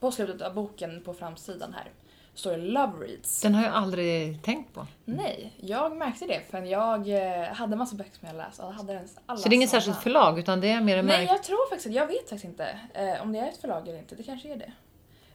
på 0.00 0.12
slutet 0.12 0.42
av 0.42 0.54
boken 0.54 1.02
på 1.04 1.14
framsidan 1.14 1.74
här. 1.74 1.90
Står 2.34 2.50
det 2.50 2.56
Love 2.56 2.92
Reads. 3.06 3.42
Den 3.42 3.54
har 3.54 3.62
jag 3.62 3.74
aldrig 3.74 4.42
tänkt 4.42 4.74
på. 4.74 4.86
Nej, 5.04 5.52
jag 5.60 5.96
märkte 5.96 6.26
det 6.26 6.40
för 6.50 6.62
jag 6.62 7.08
eh, 7.08 7.44
hade 7.52 7.72
en 7.72 7.78
massa 7.78 7.96
böcker 7.96 8.18
som 8.18 8.28
jag 8.28 8.36
läste 8.36 8.62
och 8.62 8.68
jag 8.68 8.72
hade 8.74 8.92
den 8.92 9.08
alla 9.26 9.38
Så 9.38 9.48
det 9.48 9.54
är 9.54 9.56
inget 9.56 9.70
särskilt 9.70 10.02
förlag 10.02 10.38
utan 10.38 10.60
det 10.60 10.68
är 10.70 10.80
mer 10.80 10.98
en 10.98 11.06
Nej, 11.06 11.26
jag 11.26 11.42
tror 11.42 11.68
faktiskt 11.70 11.94
jag 11.94 12.06
vet 12.06 12.18
faktiskt 12.20 12.44
inte 12.44 12.78
eh, 12.94 13.22
om 13.22 13.32
det 13.32 13.38
är 13.38 13.48
ett 13.48 13.60
förlag 13.60 13.88
eller 13.88 13.98
inte. 13.98 14.14
Det 14.14 14.22
kanske 14.22 14.52
är 14.52 14.56
det. 14.56 14.72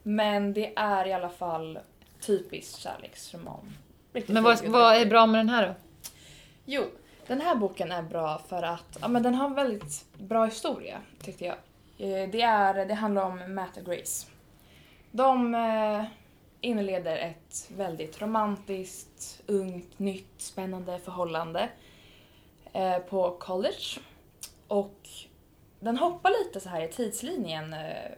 Men 0.03 0.53
det 0.53 0.73
är 0.75 1.07
i 1.07 1.13
alla 1.13 1.29
fall 1.29 1.79
typisk 2.21 2.79
kärleksroman. 2.79 3.73
Riktigt 4.13 4.33
Men 4.33 4.43
vad, 4.43 4.65
vad 4.65 4.95
är 4.95 5.05
bra 5.05 5.25
med 5.25 5.39
den 5.39 5.49
här 5.49 5.67
då? 5.67 5.73
Jo, 6.65 6.83
den 7.27 7.41
här 7.41 7.55
boken 7.55 7.91
är 7.91 8.01
bra 8.01 8.41
för 8.47 8.63
att 8.63 8.97
ja, 9.01 9.07
men 9.07 9.23
den 9.23 9.35
har 9.35 9.45
en 9.45 9.53
väldigt 9.53 10.05
bra 10.17 10.45
historia 10.45 10.97
tyckte 11.23 11.45
jag. 11.45 11.55
Eh, 11.97 12.29
Det, 12.29 12.41
är, 12.41 12.85
det 12.85 12.93
handlar 12.93 13.23
om 13.23 13.55
Matt 13.55 13.77
och 13.77 13.85
Grace. 13.85 14.27
De 15.11 15.55
eh, 15.55 16.03
inleder 16.61 17.17
ett 17.17 17.71
väldigt 17.75 18.21
romantiskt, 18.21 19.41
ungt, 19.47 19.99
nytt, 19.99 20.33
spännande 20.41 20.99
förhållande 20.99 21.69
eh, 22.73 22.97
på 22.97 23.31
college. 23.39 23.99
Och 24.67 25.09
den 25.79 25.97
hoppar 25.97 26.29
lite 26.29 26.59
så 26.59 26.69
här 26.69 26.81
i 26.81 26.87
tidslinjen 26.87 27.73
eh, 27.73 28.11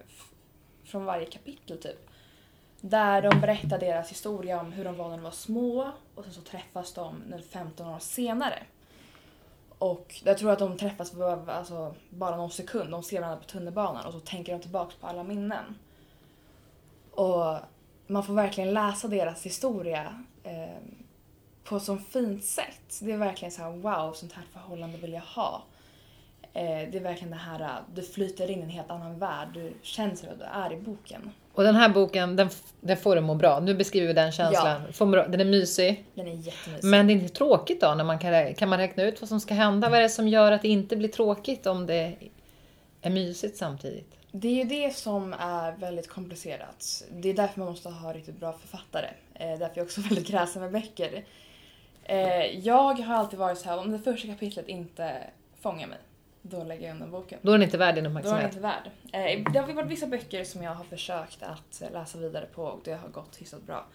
från 0.84 1.06
varje 1.06 1.26
kapitel 1.26 1.78
typ. 1.78 2.10
Där 2.82 3.22
de 3.22 3.42
berättar 3.42 3.80
deras 3.80 4.12
historia 4.12 4.62
om 4.62 4.72
hur 4.72 4.86
de 4.86 4.98
var 4.98 5.10
när 5.10 5.18
de 5.18 5.24
var 5.24 5.32
små 5.32 5.92
och 6.16 6.24
sen 6.24 6.34
så 6.34 6.42
träffas 6.42 6.94
de 6.94 7.24
när 7.28 7.40
15 7.40 7.88
år 7.88 8.00
senare. 8.00 8.64
Och 9.80 10.22
jag 10.24 10.38
tror 10.38 10.52
att 10.52 10.60
de 10.60 10.78
träffas 10.78 11.14
bara, 11.14 11.54
alltså, 11.54 11.96
bara 12.10 12.38
någon 12.38 12.52
sekund. 12.52 12.92
De 12.92 13.04
ser 13.04 13.22
varandra 13.22 13.40
på 13.40 13.50
tunnelbanan 13.50 14.06
och 14.06 14.14
så 14.14 14.20
tänker 14.20 14.54
de 14.54 14.62
tillbaka 14.62 14.94
på 15.02 15.08
alla 15.08 15.24
minnen. 15.24 15.76
Och 17.12 17.58
man 18.10 18.24
får 18.24 18.34
verkligen 18.34 18.74
läsa 18.74 19.08
deras 19.08 19.46
historia 19.46 20.24
eh, 20.44 20.78
på 21.64 21.80
så 21.80 21.98
fint 21.98 22.46
sätt. 22.46 23.00
Det 23.02 23.12
är 23.12 23.18
verkligen 23.18 23.52
så 23.52 23.62
här: 23.62 23.72
wow, 23.72 24.14
sånt 24.14 24.34
här 24.34 24.44
förhållande 24.54 24.98
vill 24.98 25.14
jag 25.14 25.22
ha. 25.22 25.64
Eh, 26.54 26.90
det 26.92 26.98
är 26.98 27.04
verkligen 27.04 27.32
det 27.32 27.38
här, 27.38 27.82
du 27.94 28.02
flyter 28.02 28.52
in 28.52 28.60
i 28.60 28.64
en 28.64 28.70
helt 28.70 28.92
annan 28.92 29.20
värld. 29.20 29.48
Du 29.54 29.74
känner 29.82 30.16
hur 30.22 30.36
du 30.38 30.44
är 30.44 30.74
i 30.74 30.78
boken. 30.78 31.32
Och 31.54 31.64
den 31.64 31.76
här 31.76 31.90
boken, 31.90 32.36
den, 32.36 32.50
den 32.82 32.98
får 32.98 33.16
dig 33.16 33.24
må 33.24 33.36
bra. 33.36 33.60
Nu 33.60 33.76
beskriver 33.76 34.08
vi 34.08 34.14
den 34.14 34.32
känslan. 34.32 34.94
Får 34.94 35.06
må. 35.06 35.16
Den 35.16 35.40
är 35.40 35.46
mysig. 35.46 36.06
Den 36.14 36.28
är 36.28 36.32
jättemysig. 36.32 36.84
Men 36.84 37.08
det 37.08 37.14
är 37.14 37.16
inte 37.16 37.34
tråkigt 37.34 37.82
då? 37.82 37.94
När 37.94 38.04
man 38.04 38.20
kan, 38.20 38.54
kan 38.56 38.70
man 38.70 38.80
räkna 38.80 39.04
ut 39.04 39.22
vad 39.22 39.30
som 39.30 39.40
ska 39.40 39.54
hända? 39.54 39.90
Vad 39.90 39.98
är 39.98 40.04
det 40.04 40.10
som 40.10 40.28
gör 40.28 40.52
att 40.52 40.62
det 40.62 40.68
inte 40.68 40.96
blir 40.96 41.10
tråkigt 41.10 41.66
om 41.66 41.86
det 41.86 42.16
är 43.02 43.10
mysigt 43.10 43.58
samtidigt? 43.58 44.19
Det 44.32 44.48
är 44.48 44.56
ju 44.56 44.64
det 44.64 44.96
som 44.96 45.34
är 45.40 45.72
väldigt 45.72 46.08
komplicerat. 46.08 47.04
Det 47.12 47.30
är 47.30 47.34
därför 47.34 47.60
man 47.60 47.70
måste 47.70 47.90
ha 47.90 48.14
riktigt 48.14 48.40
bra 48.40 48.54
författare. 48.54 49.08
Eh, 49.34 49.48
därför 49.50 49.66
är 49.66 49.72
jag 49.76 49.86
också 49.86 50.02
väldigt 50.10 50.28
kräsen 50.28 50.62
med 50.62 50.72
böcker. 50.72 51.26
Eh, 52.04 52.46
jag 52.60 52.94
har 52.94 53.16
alltid 53.16 53.40
varit 53.40 53.58
så 53.58 53.70
här, 53.70 53.80
om 53.80 53.92
det 53.92 54.00
första 54.00 54.28
kapitlet 54.28 54.68
inte 54.68 55.24
fångar 55.62 55.88
mig, 55.88 55.98
då 56.42 56.64
lägger 56.64 56.88
jag 56.88 56.94
undan 56.94 57.12
boken. 57.12 57.40
Då 57.42 57.52
är 57.52 57.58
den 57.58 57.64
inte 57.64 57.78
värd 57.78 57.96
din 57.96 58.04
Då 58.04 58.10
är 58.10 58.14
den 58.14 58.18
uppmärksamhet. 58.18 58.46
inte 58.46 58.60
värd. 58.60 58.92
Eh, 59.14 59.52
det 59.54 59.60
har 59.60 59.74
varit 59.74 59.92
vissa 59.92 60.08
böcker 60.08 60.44
som 60.44 60.64
jag 60.64 60.76
har 60.76 60.84
försökt 60.84 61.44
att 61.44 61.82
läsa 61.94 62.18
vidare 62.18 62.46
på 62.46 62.64
och 62.64 62.82
det 62.84 62.94
har 62.94 63.10
gått 63.10 63.42
hyfsat 63.42 63.64
bra. 63.64 63.86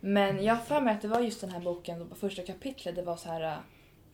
Men 0.00 0.44
jag 0.44 0.54
har 0.54 0.64
för 0.64 0.80
mig 0.80 0.94
att 0.94 1.02
det 1.02 1.08
var 1.08 1.20
just 1.20 1.40
den 1.40 1.50
här 1.50 1.60
boken, 1.60 2.08
på 2.08 2.14
första 2.14 2.42
kapitlet, 2.42 2.94
det 2.94 3.02
var 3.02 3.16
så 3.16 3.28
här, 3.28 3.56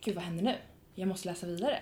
gud 0.01 0.15
vad 0.15 0.23
händer 0.23 0.43
nu? 0.43 0.55
Jag 0.95 1.07
måste 1.07 1.27
läsa 1.27 1.47
vidare. 1.47 1.79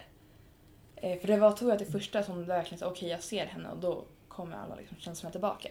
Eh, 1.03 1.19
för 1.19 1.27
det 1.27 1.37
var, 1.37 1.51
tror 1.51 1.71
jag, 1.71 1.79
det 1.79 1.85
första 1.85 2.23
som 2.23 2.45
verkligen 2.45 2.79
sa, 2.79 2.87
okej 2.87 3.09
jag 3.09 3.23
ser 3.23 3.45
henne 3.45 3.69
och 3.69 3.77
då 3.77 4.05
kommer 4.27 4.57
alla 4.57 4.75
liksom 4.75 4.97
känslorna 4.97 5.31
tillbaka. 5.31 5.69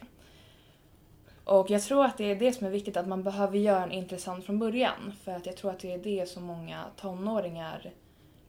Och 1.45 1.71
jag 1.71 1.83
tror 1.83 2.05
att 2.05 2.19
det 2.19 2.25
är 2.25 2.37
det 2.37 2.53
som 2.53 2.67
är 2.67 2.71
viktigt, 2.71 2.97
att 2.97 3.09
man 3.09 3.23
behöver 3.23 3.59
göra 3.59 3.83
en 3.85 3.93
intressant 3.93 4.45
från 4.45 4.59
början. 4.59 5.13
För 5.25 5.33
att 5.33 5.47
jag 5.47 5.57
tror 5.57 5.71
att 5.71 5.79
det 5.79 5.93
är 5.93 5.99
det 5.99 6.29
som 6.29 6.45
många 6.45 6.85
tonåringar 6.97 7.93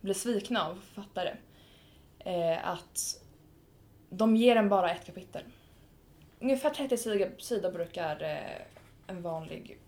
blir 0.02 0.14
svikna 0.14 0.70
av 0.70 0.76
författare. 0.76 1.36
Eh, 2.20 2.68
att 2.68 3.22
de 4.10 4.36
ger 4.36 4.56
en 4.56 4.70
bara 4.70 4.92
ett 4.92 5.06
kapitel. 5.06 5.44
Ungefär 6.40 6.70
30 6.70 6.98
sidor, 6.98 7.32
sidor 7.40 7.72
brukar 7.72 8.24
eh, 8.24 8.62
en 9.08 9.22
vanlig 9.22 9.80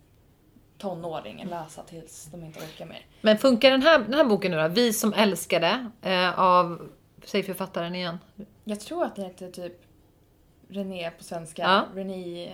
tonåring 0.77 1.47
läsa 1.49 1.81
tills 1.83 2.25
de 2.31 2.43
inte 2.43 2.59
orkar 2.59 2.85
mer. 2.85 3.05
Men 3.21 3.37
funkar 3.37 3.71
den 3.71 3.81
här, 3.81 3.99
den 3.99 4.13
här 4.13 4.23
boken 4.23 4.51
nu 4.51 4.57
då? 4.57 4.67
Vi 4.67 4.93
som 4.93 5.13
älskade 5.13 5.89
eh, 6.01 6.39
av, 6.39 6.89
säg 7.25 7.43
författaren 7.43 7.95
igen. 7.95 8.19
Jag 8.63 8.79
tror 8.79 9.03
att 9.05 9.15
den 9.15 9.25
heter 9.25 9.51
typ 9.51 9.81
René 10.69 11.11
på 11.17 11.23
svenska. 11.23 11.61
Ja. 11.61 11.85
René 11.95 12.45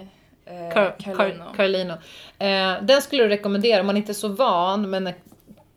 eh, 0.46 0.54
Car- 0.54 0.96
Carlino. 1.00 1.44
Car- 1.44 1.56
Carlino. 1.56 1.94
Eh, 2.40 2.84
den 2.84 3.02
skulle 3.02 3.24
du 3.24 3.30
rekommendera 3.30 3.80
om 3.82 3.88
man 3.88 3.98
inte 3.98 4.12
är 4.12 4.14
så 4.14 4.28
van 4.28 4.90
men 4.90 5.10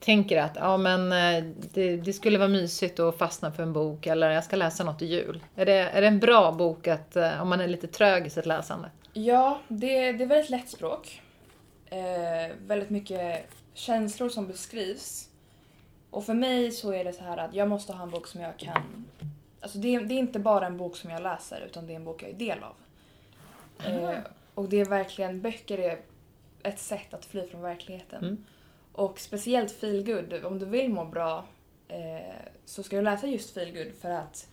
tänker 0.01 0.41
att 0.41 0.57
ja, 0.57 0.77
men, 0.77 1.13
eh, 1.13 1.45
det, 1.73 1.97
det 1.97 2.13
skulle 2.13 2.39
vara 2.39 2.49
mysigt 2.49 3.01
att 3.01 3.19
fastna 3.19 3.53
för 3.53 3.63
en 3.63 3.73
bok 3.73 4.07
eller 4.07 4.31
jag 4.31 4.45
ska 4.45 4.57
läsa 4.57 4.85
något 4.85 5.03
i 5.03 5.07
jul. 5.07 5.45
Är 5.57 5.67
det, 5.67 5.73
är 5.73 6.01
det 6.01 6.07
en 6.07 6.19
bra 6.21 6.53
bok 6.53 6.89
att, 6.89 7.17
eh, 7.17 7.43
om 7.43 7.49
man 7.49 7.61
är 7.61 7.69
lite 7.69 7.87
trög 7.87 8.27
i 8.27 8.31
sitt 8.31 8.47
läsande? 8.47 8.91
Ja, 9.13 9.61
det, 9.69 10.13
det 10.13 10.25
är 10.25 10.29
väldigt 10.29 10.51
lätt 10.51 10.69
språk. 10.69 11.21
Eh, 11.91 12.57
väldigt 12.67 12.91
mycket 12.91 13.47
känslor 13.75 14.29
som 14.29 14.47
beskrivs. 14.47 15.29
Och 16.11 16.25
för 16.25 16.35
mig 16.35 16.71
så 16.71 16.93
är 16.93 17.05
det 17.05 17.13
så 17.13 17.25
här 17.25 17.37
att 17.37 17.55
jag 17.55 17.69
måste 17.69 17.93
ha 17.93 18.03
en 18.03 18.11
bok 18.11 18.27
som 18.27 18.41
jag 18.41 18.57
kan... 18.59 19.05
Alltså 19.61 19.79
det, 19.79 19.95
är- 19.95 20.01
det 20.01 20.15
är 20.15 20.19
inte 20.19 20.39
bara 20.39 20.67
en 20.67 20.77
bok 20.77 20.97
som 20.97 21.11
jag 21.11 21.23
läser 21.23 21.61
utan 21.67 21.87
det 21.87 21.93
är 21.93 21.97
en 21.97 22.05
bok 22.05 22.23
jag 22.23 22.31
är 22.31 22.35
del 22.35 22.59
av. 22.63 22.75
Eh, 23.87 24.19
och 24.55 24.69
det 24.69 24.81
är 24.81 24.85
verkligen, 24.85 25.41
böcker 25.41 25.79
är 25.79 26.01
ett 26.63 26.79
sätt 26.79 27.15
att 27.15 27.25
fly 27.25 27.47
från 27.47 27.61
verkligheten. 27.63 28.25
Mm. 28.25 28.45
Och 28.93 29.21
speciellt 29.21 29.73
feelgood, 29.73 30.45
om 30.45 30.59
du 30.59 30.67
vill 30.67 30.89
må 30.93 31.05
bra 31.05 31.45
eh, 31.89 32.35
så 32.65 32.83
ska 32.83 32.97
du 32.97 33.03
läsa 33.03 33.27
just 33.27 33.55
feelgood 33.55 33.93
för 34.01 34.11
att 34.11 34.49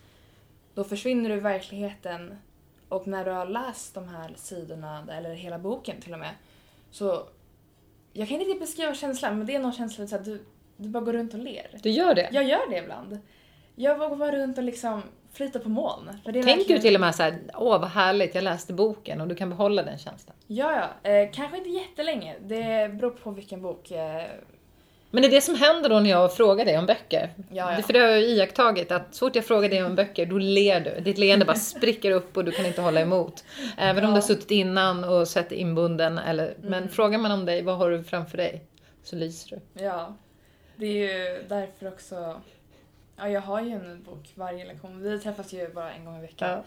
då 0.74 0.84
försvinner 0.84 1.30
du 1.30 1.36
i 1.36 1.40
verkligheten 1.40 2.38
och 2.88 3.06
när 3.06 3.24
du 3.24 3.30
har 3.30 3.46
läst 3.46 3.94
de 3.94 4.08
här 4.08 4.32
sidorna, 4.36 5.06
eller 5.12 5.34
hela 5.34 5.58
boken 5.58 6.00
till 6.00 6.12
och 6.12 6.18
med, 6.18 6.34
så 6.92 7.22
jag 8.12 8.28
kan 8.28 8.34
inte 8.34 8.44
riktigt 8.50 8.60
beskriva 8.60 8.94
känslan 8.94 9.38
men 9.38 9.46
det 9.46 9.54
är 9.54 9.58
någon 9.58 9.72
känsla 9.72 10.06
så 10.06 10.16
att 10.16 10.24
du, 10.24 10.44
du 10.76 10.88
bara 10.88 11.04
går 11.04 11.12
runt 11.12 11.34
och 11.34 11.40
ler. 11.40 11.66
Du 11.82 11.90
gör 11.90 12.14
det? 12.14 12.28
Jag 12.32 12.44
gör 12.44 12.70
det 12.70 12.78
ibland. 12.78 13.18
Jag 13.74 13.98
vågar 13.98 14.16
vara 14.16 14.32
runt 14.32 14.58
och 14.58 14.64
liksom 14.64 15.02
flyta 15.32 15.58
på 15.58 15.68
moln. 15.68 16.06
Tänker 16.24 16.32
verkligen- 16.42 16.66
du 16.66 16.78
till 16.78 16.94
och 16.94 17.00
med 17.00 17.14
så 17.14 17.22
här, 17.22 17.38
åh 17.54 17.80
vad 17.80 17.88
härligt, 17.90 18.34
jag 18.34 18.44
läste 18.44 18.72
boken 18.72 19.20
och 19.20 19.28
du 19.28 19.34
kan 19.34 19.50
behålla 19.50 19.82
den 19.82 19.98
känslan? 19.98 20.36
Ja, 20.46 20.88
ja. 21.02 21.10
Eh, 21.10 21.30
kanske 21.32 21.56
inte 21.58 21.70
jättelänge. 21.70 22.36
Det 22.40 22.92
beror 22.94 23.10
på 23.10 23.30
vilken 23.30 23.62
bok. 23.62 23.90
Eh, 23.90 24.24
Men 25.14 25.22
det 25.22 25.28
är 25.28 25.30
det 25.30 25.40
som 25.40 25.54
händer 25.54 25.88
då 25.88 26.00
när 26.00 26.10
jag 26.10 26.36
frågar 26.36 26.64
dig 26.64 26.78
om 26.78 26.86
böcker. 26.86 27.30
Ja, 27.36 27.70
ja. 27.70 27.76
Det- 27.76 27.82
För 27.82 27.92
det 27.92 27.98
har 27.98 28.06
jag 28.08 28.22
iakttagit 28.22 28.92
att 28.92 29.14
så 29.14 29.26
fort 29.26 29.36
jag 29.36 29.44
frågar 29.46 29.68
dig 29.68 29.84
om 29.84 29.94
böcker, 29.94 30.26
då 30.26 30.38
ler 30.38 30.80
du. 30.80 31.00
Ditt 31.00 31.18
leende 31.18 31.44
bara 31.44 31.56
spricker 31.56 32.10
upp 32.10 32.36
och 32.36 32.44
du 32.44 32.50
kan 32.52 32.66
inte 32.66 32.80
hålla 32.82 33.00
emot. 33.00 33.44
Även 33.78 34.04
om 34.04 34.10
du 34.10 34.16
har 34.16 34.20
suttit 34.22 34.50
innan 34.50 35.04
och 35.04 35.28
sett 35.28 35.52
inbunden. 35.52 36.18
Eller, 36.18 36.54
Men 36.62 36.74
Mm. 36.74 36.88
frågar 36.88 37.18
man 37.18 37.32
om 37.32 37.44
dig, 37.44 37.62
vad 37.62 37.76
har 37.78 37.90
du 37.90 38.04
framför 38.04 38.36
dig? 38.36 38.62
Så 39.02 39.16
lyser 39.16 39.50
du. 39.74 39.82
ja. 39.82 40.16
Det 40.76 40.86
är 40.86 40.92
ju 40.92 41.42
därför 41.48 41.88
också... 41.88 42.40
Ja, 43.16 43.28
jag 43.28 43.40
har 43.40 43.60
ju 43.60 43.70
en 43.72 44.02
bok 44.02 44.32
varje 44.34 44.64
lektion. 44.64 45.02
Vi 45.02 45.18
träffas 45.18 45.52
ju 45.52 45.68
bara 45.68 45.92
en 45.92 46.04
gång 46.04 46.18
i 46.18 46.20
veckan. 46.20 46.50
Ja. 46.50 46.64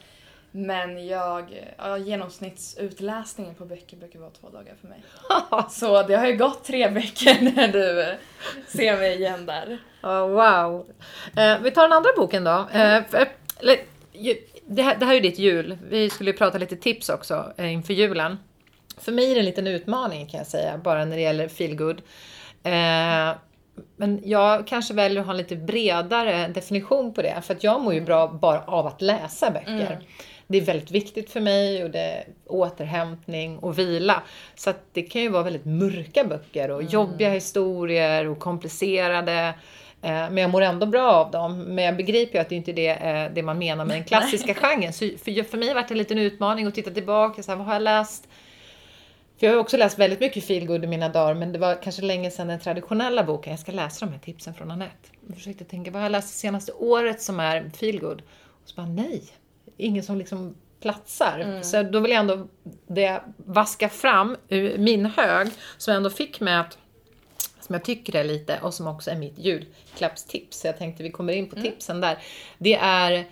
Men 0.57 1.07
jag, 1.07 1.63
ja, 1.77 1.97
genomsnittsutläsningen 1.97 3.55
på 3.55 3.65
böcker 3.65 3.97
brukar 3.97 4.19
vara 4.19 4.29
två 4.29 4.49
dagar 4.49 4.73
för 4.81 4.87
mig. 4.87 5.03
Så 5.69 6.03
det 6.03 6.15
har 6.15 6.27
ju 6.27 6.37
gått 6.37 6.63
tre 6.63 6.89
veckor 6.89 7.33
när 7.55 7.67
du 7.67 8.15
ser 8.67 8.97
mig 8.97 9.15
igen 9.15 9.45
där. 9.45 9.77
Ja, 10.01 10.27
wow. 10.27 10.85
Eh, 11.37 11.59
vi 11.59 11.71
tar 11.71 11.81
den 11.81 11.93
andra 11.93 12.09
boken 12.17 12.43
då. 12.43 12.67
Eh, 12.73 13.03
för, 13.09 13.27
ju- 14.13 14.37
det, 14.67 14.81
här, 14.81 14.95
det 14.95 15.05
här 15.05 15.11
är 15.11 15.15
ju 15.15 15.21
ditt 15.29 15.39
jul. 15.39 15.77
Vi 15.89 16.09
skulle 16.09 16.31
ju 16.31 16.37
prata 16.37 16.57
lite 16.57 16.75
tips 16.75 17.09
också 17.09 17.53
eh, 17.57 17.73
inför 17.73 17.93
julen. 17.93 18.37
För 18.97 19.11
mig 19.11 19.31
är 19.31 19.35
det 19.35 19.39
en 19.41 19.45
liten 19.45 19.67
utmaning 19.67 20.27
kan 20.27 20.37
jag 20.37 20.47
säga, 20.47 20.77
bara 20.77 21.05
när 21.05 21.15
det 21.15 21.21
gäller 21.21 21.47
feelgood. 21.47 22.01
Eh, 22.63 23.31
men 23.97 24.21
jag 24.23 24.67
kanske 24.67 24.93
väljer 24.93 25.19
att 25.19 25.25
ha 25.25 25.33
en 25.33 25.37
lite 25.37 25.55
bredare 25.55 26.47
definition 26.47 27.13
på 27.13 27.21
det. 27.21 27.41
För 27.43 27.53
att 27.55 27.63
jag 27.63 27.81
mår 27.81 27.93
ju 27.93 28.01
bra 28.01 28.27
bara 28.27 28.61
av 28.63 28.87
att 28.87 29.01
läsa 29.01 29.51
böcker. 29.51 29.99
Det 30.47 30.58
är 30.58 30.62
väldigt 30.62 30.91
viktigt 30.91 31.29
för 31.29 31.39
mig 31.41 31.84
och 31.84 31.89
det 31.89 31.99
är 31.99 32.25
återhämtning 32.45 33.58
och 33.58 33.79
vila. 33.79 34.23
Så 34.55 34.69
att 34.69 34.79
det 34.93 35.01
kan 35.01 35.21
ju 35.21 35.29
vara 35.29 35.43
väldigt 35.43 35.65
mörka 35.65 36.23
böcker 36.23 36.71
och 36.71 36.84
jobbiga 36.84 37.29
historier 37.29 38.27
och 38.27 38.39
komplicerade. 38.39 39.53
Eh, 40.01 40.12
Men 40.12 40.38
jag 40.38 40.49
mår 40.49 40.62
ändå 40.62 40.86
bra 40.86 41.12
av 41.12 41.31
dem. 41.31 41.60
Men 41.63 41.84
jag 41.84 41.97
begriper 41.97 42.34
ju 42.38 42.41
att 42.41 42.49
det 42.49 42.55
inte 42.55 42.71
är 42.71 42.75
det, 42.75 42.89
eh, 42.89 43.34
det 43.34 43.43
man 43.43 43.58
menar 43.58 43.86
med 43.86 43.97
den 43.97 44.03
klassiska 44.03 44.53
genren. 44.53 44.93
Så 44.93 45.10
för, 45.23 45.43
för 45.43 45.58
mig 45.58 45.67
har 45.67 45.75
det 45.75 45.81
varit 45.81 45.91
en 45.91 45.97
liten 45.97 46.17
utmaning 46.19 46.67
att 46.67 46.75
titta 46.75 46.91
tillbaka. 46.91 47.43
Så 47.43 47.51
här, 47.51 47.58
vad 47.58 47.67
har 47.67 47.73
jag 47.73 47.81
läst? 47.81 48.27
För 49.39 49.47
jag 49.47 49.53
har 49.53 49.60
också 49.60 49.77
läst 49.77 49.99
väldigt 49.99 50.19
mycket 50.19 50.45
feelgood 50.45 50.84
i 50.84 50.88
mina 50.88 51.10
dagar, 51.10 51.34
men 51.34 51.51
det 51.51 51.60
var 51.60 51.81
kanske 51.84 52.01
länge 52.01 52.31
sedan 52.31 52.47
den 52.47 52.60
traditionella 52.60 53.23
boken. 53.23 53.51
Jag 53.51 53.60
ska 53.60 53.71
läsa 53.71 54.05
de 54.05 54.12
här 54.12 54.19
tipsen 54.19 54.53
från 54.53 54.71
Anette. 54.71 55.10
Jag 55.27 55.38
försökte 55.38 55.63
tänka, 55.63 55.91
vad 55.91 56.01
har 56.01 56.05
jag 56.05 56.12
läst 56.12 56.27
det 56.34 56.39
senaste 56.39 56.71
året 56.71 57.21
som 57.21 57.39
är 57.39 57.69
feelgood? 57.77 58.21
Och 58.63 58.69
så 58.69 58.75
bara, 58.75 58.88
nej, 58.88 59.23
ingen 59.77 60.03
som 60.03 60.17
liksom 60.17 60.55
platsar. 60.81 61.61
Så 61.61 61.83
då 61.83 61.99
vill 61.99 62.11
jag 62.11 62.19
ändå 62.19 62.47
det 62.88 63.21
vaska 63.38 63.89
fram 63.89 64.38
ur 64.49 64.77
min 64.77 65.05
hög, 65.05 65.47
som 65.77 65.91
jag 65.91 65.97
ändå 65.97 66.09
fick 66.09 66.39
med 66.39 66.61
att 66.61 66.77
som 67.65 67.73
jag 67.73 67.83
tycker 67.83 68.15
är 68.15 68.23
lite 68.23 68.59
och 68.61 68.73
som 68.73 68.88
också 68.88 69.11
är 69.11 69.15
mitt 69.15 69.39
julklappstips. 69.39 70.59
Så 70.59 70.67
jag 70.67 70.77
tänkte 70.77 71.03
vi 71.03 71.11
kommer 71.11 71.33
in 71.33 71.49
på 71.49 71.55
tipsen 71.55 72.01
där. 72.01 72.17
Det 72.57 72.75
är 72.75 73.25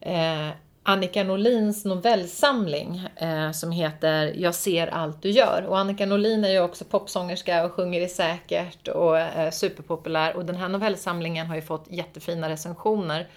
eh, 0.00 0.50
Annika 0.82 1.24
Norlins 1.24 1.84
novellsamling 1.84 3.08
eh, 3.16 3.50
som 3.50 3.70
heter 3.70 4.32
Jag 4.36 4.54
ser 4.54 4.86
allt 4.86 5.22
du 5.22 5.30
gör. 5.30 5.64
Och 5.68 5.78
Annika 5.78 6.06
Norlin 6.06 6.44
är 6.44 6.48
ju 6.48 6.60
också 6.60 6.84
popsångerska 6.84 7.64
och 7.64 7.72
sjunger 7.72 8.00
i 8.00 8.08
säkert 8.08 8.88
och 8.88 9.18
är 9.18 9.50
superpopulär. 9.50 10.36
Och 10.36 10.44
den 10.44 10.56
här 10.56 10.68
novellsamlingen 10.68 11.46
har 11.46 11.54
ju 11.54 11.62
fått 11.62 11.84
jättefina 11.90 12.48
recensioner. 12.48 13.28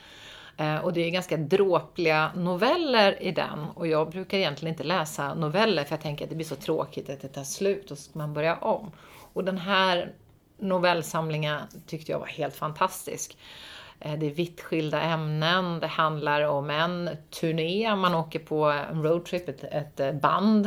Eh, 0.58 0.78
och 0.78 0.94
det 0.94 1.02
är 1.02 1.10
ganska 1.10 1.38
dråpliga 1.38 2.32
noveller 2.36 3.24
i 3.24 3.32
den. 3.32 3.60
Och 3.76 3.88
jag 3.88 4.10
brukar 4.12 4.38
egentligen 4.38 4.74
inte 4.74 4.84
läsa 4.84 5.34
noveller 5.34 5.84
för 5.84 5.94
jag 5.96 6.02
tänker 6.02 6.24
att 6.26 6.30
det 6.30 6.36
blir 6.36 6.46
så 6.46 6.56
tråkigt 6.56 7.10
att 7.10 7.22
det 7.22 7.28
tar 7.28 7.44
slut 7.44 7.92
och 7.92 7.98
så 7.98 8.04
ska 8.10 8.20
man 8.20 8.34
börja 8.34 8.56
om. 8.56 8.92
Och 9.34 9.44
den 9.44 9.58
här 9.58 10.12
novellsamlingen 10.60 11.60
tyckte 11.88 12.12
jag 12.12 12.20
var 12.20 12.28
helt 12.28 12.56
fantastisk. 12.56 13.38
Eh, 14.00 14.14
Det 14.14 14.26
är 14.26 14.32
vitt 14.32 14.62
skilda 14.62 15.02
ämnen, 15.02 15.80
det 15.80 15.88
handlar 15.88 16.42
om 16.42 16.70
en 16.70 17.10
turné, 17.40 17.96
man 17.96 18.16
åker 18.16 18.40
på 18.40 18.64
en 18.66 19.04
roadtrip, 19.04 19.50
ett, 19.50 19.64
ett 19.64 20.00
eh, 20.00 20.12
band. 20.12 20.66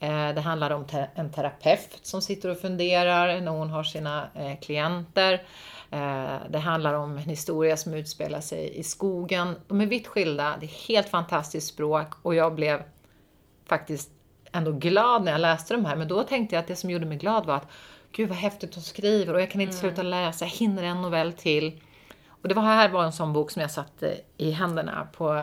Eh, 0.00 0.28
Det 0.34 0.40
handlar 0.40 0.70
om 0.70 0.84
te- 0.84 1.06
en 1.14 1.32
terapeut 1.32 1.98
som 2.02 2.22
sitter 2.22 2.48
och 2.48 2.60
funderar 2.60 3.40
när 3.40 3.50
hon 3.52 3.70
har 3.70 3.82
sina 3.84 4.28
klienter. 4.62 5.42
Eh, 5.90 6.36
Det 6.50 6.58
handlar 6.58 6.94
om 6.94 7.12
en 7.16 7.22
historia 7.22 7.76
som 7.76 7.94
utspelar 7.94 8.40
sig 8.40 8.78
i 8.78 8.82
skogen. 8.82 9.54
De 9.68 9.80
är 9.80 9.86
vitt 9.86 10.06
skilda, 10.06 10.56
det 10.60 10.66
är 10.66 10.88
helt 10.88 11.08
fantastiskt 11.08 11.68
språk 11.68 12.14
och 12.22 12.34
jag 12.34 12.54
blev 12.54 12.82
faktiskt 13.66 14.10
ändå 14.52 14.72
glad 14.72 15.24
när 15.24 15.32
jag 15.32 15.40
läste 15.40 15.74
de 15.74 15.84
här. 15.84 15.96
Men 15.96 16.08
då 16.08 16.22
tänkte 16.22 16.54
jag 16.54 16.60
att 16.60 16.68
det 16.68 16.76
som 16.76 16.90
gjorde 16.90 17.06
mig 17.06 17.18
glad 17.18 17.46
var 17.46 17.56
att 17.56 17.68
gud 18.12 18.28
vad 18.28 18.38
häftigt 18.38 18.74
hon 18.74 18.84
skriver 18.84 19.34
och 19.34 19.40
jag 19.40 19.50
kan 19.50 19.60
inte 19.60 19.76
sluta 19.76 20.02
läsa, 20.02 20.44
jag 20.44 20.52
hinner 20.52 20.82
en 20.82 21.02
novell 21.02 21.32
till. 21.32 21.80
Och 22.42 22.48
det 22.48 22.54
var 22.54 22.62
här 22.62 22.88
var 22.88 23.04
en 23.04 23.12
sån 23.12 23.32
bok 23.32 23.50
som 23.50 23.62
jag 23.62 23.70
satte 23.70 24.14
i 24.36 24.50
händerna 24.50 25.08
på, 25.16 25.42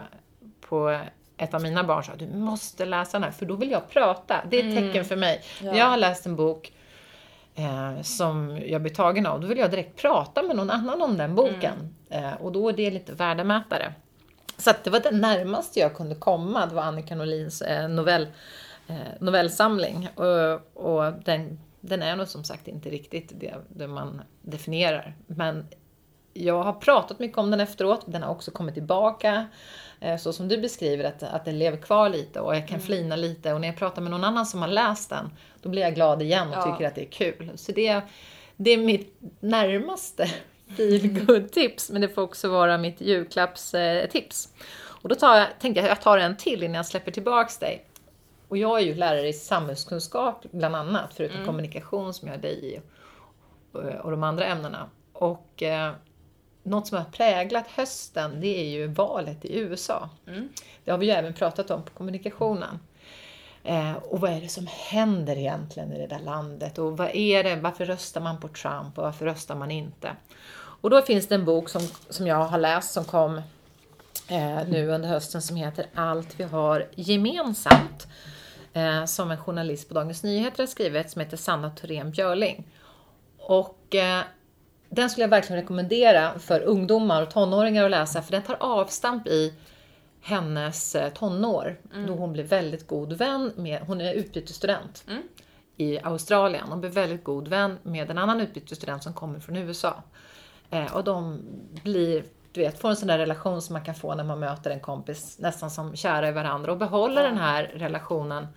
på 0.70 1.00
ett 1.38 1.54
av 1.54 1.62
mina 1.62 1.84
barn 1.84 2.04
sa 2.04 2.16
du 2.16 2.28
måste 2.28 2.86
läsa 2.86 3.12
den 3.12 3.24
här 3.24 3.32
för 3.32 3.46
då 3.46 3.56
vill 3.56 3.72
jag 3.72 3.90
prata. 3.90 4.46
Det 4.50 4.60
är 4.60 4.68
ett 4.70 4.76
tecken 4.76 5.06
för 5.06 5.16
mig. 5.16 5.44
När 5.62 5.78
jag 5.78 5.86
har 5.86 5.98
läst 5.98 6.26
en 6.26 6.36
bok 6.36 6.72
eh, 7.56 8.02
som 8.02 8.60
jag 8.66 8.82
blir 8.82 8.94
tagen 8.94 9.26
av, 9.26 9.42
då 9.42 9.48
vill 9.48 9.58
jag 9.58 9.72
direkt 9.72 10.02
prata 10.02 10.44
med 10.44 10.56
någon 10.56 10.70
annan 10.70 11.02
om 11.02 11.18
den 11.18 11.36
boken. 11.36 11.96
Eh, 12.10 12.34
och 12.34 12.52
då 12.52 12.70
är 12.70 12.74
det 12.74 12.92
lite 12.92 13.14
värdemätare. 13.14 13.94
Så 14.58 14.72
det 14.84 14.90
var 14.90 15.00
det 15.00 15.12
närmaste 15.12 15.80
jag 15.80 15.96
kunde 15.96 16.16
komma, 16.16 16.66
det 16.66 16.76
var 16.76 16.84
Annika 16.84 17.16
Norlins 17.16 17.62
eh, 17.62 17.90
novell, 17.90 18.28
eh, 18.88 18.96
novellsamling. 19.20 20.10
Och, 20.16 20.88
och 20.88 21.14
den, 21.26 21.60
den 21.82 22.02
är 22.02 22.16
nog 22.16 22.28
som 22.28 22.44
sagt 22.44 22.68
inte 22.68 22.90
riktigt 22.90 23.32
det, 23.40 23.56
det 23.68 23.88
man 23.88 24.22
definierar. 24.42 25.16
Men 25.28 25.68
jag 26.34 26.64
har 26.64 26.74
pratat 26.74 27.20
mycket 27.20 27.38
om 27.38 27.52
den 27.52 27.60
efteråt, 27.60 28.04
den 28.06 28.24
har 28.24 28.32
också 28.32 28.52
kommit 28.52 28.74
tillbaka. 28.74 29.48
Eh, 30.06 30.18
Så 30.18 30.34
som 30.34 30.48
du 30.48 30.58
beskriver, 30.58 31.04
att, 31.04 31.24
att 31.24 31.46
den 31.46 31.60
lever 31.60 31.78
kvar 31.78 32.10
lite 32.10 32.40
och 32.40 32.56
jag 32.56 32.68
kan 32.68 32.80
flina 32.80 33.16
lite. 33.16 33.54
Och 33.54 33.62
när 33.62 33.68
jag 33.68 33.78
pratar 33.78 34.02
med 34.02 34.12
någon 34.12 34.24
annan 34.24 34.46
som 34.46 34.62
har 34.62 34.68
läst 34.68 35.10
den, 35.10 35.30
då 35.62 35.70
blir 35.70 35.82
jag 35.82 35.96
glad 35.96 36.22
igen 36.22 36.48
och 36.50 36.56
Ja. 36.58 36.62
tycker 36.74 36.88
att 36.88 36.96
det 36.96 37.02
är 37.02 37.12
kul. 37.12 37.52
Så 37.56 37.72
det, 37.72 38.02
det 38.56 38.72
är 38.72 38.78
mitt 38.78 39.18
närmaste 39.40 40.28
feel 40.78 41.50
tips 41.50 41.90
men 41.90 42.02
det 42.02 42.10
får 42.10 42.22
också 42.22 42.50
vara 42.50 42.78
mitt 42.78 43.02
julklappstips. 43.02 44.50
Och 45.02 45.10
då 45.10 45.16
tar 45.16 45.36
jag, 45.38 45.48
tänkte 45.60 45.82
jag, 45.82 45.90
jag 45.90 46.02
tar 46.02 46.18
en 46.18 46.38
till 46.38 46.64
innan 46.64 46.76
jag 46.76 46.86
släpper 46.86 47.12
tillbaks 47.12 47.58
dig. 47.58 47.86
Och 48.48 48.58
jag 48.58 48.80
är 48.80 48.84
ju 48.84 48.94
lärare 48.96 49.28
i 49.28 49.34
samhällskunskap 49.34 50.46
bland 50.52 50.76
annat, 50.76 51.14
förutom 51.14 51.46
kommunikation 51.46 52.14
som 52.14 52.28
jag 52.28 52.38
är 52.38 52.42
dig 52.42 52.74
i 52.76 52.82
och, 53.72 53.84
och 53.84 54.12
de 54.12 54.24
andra 54.24 54.46
ämnena. 54.46 54.90
Och 55.14 55.64
eh, 55.64 55.92
något 56.66 56.88
som 56.88 56.98
har 56.98 57.06
präglat 57.06 57.68
hösten, 57.68 58.42
det 58.42 58.60
är 58.60 58.70
ju 58.70 58.88
valet 58.88 59.46
i 59.46 59.60
USA. 59.60 60.10
Det 60.84 60.92
har 60.92 60.98
vi 60.98 61.06
ju 61.06 61.12
även 61.12 61.34
pratat 61.34 61.72
om 61.72 61.84
på 61.84 61.92
kommunikationen. 61.92 62.80
Eh, 63.64 63.94
och 63.94 64.20
vad 64.20 64.32
är 64.32 64.42
det 64.42 64.48
som 64.48 64.68
händer 64.72 65.38
egentligen 65.38 65.94
i 65.94 65.98
det 66.00 66.08
där 66.08 66.20
landet? 66.20 66.78
Och 66.78 66.98
vad 66.98 67.16
är 67.16 67.44
det, 67.44 67.56
varför 67.56 67.86
röstar 67.86 68.22
man 68.22 68.40
på 68.40 68.48
Trump 68.48 68.98
och 68.98 69.04
varför 69.04 69.26
röstar 69.26 69.56
man 69.56 69.72
inte? 69.72 70.12
Och 70.82 70.90
då 70.90 71.02
finns 71.02 71.28
det 71.28 71.36
en 71.36 71.46
bok 71.46 71.70
som, 71.70 71.82
som 72.10 72.28
jag 72.28 72.36
har 72.36 72.58
läst 72.58 72.94
som 72.94 73.06
kom 73.06 73.38
eh, 74.28 74.68
nu 74.68 74.88
under 74.88 75.10
hösten 75.10 75.42
som 75.42 75.56
heter 75.56 75.86
Allt 75.94 76.40
vi 76.40 76.44
har 76.44 76.88
gemensamt. 76.96 78.08
Eh, 78.74 79.06
som 79.06 79.32
en 79.32 79.38
journalist 79.38 79.88
på 79.88 79.94
Dagens 79.94 80.24
Nyheter 80.24 80.64
har 80.64 80.68
skrivit 80.68 81.12
som 81.12 81.20
heter 81.20 81.38
Sanna 81.38 81.70
Thorén 81.70 82.12
Björling. 82.12 82.68
Och 83.38 83.96
eh, 83.96 84.24
den 84.96 85.10
skulle 85.10 85.24
jag 85.24 85.30
verkligen 85.30 85.62
rekommendera 85.62 86.40
för 86.40 86.62
ungdomar 86.62 87.22
och 87.22 87.32
tonåringar 87.32 87.86
att 87.86 87.92
läsa 87.92 88.22
för 88.22 88.32
den 88.32 88.42
tar 88.42 88.58
avstamp 88.60 89.28
i 89.28 89.54
hennes 90.22 90.96
eh, 90.96 91.14
tonår 91.14 91.78
då 92.08 92.14
hon 92.14 92.34
blev 92.34 92.46
väldigt 92.46 92.88
god 92.88 93.14
vän 93.14 93.52
med, 93.56 93.82
hon 93.82 94.02
är 94.02 94.14
utbytesstudent 94.14 95.06
i 95.78 96.00
Australien 96.00 96.72
och 96.72 96.78
blev 96.78 96.92
väldigt 96.92 97.24
god 97.24 97.48
vän 97.48 97.78
med 97.84 98.12
en 98.12 98.18
annan 98.18 98.42
utbytesstudent 98.42 99.04
som 99.04 99.14
kommer 99.14 99.40
från 99.40 99.56
USA. 99.56 100.04
Eh, 100.70 100.96
och 100.96 101.04
de 101.04 101.42
blir, 101.84 102.24
du 102.52 102.62
vet, 102.62 102.80
får 102.80 102.90
en 102.90 102.96
sån 102.96 103.08
där 103.08 103.18
relation 103.18 103.62
som 103.62 103.74
man 103.74 103.86
kan 103.86 103.96
få 103.96 104.16
när 104.16 104.24
man 104.24 104.40
möter 104.40 104.72
en 104.72 104.80
kompis, 104.80 105.40
nästan 105.40 105.72
som 105.72 105.96
kära 105.96 106.30
i 106.30 106.32
varandra 106.32 106.72
och 106.72 106.78
behåller 106.78 107.24
den 107.24 107.38
här 107.38 107.64
relationen 107.64 108.48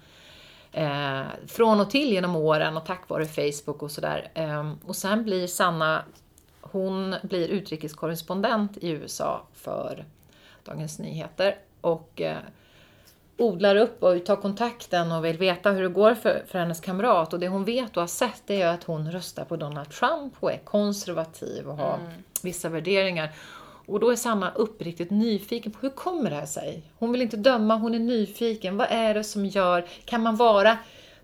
eh, 0.73 1.23
från 1.47 1.81
och 1.81 1.91
till 1.91 2.13
genom 2.13 2.37
åren 2.37 2.77
och 2.77 2.87
tack 2.87 3.09
vare 3.09 3.27
Facebook 3.27 3.83
och 3.83 3.91
sådär. 3.91 4.31
Eh, 4.35 4.73
och 4.85 4.97
sen 4.97 5.25
blir 5.25 5.47
Sanna, 5.47 6.03
hon 6.73 7.15
blir 7.23 7.49
utrikeskorrespondent 7.49 8.77
i 8.77 8.91
USA 8.91 9.43
för 9.55 10.05
Dagens 10.65 10.99
Nyheter 10.99 11.57
och 11.81 12.21
eh, 12.21 12.37
odlar 13.37 13.77
upp 13.77 14.03
och 14.03 14.25
tar 14.27 14.37
kontakten 14.37 15.13
och 15.13 15.25
vill 15.25 15.39
veta 15.39 15.71
hur 15.71 15.83
det 15.83 15.89
går 15.89 16.15
för, 16.15 16.43
för 16.47 16.59
hennes 16.59 16.81
kamrat. 16.81 17.33
Och 17.33 17.41
det 17.41 17.49
hon 17.49 17.65
vet 17.65 17.97
och 17.97 18.03
har 18.03 18.09
sett 18.09 18.43
det 18.47 18.63
är 18.63 18.75
att 18.75 18.85
hon 18.85 19.13
röstar 19.13 19.45
på 19.45 19.57
Donald 19.57 19.91
Trump 19.91 20.35
och 20.41 20.53
är 20.53 20.59
konservativ 20.59 21.69
och 21.69 21.77
har 21.77 21.99
vissa 22.43 22.69
värderingar. 22.69 23.33
Och 23.87 24.01
då 24.01 24.11
är 24.11 24.17
Sanna 24.17 24.53
uppriktigt 24.55 25.11
nyfiken 25.11 25.73
på 25.73 25.79
hur 25.81 25.91
kommer 25.91 26.31
det 26.31 26.37
här 26.37 26.47
sig? 26.47 26.83
Hon 26.99 27.13
vill 27.13 27.23
inte 27.23 27.37
döma, 27.37 27.77
hon 27.77 27.95
är 27.95 27.99
nyfiken. 27.99 28.77
Vad 28.77 28.89
är 28.91 29.15
det 29.15 29.25
som 29.25 29.47
gör, 29.47 29.87
kan 30.05 30.23
man 30.23 30.37
vara 30.37 30.79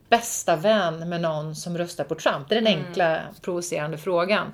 bästa 0.09 0.57
vän 0.57 1.09
med 1.09 1.21
någon 1.21 1.57
som 1.57 1.79
röstar 1.79 2.05
på 2.05 2.15
Trump? 2.15 2.49
Det 2.49 2.55
är 2.57 2.61
den 2.61 2.79
enkla 2.79 3.21
provocerande 3.43 3.99
frågan. 3.99 4.53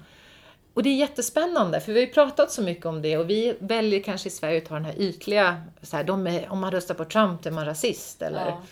Och 0.81 0.85
det 0.85 0.90
är 0.90 0.97
jättespännande, 0.97 1.81
för 1.81 1.93
vi 1.93 2.01
har 2.01 2.07
ju 2.07 2.12
pratat 2.12 2.51
så 2.51 2.62
mycket 2.62 2.87
om 2.87 3.03
det 3.03 3.19
och 3.19 3.31
vi 3.31 3.57
väljer 3.59 4.03
kanske 4.03 4.29
i 4.29 4.31
Sverige 4.31 4.59
att 4.59 4.64
ta 4.64 4.75
den 4.75 4.85
här 4.85 4.95
ytliga, 4.99 5.62
så 5.83 5.97
här, 5.97 6.05
de 6.05 6.27
är, 6.27 6.53
om 6.53 6.61
man 6.61 6.71
röstar 6.71 6.95
på 6.95 7.05
Trump 7.05 7.47
är 7.47 7.51
man 7.51 7.64
rasist 7.64 8.23
eller 8.23 8.47
Ja. 8.47 8.62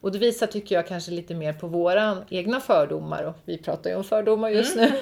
och 0.00 0.12
det 0.12 0.18
visar, 0.18 0.46
tycker 0.46 0.74
jag, 0.74 0.86
kanske 0.86 1.10
lite 1.10 1.34
mer 1.34 1.52
på 1.52 1.66
våra 1.66 2.16
egna 2.28 2.60
fördomar 2.60 3.22
och 3.22 3.36
vi 3.44 3.58
pratar 3.58 3.90
ju 3.90 3.96
om 3.96 4.04
fördomar 4.04 4.48
just 4.48 4.76
nu. 4.76 4.92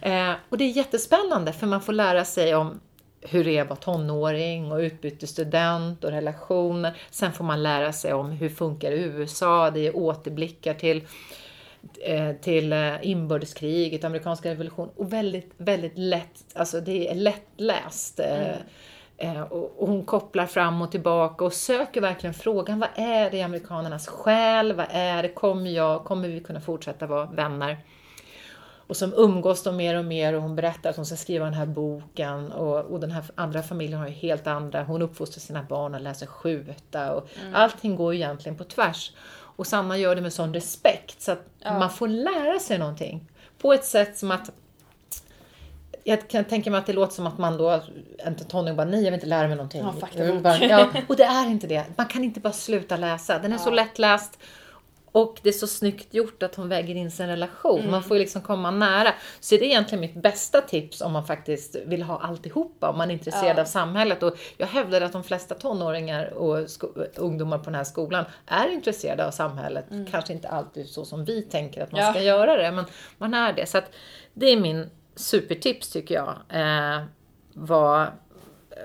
eh, 0.10 0.32
och 0.48 0.58
det 0.58 0.64
är 0.64 0.68
jättespännande 0.68 1.52
för 1.52 1.66
man 1.66 1.80
får 1.82 1.92
lära 1.92 2.24
sig 2.24 2.54
om 2.54 2.80
hur 3.20 3.44
det 3.44 3.58
är 3.58 3.62
att 3.62 3.68
vara 3.68 3.80
tonåring 3.80 4.72
och 4.72 4.78
utbytesstudent 4.78 6.04
och 6.04 6.10
relationer. 6.10 6.96
Sen 7.10 7.32
får 7.32 7.44
man 7.44 7.62
lära 7.62 7.92
sig 7.92 8.12
om 8.12 8.30
hur 8.30 8.48
funkar 8.48 8.92
USA, 8.92 9.70
det 9.70 9.86
är 9.86 9.96
återblickar 9.96 10.74
till 10.74 11.02
till 12.40 12.72
eh, 12.72 12.94
inbördeskriget, 13.10 14.04
amerikanska 14.04 14.50
revolution 14.50 14.90
och 14.96 15.12
väldigt, 15.12 15.52
väldigt 15.56 15.98
lätt, 15.98 16.44
alltså 16.54 16.80
det 16.80 17.10
är 17.10 17.14
lättläst. 17.14 18.20
eh, 18.20 18.56
eh, 19.16 19.40
Och 19.40 19.86
hon 19.88 20.04
kopplar 20.04 20.46
fram 20.46 20.82
och 20.82 20.90
tillbaka 20.90 21.44
och 21.44 21.52
söker 21.52 22.00
verkligen 22.00 22.34
frågan, 22.34 22.80
vad 22.80 22.88
är 22.96 23.30
det 23.30 23.36
i 23.36 23.42
amerikanernas 23.42 24.08
själ? 24.08 24.72
Vad 24.72 24.86
är 24.90 25.22
det? 25.22 25.28
Kommer 25.28 25.70
jag, 25.70 26.04
kommer 26.04 26.28
vi 26.28 26.40
kunna 26.40 26.60
fortsätta 26.60 27.06
vara 27.06 27.26
vänner? 27.26 27.76
Och 28.86 28.96
som 28.96 29.12
umgås 29.16 29.62
de 29.62 29.76
mer 29.76 29.98
och 29.98 30.04
mer 30.04 30.32
och 30.34 30.42
hon 30.42 30.56
berättar 30.56 30.90
att 30.90 30.96
hon 30.96 31.06
ska 31.06 31.16
skriva 31.16 31.44
den 31.44 31.54
här 31.54 31.66
boken 31.66 32.52
och, 32.52 32.78
och 32.78 33.00
den 33.00 33.10
här 33.10 33.24
andra 33.34 33.62
familjen 33.62 33.98
har 34.00 34.06
ju 34.06 34.12
helt 34.14 34.46
andra, 34.46 34.84
hon 34.84 35.02
uppfostrar 35.02 35.40
sina 35.40 35.62
barn 35.62 35.94
och 35.94 36.00
lär 36.00 36.12
sig 36.14 36.28
skjuta 36.28 37.12
och 37.14 37.28
allting 37.52 37.96
går 37.96 38.14
egentligen 38.14 38.58
på 38.58 38.64
tvärs. 38.64 39.12
Och 39.56 39.66
Sanna 39.66 39.98
gör 39.98 40.14
det 40.14 40.20
med 40.22 40.32
sån 40.32 40.54
respekt 40.54 41.22
så 41.22 41.32
att 41.32 41.46
Ja. 41.58 41.78
man 41.78 41.90
får 41.90 42.08
lära 42.08 42.58
sig 42.58 42.78
någonting. 42.78 43.30
På 43.58 43.72
ett 43.72 43.84
sätt 43.84 44.18
som 44.18 44.30
att 44.30 44.50
jag 46.04 46.28
kan 46.28 46.44
tänka 46.44 46.70
mig 46.70 46.78
att 46.78 46.86
det 46.86 46.92
låter 46.92 47.14
som 47.14 47.26
att 47.26 47.38
man 47.38 47.56
då, 47.58 47.80
inte 48.26 48.44
tonåring 48.44 48.76
bara, 48.76 48.84
nej 48.86 48.98
jag 48.98 49.04
vill 49.04 49.14
inte 49.14 49.26
lära 49.26 49.46
mig 49.48 49.56
någonting. 49.56 49.80
Ja, 50.16 50.34
bara, 50.40 50.56
ja, 50.58 50.88
och 51.08 51.16
det 51.16 51.24
är 51.24 51.46
inte 51.50 51.66
det. 51.66 51.84
Man 51.96 52.06
kan 52.06 52.24
inte 52.24 52.40
bara 52.40 52.52
sluta 52.52 52.96
läsa. 52.96 53.38
Den 53.38 53.52
är 53.52 53.58
så 53.58 53.68
Ja. 53.70 53.74
lättläst 53.74 54.38
och 55.14 55.40
det 55.42 55.48
är 55.48 55.52
så 55.52 55.66
snyggt 55.66 56.14
gjort 56.14 56.42
att 56.42 56.54
hon 56.54 56.68
väger 56.68 56.94
in 56.94 57.10
sin 57.10 57.26
relation. 57.26 57.78
Mm. 57.80 57.90
Man 57.90 58.02
får 58.02 58.16
ju 58.16 58.20
liksom 58.22 58.42
komma 58.42 58.70
nära. 58.70 59.12
Så 59.40 59.54
det 59.54 59.60
är 59.60 59.66
egentligen 59.66 60.00
mitt 60.00 60.14
bästa 60.14 60.60
tips 60.60 61.00
om 61.00 61.12
man 61.12 61.26
faktiskt 61.26 61.76
vill 61.86 62.02
ha 62.02 62.18
alltihopa, 62.18 62.90
om 62.90 62.98
man 62.98 63.10
är 63.10 63.14
intresserad 63.14 63.56
Ja. 63.56 63.60
av 63.60 63.64
samhället. 63.64 64.22
Och 64.22 64.36
jag 64.56 64.66
hävdar 64.66 65.00
att 65.00 65.12
de 65.12 65.24
flesta 65.24 65.54
tonåringar 65.54 66.26
och 66.34 66.58
ungdomar 67.16 67.58
på 67.58 67.64
den 67.64 67.74
här 67.74 67.84
skolan 67.84 68.24
är 68.46 68.68
intresserade 68.72 69.26
av 69.26 69.30
samhället. 69.30 69.84
Kanske 70.10 70.32
inte 70.32 70.48
alltid 70.48 70.88
så 70.88 71.04
som 71.04 71.24
vi 71.24 71.42
tänker 71.42 71.82
att 71.82 71.92
man 71.92 72.00
Mm. 72.00 72.06
Ja. 72.08 72.12
ska 72.14 72.22
göra 72.22 72.56
det, 72.56 72.70
men 72.72 72.84
man 73.18 73.34
är 73.34 73.52
det. 73.52 73.66
Så 73.66 73.78
att 73.78 73.90
det 74.34 74.46
är 74.46 74.60
min 74.60 74.90
supertips 75.16 75.90
tycker 75.90 76.14
jag. 76.14 76.34
Eh, 76.48 77.02
var 77.56 78.12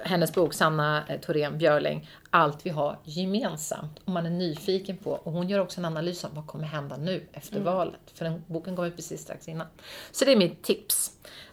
hennes 0.04 0.34
bok 0.34 0.54
Sanna 0.54 1.04
eh, 1.08 1.19
Thorén 1.19 1.58
Björling, 1.58 2.10
Allt 2.30 2.65
vi 2.65 2.69
har 2.69 2.97
gemensamt. 3.04 3.99
Om 4.06 4.13
man 4.13 4.25
är 4.25 4.30
nyfiken 4.30 4.97
på, 4.97 5.12
och 5.12 5.32
hon 5.32 5.49
gör 5.49 5.60
också 5.60 5.82
en 5.82 5.86
analys 5.86 6.25
av 6.25 6.36
vad 6.36 6.47
kommer 6.47 6.65
hända 6.65 6.97
nu 6.97 7.28
efter 7.34 7.56
Mm. 7.56 7.63
valet. 7.73 7.99
För 8.13 8.25
den 8.25 8.43
boken 8.47 8.75
kom 8.75 8.86
ut 8.86 8.95
precis 8.95 9.21
strax 9.21 9.47
innan. 9.47 9.67
Så 10.12 10.25
det 10.25 10.32
är 10.32 10.36
mitt 10.36 10.63
tips. 10.63 11.12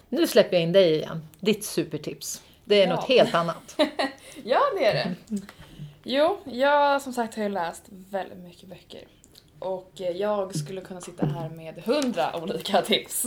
Nu 0.09 0.27
släpper 0.27 0.57
jag 0.57 0.63
in 0.63 0.73
dig 0.73 0.95
igen. 0.95 1.29
Ditt 1.41 1.65
supertips. 1.65 2.43
Det 2.65 2.83
är 2.83 2.89
Ja. 2.89 2.95
något 2.95 3.09
helt 3.09 3.35
annat. 3.35 3.77
Ja, 4.45 4.61
det 4.79 4.85
är 4.87 4.95
det. 4.95 5.15
Jo, 6.03 6.39
jag 6.45 7.03
som 7.03 7.13
sagt 7.13 7.37
har 7.37 7.43
ju 7.43 7.49
läst 7.49 7.83
väldigt 7.89 8.39
mycket 8.39 8.69
böcker. 8.69 9.05
Och 9.59 9.93
eh, 10.01 10.11
jag 10.11 10.57
skulle 10.57 10.81
kunna 10.81 11.01
sitta 11.01 11.27
här 11.27 11.49
med 11.49 11.83
hundra 11.85 12.37
olika 12.43 12.83
tips. 12.83 13.25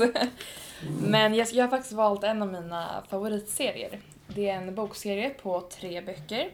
Men 1.01 1.33
jag, 1.33 1.47
jag 1.53 1.63
har 1.63 1.69
faktiskt 1.69 1.93
valt 1.93 2.23
en 2.23 2.41
av 2.41 2.47
mina 2.51 3.03
favoritserier. 3.09 3.99
Det 4.35 4.49
är 4.49 4.55
en 4.57 4.75
bokserie 4.75 5.29
på 5.29 5.61
tre 5.61 6.01
böcker. 6.01 6.49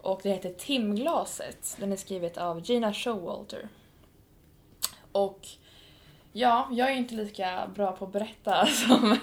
Och 0.00 0.20
det 0.22 0.30
heter 0.30 0.50
Timglaset. 0.50 1.76
Den 1.80 1.92
är 1.92 1.96
skrivet 1.96 2.38
av 2.38 2.60
Gina 2.64 2.92
Showalter. 2.94 3.68
Och 5.12 5.48
ja, 6.32 6.68
jag 6.72 6.90
är 6.90 6.94
inte 6.94 7.14
lika 7.14 7.70
bra 7.74 7.92
på 7.92 8.04
att 8.04 8.12
berätta 8.12 8.66
som 8.86 9.18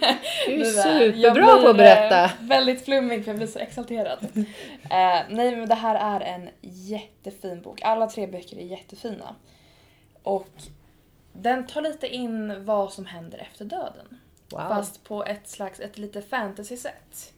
Du 0.48 0.54
är 0.54 0.58
du 0.58 0.66
superbra 1.14 1.46
Jag 1.46 1.62
på 1.64 1.70
att 1.70 1.78
berätta. 1.78 2.24
eh, 2.24 2.32
Väldigt 2.40 2.86
flummig 2.86 3.24
för 3.24 3.32
jag 3.32 3.38
blir 3.38 3.48
så 3.48 3.60
exalterad. 3.60 4.28
Eh, 4.90 5.20
nej 5.30 5.56
men 5.56 5.70
det 5.70 5.76
här 5.76 6.20
är 6.20 6.26
en 6.26 6.50
jättefin 6.62 7.62
bok. 7.62 7.82
Alla 7.82 8.08
tre 8.08 8.28
böcker 8.28 8.58
är 8.58 8.66
jättefina. 8.66 9.36
Och 10.24 10.50
den 11.34 11.68
tar 11.68 11.82
lite 11.82 12.08
in 12.08 12.66
vad 12.66 12.94
som 12.94 13.06
händer 13.06 13.38
efter 13.52 13.66
döden. 13.66 14.20
Wow. 14.50 14.60
Fast 14.60 15.04
på 15.04 15.26
ett 15.26 15.50
slags, 15.50 15.80
ett 15.80 15.98
lite 15.98 16.22
fantasy-sätt. 16.22 17.34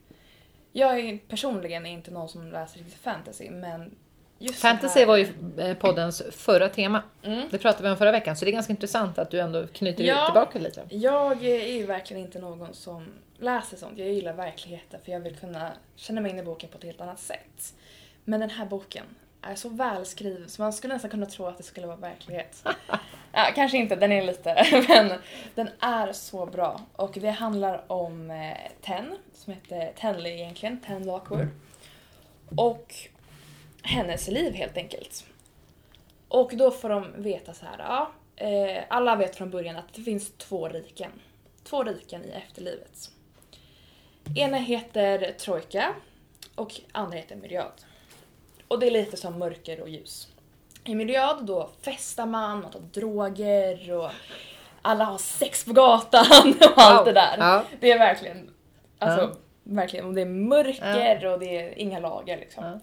Jag 0.71 0.99
är 0.99 1.17
personligen 1.17 1.85
inte 1.85 2.11
någon 2.11 2.29
som 2.29 2.51
läser 2.51 2.81
fantasy 3.01 3.49
men 3.49 3.95
just 4.39 4.59
Fantasy 4.59 4.99
här... 4.99 5.07
var 5.07 5.17
ju 5.17 5.27
eh, 5.57 5.77
poddens 5.77 6.23
förra 6.31 6.69
tema. 6.69 7.03
Mm. 7.23 7.47
Det 7.51 7.57
pratade 7.57 7.83
vi 7.83 7.89
om 7.89 7.97
förra 7.97 8.11
veckan, 8.11 8.35
så 8.35 8.45
det 8.45 8.51
är 8.51 8.53
ganska 8.53 8.73
intressant 8.73 9.19
att 9.19 9.31
du 9.31 9.39
ändå 9.39 9.67
knyter 9.67 10.03
Ja. 10.03 10.25
tillbaka 10.25 10.59
lite. 10.59 10.81
Jag 10.89 11.43
är 11.45 11.73
ju 11.77 11.85
verkligen 11.85 12.23
inte 12.23 12.39
någon 12.39 12.73
som 12.73 13.05
läser 13.37 13.77
sånt. 13.77 13.97
Jag 13.97 14.07
gillar 14.09 14.33
verkligheten 14.33 14.99
för 15.05 15.11
jag 15.11 15.19
vill 15.19 15.35
kunna 15.35 15.71
känna 15.95 16.21
mig 16.21 16.31
in 16.31 16.39
i 16.39 16.43
boken 16.43 16.69
på 16.69 16.77
ett 16.77 16.83
helt 16.83 17.01
annat 17.01 17.19
sätt. 17.19 17.73
Men 18.23 18.39
den 18.39 18.49
här 18.49 18.65
boken 18.65 19.05
är 19.41 19.55
så 19.55 19.69
välskriven 19.69 20.49
så 20.49 20.61
man 20.61 20.73
skulle 20.73 20.93
nästan 20.93 21.11
kunna 21.11 21.25
tro 21.25 21.45
att 21.45 21.57
det 21.57 21.63
skulle 21.63 21.87
vara 21.87 21.97
verklighet. 21.97 22.63
Ja, 23.31 23.51
kanske 23.55 23.77
inte, 23.77 23.95
den 23.95 24.11
är 24.11 24.21
lite, 24.21 24.67
men 24.87 25.11
den 25.55 25.69
är 25.79 26.13
så 26.13 26.45
bra. 26.45 26.81
Och 26.95 27.11
det 27.13 27.29
handlar 27.29 27.91
om 27.91 28.31
eh, 28.31 28.71
Ten, 28.81 29.15
som 29.33 29.53
heter 29.53 29.93
Tenley 29.95 30.33
egentligen, 30.33 30.79
Ten 30.79 31.05
Lockwood. 31.05 31.47
Och 32.55 32.93
hennes 33.83 34.27
liv 34.27 34.53
helt 34.53 34.77
enkelt. 34.77 35.25
Och 36.27 36.51
då 36.55 36.71
får 36.71 36.89
de 36.89 37.21
veta 37.23 37.53
så 37.53 37.65
här, 37.65 37.79
ja, 37.79 38.11
eh, 38.35 38.83
alla 38.89 39.15
vet 39.15 39.35
från 39.35 39.49
början 39.49 39.75
att 39.75 39.93
det 39.93 40.01
finns 40.01 40.31
två 40.37 40.67
riken. 40.67 41.11
Två 41.63 41.83
riken 41.83 42.25
i 42.25 42.29
efterlivet. 42.29 43.11
Ena 44.35 44.57
heter 44.57 45.31
Trojka 45.31 45.93
och 46.55 46.81
andra 46.91 47.17
heter 47.17 47.35
Myriad. 47.35 47.85
Och 48.69 48.79
det 48.79 48.87
är 48.87 48.91
lite 48.91 49.17
som 49.17 49.39
mörker 49.39 49.81
och 49.81 49.89
ljus. 49.89 50.27
I 50.83 50.95
Myriad 50.95 51.45
då 51.45 51.69
festar 51.81 52.25
man, 52.25 52.61
man 52.61 52.71
tar 52.71 52.79
droger 52.79 53.93
och 53.93 54.09
alla 54.81 55.03
har 55.03 55.17
sex 55.17 55.65
på 55.65 55.73
gatan 55.73 56.25
och 56.75 56.81
allt 56.81 57.05
det 57.05 57.11
där. 57.11 57.35
Ja. 57.37 57.63
Det 57.79 57.91
är 57.91 57.99
verkligen, 57.99 58.49
alltså 58.99 59.21
Ja. 59.21 59.35
verkligen, 59.63 60.05
och 60.05 60.13
det 60.13 60.21
är 60.21 60.25
mörker 60.25 61.25
och 61.25 61.39
det 61.39 61.57
är 61.57 61.79
inga 61.79 61.99
lagar 61.99 62.37
liksom. 62.37 62.63
Ja. 62.65 62.79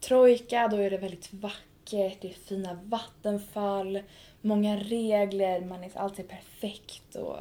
Trojka, 0.00 0.68
då 0.68 0.76
är 0.76 0.90
det 0.90 0.98
väldigt 0.98 1.32
vackert, 1.32 2.18
det 2.20 2.28
är 2.28 2.34
fina 2.48 2.78
vattenfall, 2.84 4.02
många 4.40 4.76
regler, 4.76 5.60
man 5.60 5.84
är, 5.84 5.90
allt 5.94 6.18
är 6.18 6.22
perfekt 6.22 7.14
och 7.14 7.36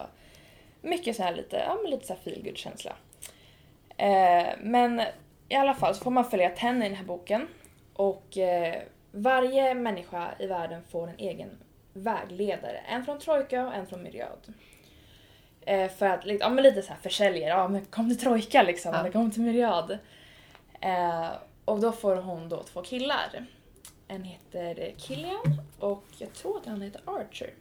mycket 0.82 1.16
så 1.16 1.24
här 1.24 1.36
lite, 1.36 1.58
ja 1.58 1.78
men 1.82 1.92
lite 1.92 2.08
så 2.08 2.16
feelgood 2.24 2.58
känsla. 2.58 2.96
Eh, 3.98 4.48
men 4.62 5.02
i 5.50 5.56
alla 5.56 5.74
fall 5.74 5.96
så 5.96 6.04
får 6.04 6.12
man 6.12 6.30
följa 6.30 6.50
Ten 6.50 6.84
i 6.84 6.90
den 6.90 6.98
här 6.98 7.06
boken 7.06 7.48
och 7.96 8.38
eh, 8.38 8.82
varje 9.12 9.74
människa 9.74 10.34
i 10.40 10.48
världen 10.48 10.82
får 10.90 11.08
en 11.08 11.18
egen 11.20 11.50
vägledare. 11.94 12.78
En 12.78 13.06
från 13.06 13.20
Trojka 13.20 13.68
och 13.68 13.74
en 13.74 13.88
från 13.88 14.04
Myriad. 14.04 14.54
Eh, 15.62 15.90
för 15.92 16.06
att 16.06 16.26
ja, 16.26 16.50
men 16.50 16.64
lite 16.64 16.82
så 16.82 16.94
här 16.94 17.00
försäljare, 17.00 17.50
ja 17.50 17.68
men 17.68 17.86
kom 17.86 18.10
till 18.10 18.20
Trojka 18.20 18.64
liksom, 18.64 18.94
Ja. 18.94 19.00
eller 19.00 19.12
kom 19.12 19.32
till 19.32 19.42
Myriad. 19.42 19.98
Eh, 20.82 21.28
och 21.66 21.80
då 21.80 21.92
får 21.92 22.16
hon 22.16 22.50
då 22.50 22.64
två 22.64 22.82
killar. 22.82 23.46
En 24.08 24.24
heter 24.24 24.94
Killian 24.98 25.62
och 25.80 26.04
jag 26.18 26.34
tror 26.34 26.58
att 26.58 26.68
andra 26.68 26.86
heter 26.86 27.02
Archer. 27.06 27.54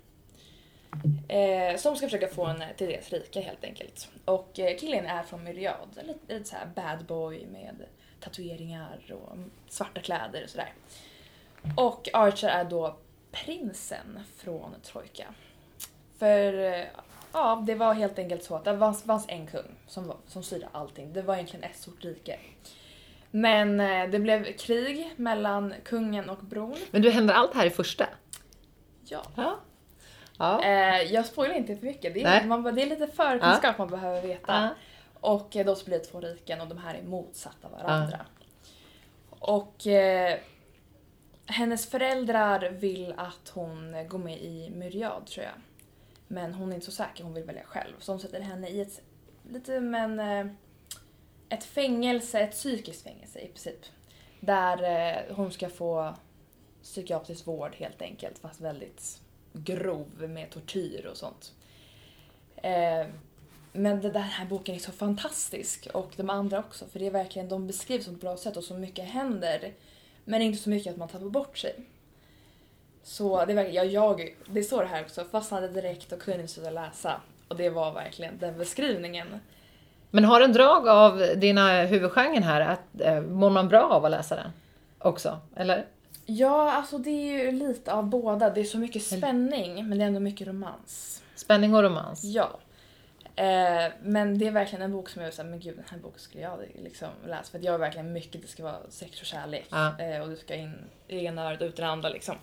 Eh, 1.28 1.76
som 1.76 1.96
ska 1.96 2.06
försöka 2.06 2.28
få 2.28 2.44
henne 2.44 2.68
till 2.76 2.86
deras 2.86 3.12
rika 3.12 3.40
helt 3.40 3.64
enkelt. 3.64 4.08
Och 4.24 4.58
eh, 4.58 4.76
killen 4.78 5.06
är 5.06 5.22
från 5.22 5.44
Myriad, 5.44 5.98
lite, 6.02 6.34
lite 6.34 6.48
såhär 6.48 6.66
bad 6.74 7.04
boy 7.06 7.46
med 7.46 7.84
tatueringar 8.24 9.12
och 9.12 9.36
svarta 9.68 10.00
kläder 10.00 10.44
och 10.44 10.50
sådär. 10.50 10.72
Och 11.76 12.08
Archer 12.12 12.48
är 12.48 12.64
då 12.64 12.96
prinsen 13.32 14.20
från 14.36 14.74
Trojka. 14.82 15.26
För 16.18 16.58
eh, 16.58 16.84
ja, 17.32 17.62
det 17.66 17.74
var 17.74 17.94
helt 17.94 18.18
enkelt 18.18 18.44
så 18.44 18.56
att 18.56 18.64
det 18.64 18.78
fanns, 18.78 19.02
fanns 19.02 19.24
en 19.28 19.46
kung 19.46 19.74
som, 19.86 20.12
som 20.26 20.42
styrde 20.42 20.68
allting. 20.72 21.12
Det 21.12 21.22
var 21.22 21.34
egentligen 21.34 21.64
ett 21.64 21.76
stort 21.76 22.04
rike. 22.04 22.38
Men 23.30 23.80
eh, 23.80 24.10
det 24.10 24.18
blev 24.18 24.56
krig 24.56 25.12
mellan 25.16 25.74
kungen 25.84 26.30
och 26.30 26.38
bron. 26.38 26.76
Men 26.90 27.02
du, 27.02 27.10
händer 27.10 27.34
allt 27.34 27.54
här 27.54 27.66
i 27.66 27.70
första? 27.70 28.06
Ja. 29.04 29.22
Ja. 29.36 29.60
Ja. 30.38 30.64
Eh, 30.64 31.02
jag 31.12 31.26
spoilar 31.26 31.54
inte 31.54 31.76
för 31.76 31.86
mycket. 31.86 32.14
Det 32.14 32.22
är, 32.22 32.44
man, 32.44 32.62
det 32.62 32.82
är 32.82 32.86
lite 32.86 33.06
förkunskap 33.06 33.78
man 33.78 33.88
behöver 33.88 34.22
veta. 34.22 34.70
Ja. 35.24 35.32
Och 35.32 35.56
eh, 35.56 35.66
då 35.66 35.74
så 35.74 35.84
blir 35.84 35.98
det 35.98 36.04
två 36.04 36.20
riken 36.20 36.60
och 36.60 36.68
de 36.68 36.78
här 36.78 36.94
är 36.94 37.02
motsatta 37.02 37.68
varandra. 37.68 38.26
Och 39.28 39.86
eh, 39.86 40.38
hennes 41.46 41.86
föräldrar 41.86 42.70
vill 42.70 43.14
att 43.16 43.48
hon 43.54 44.08
går 44.08 44.18
med 44.18 44.38
i 44.38 44.70
Myriad 44.70 45.26
tror 45.26 45.44
jag. 45.44 45.54
Men 46.28 46.54
hon 46.54 46.70
är 46.70 46.74
inte 46.74 46.86
så 46.86 46.92
säker, 46.92 47.24
hon 47.24 47.34
vill 47.34 47.44
välja 47.44 47.64
själv. 47.64 47.94
Så 47.98 48.12
de 48.12 48.18
sätter 48.20 48.40
henne 48.40 48.68
i 48.68 48.80
ett, 48.80 49.00
lite 49.50 49.80
men, 49.80 50.20
eh, 50.20 50.46
ett 51.48 51.64
fängelse, 51.64 52.40
ett 52.40 52.50
psykiskt 52.50 53.02
fängelse 53.02 53.38
i 53.38 53.46
princip. 53.46 53.80
Där 54.40 54.82
eh, 54.82 55.36
hon 55.36 55.52
ska 55.52 55.68
få 55.68 56.14
psykiatrisk 56.82 57.46
vård 57.46 57.74
helt 57.74 58.02
enkelt, 58.02 58.38
fast 58.38 58.60
väldigt 58.60 59.20
grov 59.52 60.28
med 60.28 60.50
tortyr 60.50 61.06
och 61.06 61.16
sånt. 61.16 61.52
Men 63.76 64.00
den 64.00 64.16
här 64.16 64.46
boken 64.46 64.74
är 64.74 64.78
så 64.78 64.92
fantastisk 64.92 65.88
och 65.94 66.12
de 66.16 66.30
andra 66.30 66.58
också 66.58 66.84
för 66.86 66.98
det 66.98 67.06
är 67.06 67.10
verkligen, 67.10 67.48
de 67.48 67.66
beskrivs 67.66 68.06
på 68.06 68.12
ett 68.12 68.20
bra 68.20 68.36
sätt 68.36 68.56
och 68.56 68.64
så 68.64 68.74
mycket 68.74 69.04
händer 69.04 69.72
men 70.24 70.42
inte 70.42 70.62
så 70.62 70.70
mycket 70.70 70.92
att 70.92 70.98
man 70.98 71.08
tappar 71.08 71.26
bort 71.26 71.58
sig. 71.58 71.74
Så 73.02 73.44
det 73.44 73.52
är 73.52 73.56
verkligen, 73.56 73.84
ja, 73.84 73.84
jag, 73.84 74.36
det 74.46 74.62
står 74.62 74.84
här 74.84 75.02
också, 75.02 75.24
fastnade 75.24 75.68
direkt 75.68 76.12
och 76.12 76.20
kunde 76.20 76.40
inte 76.40 76.52
sluta 76.52 76.70
läsa. 76.70 77.20
Och 77.48 77.56
det 77.56 77.70
var 77.70 77.92
verkligen 77.92 78.38
den 78.38 78.58
beskrivningen. 78.58 79.40
Men 80.10 80.24
har 80.24 80.40
en 80.40 80.52
drag 80.52 80.88
av 80.88 81.18
dina 81.36 81.82
huvudgenren 81.82 82.42
här, 82.42 82.60
att 82.60 83.00
eh, 83.00 83.20
mår 83.20 83.50
man 83.50 83.68
bra 83.68 83.82
av 83.82 84.04
att 84.04 84.10
läsa 84.10 84.36
den? 84.36 84.50
Också, 84.98 85.38
eller? 85.56 85.86
Ja, 86.26 86.72
alltså 86.72 86.98
det 86.98 87.10
är 87.10 87.44
ju 87.44 87.52
lite 87.52 87.92
av 87.92 88.06
båda. 88.06 88.50
Det 88.50 88.60
är 88.60 88.64
så 88.64 88.78
mycket 88.78 89.02
spänning 89.02 89.88
men 89.88 89.98
det 89.98 90.04
är 90.04 90.08
ändå 90.08 90.20
mycket 90.20 90.48
romans. 90.48 91.22
Spänning 91.34 91.74
och 91.74 91.82
romans. 91.82 92.24
Ja. 92.24 92.50
Eh, 93.36 93.92
men 94.02 94.38
det 94.38 94.46
är 94.46 94.50
verkligen 94.50 94.82
en 94.82 94.92
bok 94.92 95.08
som 95.08 95.22
jag 95.22 95.34
säger, 95.34 95.50
men 95.50 95.60
gud 95.60 95.76
den 95.76 95.84
här 95.90 95.98
boken 95.98 96.18
skulle 96.20 96.42
jag 96.42 96.58
liksom 96.82 97.08
läsa. 97.26 97.50
För 97.50 97.58
att 97.58 97.64
jag 97.64 97.74
är 97.74 97.78
verkligen 97.78 98.12
mycket, 98.12 98.42
det 98.42 98.48
ska 98.48 98.62
vara 98.62 98.76
sex 98.90 99.20
och 99.20 99.26
kärlek. 99.26 99.66
Ja. 99.70 99.98
Eh, 100.00 100.22
och 100.22 100.28
du 100.28 100.36
ska 100.36 100.54
in 100.54 100.74
i 101.08 101.24
ena 101.24 101.46
örat 101.48 101.60
och 101.60 101.66
ut 101.66 101.78
i 101.78 101.82
det 101.82 101.88
andra 101.88 102.08
liksom. 102.08 102.34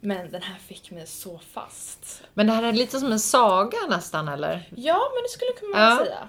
Men 0.00 0.30
den 0.30 0.42
här 0.42 0.58
fick 0.58 0.90
mig 0.90 1.06
så 1.06 1.38
fast. 1.38 2.22
Men 2.34 2.46
det 2.46 2.52
här 2.52 2.62
är 2.62 2.72
lite 2.72 2.98
som 3.00 3.12
en 3.12 3.20
saga 3.20 3.78
nästan, 3.88 4.28
eller? 4.28 4.68
Ja, 4.76 4.98
men 5.14 5.22
det 5.22 5.28
skulle 5.28 5.72
man 5.72 5.82
Ja. 5.90 6.04
säga. 6.04 6.28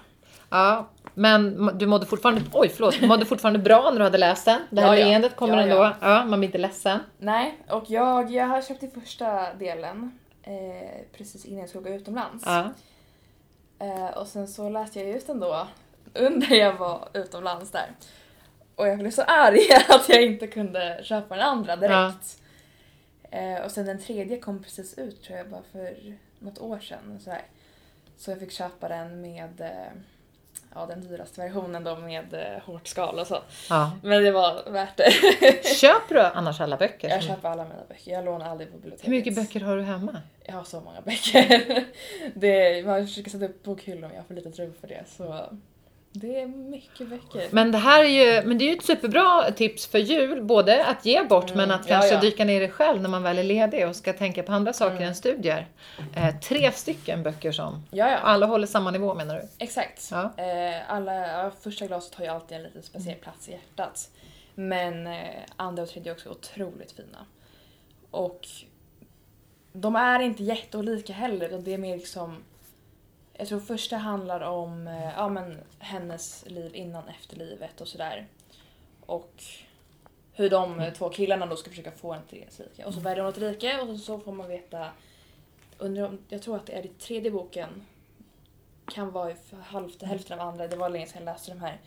Ja, 0.50 0.88
men 1.14 1.70
du 1.78 1.86
mådde 1.86 2.06
fortfarande, 2.06 2.40
oj 2.52 2.68
förlåt, 2.68 3.00
du 3.00 3.06
mådde 3.06 3.24
fortfarande 3.26 3.58
bra 3.58 3.90
när 3.90 3.98
du 3.98 4.04
hade 4.04 4.18
läst 4.18 4.44
den. 4.44 4.60
Det 4.70 4.80
här 4.80 4.94
Ja, 4.96 5.04
leendet 5.04 5.36
kommer 5.36 5.56
Ja, 5.56 5.62
ändå. 5.62 5.96
ja. 6.00 6.24
Man 6.24 6.40
blir 6.40 6.48
inte 6.48 6.58
ledsen. 6.58 7.00
Nej, 7.18 7.58
och 7.70 7.84
jag, 7.88 8.30
jag 8.30 8.46
har 8.46 8.62
köpt 8.62 8.82
i 8.82 8.88
första 9.00 9.54
delen 9.54 10.18
eh, 10.42 10.52
precis 11.16 11.44
innan 11.44 11.60
jag 11.60 11.68
skulle 11.68 11.90
gå 11.90 11.96
utomlands. 11.96 12.44
Ja. 13.78 13.86
Eh, 13.86 14.08
och 14.08 14.26
sen 14.26 14.48
så 14.48 14.68
läste 14.68 15.00
jag 15.00 15.08
ut 15.08 15.26
den 15.26 15.40
då 15.40 15.68
under 16.14 16.54
jag 16.54 16.76
var 16.76 17.08
utomlands 17.14 17.70
där. 17.70 17.90
Och 18.74 18.88
jag 18.88 18.98
blev 18.98 19.10
så 19.10 19.22
arg 19.22 19.60
att 19.88 20.08
jag 20.08 20.22
inte 20.22 20.46
kunde 20.46 21.00
köpa 21.02 21.36
den 21.36 21.44
andra 21.48 21.76
direkt. 21.76 22.42
Eh, 23.30 23.64
och 23.64 23.70
sen 23.70 23.86
den 23.86 23.98
tredje 23.98 24.38
kom 24.38 24.62
precis 24.62 24.98
ut 24.98 25.22
tror 25.22 25.38
jag 25.38 25.50
bara 25.50 25.62
för 25.72 26.18
något 26.38 26.58
år 26.58 26.78
sedan. 26.78 27.20
Så, 27.20 27.30
här. 27.30 27.42
så 28.16 28.30
jag 28.30 28.38
fick 28.38 28.52
köpa 28.52 28.88
den 28.88 29.20
med 29.20 29.60
eh, 29.60 30.00
ja, 30.74 30.86
den 30.86 31.00
dyraste 31.08 31.40
versionen 31.40 31.84
då 31.84 31.96
med 31.96 32.34
eh, 32.34 32.62
hårt 32.64 32.86
skal 32.86 33.18
och 33.18 33.26
så. 33.26 33.38
ja. 33.68 33.92
Men 34.02 34.24
det 34.24 34.30
var 34.30 34.70
värt 34.70 34.96
det. 34.96 35.10
Köper 35.80 36.14
du 36.14 36.20
annars 36.20 36.60
alla 36.60 36.76
böcker? 36.76 37.08
jag 37.08 37.22
köper 37.22 37.48
alla 37.48 37.64
mina 37.64 37.84
böcker, 37.88 38.12
jag 38.12 38.24
lånar 38.24 38.46
aldrig 38.50 38.70
på 38.70 38.76
biblioteket. 38.76 39.06
Hur 39.08 39.10
mycket 39.12 39.34
böcker 39.34 39.60
har 39.60 39.76
du 39.76 39.82
hemma? 39.82 40.22
Jag 40.44 40.54
har 40.54 40.64
så 40.64 40.80
många 40.80 41.00
böcker. 41.00 41.84
Det, 42.34 42.86
man 42.86 43.06
försöker 43.06 43.30
sätta 43.30 43.44
upp 43.44 43.62
bokhyllor 43.62 44.00
men 44.00 44.10
jag 44.10 44.18
har 44.22 44.26
för 44.26 44.34
lite 44.34 44.62
rum 44.62 44.74
för 44.80 44.88
det. 44.88 45.04
Så 45.08 45.44
det 46.20 46.40
är 46.40 46.46
mycket 46.46 47.08
böcker. 47.08 47.48
Men 47.50 47.72
det 47.72 47.78
här 47.78 48.04
är 48.04 48.08
ju, 48.08 48.46
men 48.48 48.58
det 48.58 48.64
är 48.64 48.66
ju 48.66 48.76
ett 48.76 48.84
superbra 48.84 49.50
tips 49.52 49.86
för 49.86 49.98
jul, 49.98 50.42
både 50.44 50.86
att 50.86 51.06
ge 51.06 51.22
bort 51.24 51.54
men 51.54 51.70
att 51.70 51.80
Mm, 51.80 51.92
ja, 51.92 52.00
kanske 52.00 52.14
ja. 52.14 52.20
dyka 52.20 52.44
ner 52.44 52.60
i 52.60 52.68
själv 52.68 53.02
när 53.02 53.08
man 53.08 53.22
väl 53.22 53.38
är 53.38 53.42
ledig 53.44 53.88
och 53.88 53.96
ska 53.96 54.12
tänka 54.12 54.42
på 54.42 54.52
andra 54.52 54.72
saker 54.72 54.96
Mm. 54.96 55.08
än 55.08 55.14
studier. 55.14 55.66
Eh, 56.16 56.40
tre 56.40 56.72
stycken 56.72 57.22
böcker 57.22 57.52
som 57.52 57.82
Ja, 57.90 58.16
alla 58.16 58.46
håller 58.46 58.66
samma 58.66 58.90
nivå 58.90 59.14
menar 59.14 59.34
du? 59.34 59.64
Exakt. 59.64 60.12
Eh, 60.12 60.92
alla, 60.92 61.50
första 61.60 61.86
glaset 61.86 62.14
har 62.14 62.24
ju 62.24 62.30
alltid 62.30 62.56
en 62.56 62.62
liten 62.62 62.82
speciell 62.82 63.16
plats 63.18 63.48
i 63.48 63.52
hjärtat. 63.52 64.10
Men 64.54 65.06
eh, 65.06 65.14
andra 65.56 65.82
och 65.82 65.88
tredje 65.88 66.12
är 66.12 66.14
också 66.14 66.28
otroligt 66.30 66.92
fina. 66.92 67.18
Och 68.10 68.40
de 69.72 69.96
är 69.96 70.20
inte 70.20 70.42
jätteolika 70.44 71.12
heller. 71.12 71.46
utan 71.48 71.64
Det 71.64 71.74
är 71.74 71.78
mer 71.78 71.96
liksom... 71.96 72.36
Jag 73.40 73.48
tror 73.48 73.60
första 73.60 73.96
handlar 73.96 74.40
om 74.40 74.86
eh, 74.86 75.12
ja, 75.16 75.28
men, 75.28 75.60
hennes 75.78 76.44
liv 76.46 76.74
innan 76.74 77.08
efter 77.08 77.36
livet 77.36 77.80
och 77.80 77.88
sådär. 77.88 78.26
Och 79.06 79.42
hur 80.32 80.50
de 80.50 80.80
eh, 80.80 80.92
två 80.92 81.08
killarna 81.08 81.46
då 81.46 81.56
ska 81.56 81.70
försöka 81.70 81.90
få 81.90 82.12
en 82.12 82.22
till 82.22 82.40
deras 82.40 82.60
rike. 82.60 82.84
Och 82.84 82.94
så 82.94 83.00
väljer 83.00 83.24
hon 83.24 83.32
ett 83.32 83.38
rike 83.38 83.80
och 83.80 83.96
så 83.96 84.18
får 84.18 84.32
man 84.32 84.48
veta 84.48 84.90
under, 85.78 86.18
jag 86.28 86.42
tror 86.42 86.56
att 86.56 86.66
det 86.66 86.72
är 86.72 86.86
i 86.86 86.88
tredje 86.88 87.30
boken 87.30 87.86
kan 88.86 89.10
vara 89.10 89.30
i 89.30 89.34
hälften, 89.62 90.08
hälften 90.08 90.40
av 90.40 90.48
andra, 90.48 90.68
det 90.68 90.76
var 90.76 90.88
länge 90.88 91.06
sedan 91.06 91.22
jag 91.24 91.32
läste 91.32 91.50
de 91.50 91.60
här. 91.60 91.80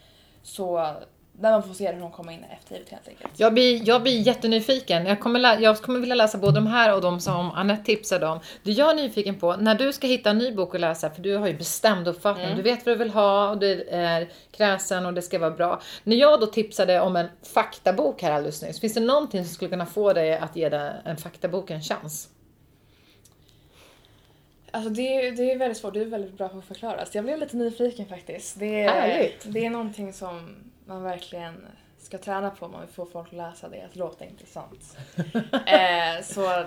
Så 0.43 0.95
där 1.33 1.51
man 1.51 1.63
får 1.63 1.73
se 1.73 1.91
hur 1.91 2.01
hon 2.01 2.11
kommer 2.11 2.31
in 2.31 2.45
efter 2.59 2.73
livet 2.73 2.89
helt 2.89 3.07
enkelt. 3.07 3.31
Jag 3.39 3.53
blir, 3.53 3.87
jag 3.87 4.03
blir 4.03 4.19
jättenyfiken. 4.21 5.05
Jag 5.05 5.19
kommer, 5.19 5.39
lä- 5.39 5.59
jag 5.59 5.77
kommer 5.81 5.99
vilja 5.99 6.15
läsa 6.15 6.37
både 6.37 6.55
de 6.55 6.67
här 6.67 6.95
och 6.95 7.01
de 7.01 7.19
som 7.19 7.51
Anette 7.51 7.83
tipsade 7.83 8.27
om. 8.27 8.39
Det 8.63 8.71
jag 8.71 8.89
är 8.89 8.95
nyfiken 8.95 9.39
på, 9.39 9.55
när 9.55 9.75
du 9.75 9.93
ska 9.93 10.07
hitta 10.07 10.29
en 10.29 10.37
ny 10.37 10.51
bok 10.51 10.75
att 10.75 10.81
läsa, 10.81 11.09
för 11.09 11.21
du 11.21 11.35
har 11.37 11.47
ju 11.47 11.53
bestämd 11.57 12.07
uppfattning, 12.07 12.45
Mm. 12.45 12.57
du 12.57 12.63
vet 12.63 12.85
vad 12.85 12.95
du 12.95 12.99
vill 12.99 13.09
ha 13.09 13.49
och 13.49 13.57
du 13.57 13.83
är 13.91 14.29
kräsen 14.51 15.05
och 15.05 15.13
det 15.13 15.21
ska 15.21 15.39
vara 15.39 15.51
bra. 15.51 15.81
När 16.03 16.15
jag 16.15 16.39
då 16.39 16.45
tipsade 16.45 16.99
om 17.01 17.15
en 17.15 17.27
faktabok 17.53 18.21
här 18.21 18.31
alldeles 18.31 18.61
nyss, 18.61 18.79
finns 18.79 18.93
det 18.93 18.99
någonting 18.99 19.45
som 19.45 19.53
skulle 19.53 19.69
kunna 19.71 19.85
få 19.85 20.13
dig 20.13 20.37
att 20.37 20.55
ge 20.55 20.65
en 21.05 21.17
faktabok 21.17 21.69
en 21.71 21.81
chans? 21.81 22.29
Alltså 24.73 24.89
det, 24.89 25.15
är- 25.27 25.31
det 25.31 25.51
är 25.51 25.57
väldigt 25.57 25.77
svårt, 25.77 25.93
du 25.93 26.01
är 26.01 26.05
väldigt 26.05 26.37
bra 26.37 26.49
på 26.49 26.57
att 26.57 26.65
förklara. 26.65 27.05
Så 27.05 27.17
jag 27.17 27.25
blev 27.25 27.39
lite 27.39 27.57
nyfiken 27.57 28.05
faktiskt. 28.05 28.59
Det 28.59 28.81
är, 28.83 29.31
det 29.45 29.65
är 29.65 29.69
någonting 29.69 30.13
som 30.13 30.55
man 30.93 31.03
verkligen 31.03 31.67
ska 31.97 32.17
träna 32.17 32.49
på 32.49 32.65
om 32.65 32.71
man 32.71 32.81
vill 32.81 32.89
få 32.89 33.05
folk 33.05 33.27
att 33.27 33.33
läsa 33.33 33.69
det, 33.69 33.81
att 33.81 33.95
låta 33.95 34.25
intressant. 34.25 34.97
eh, 35.65 36.23
så 36.23 36.63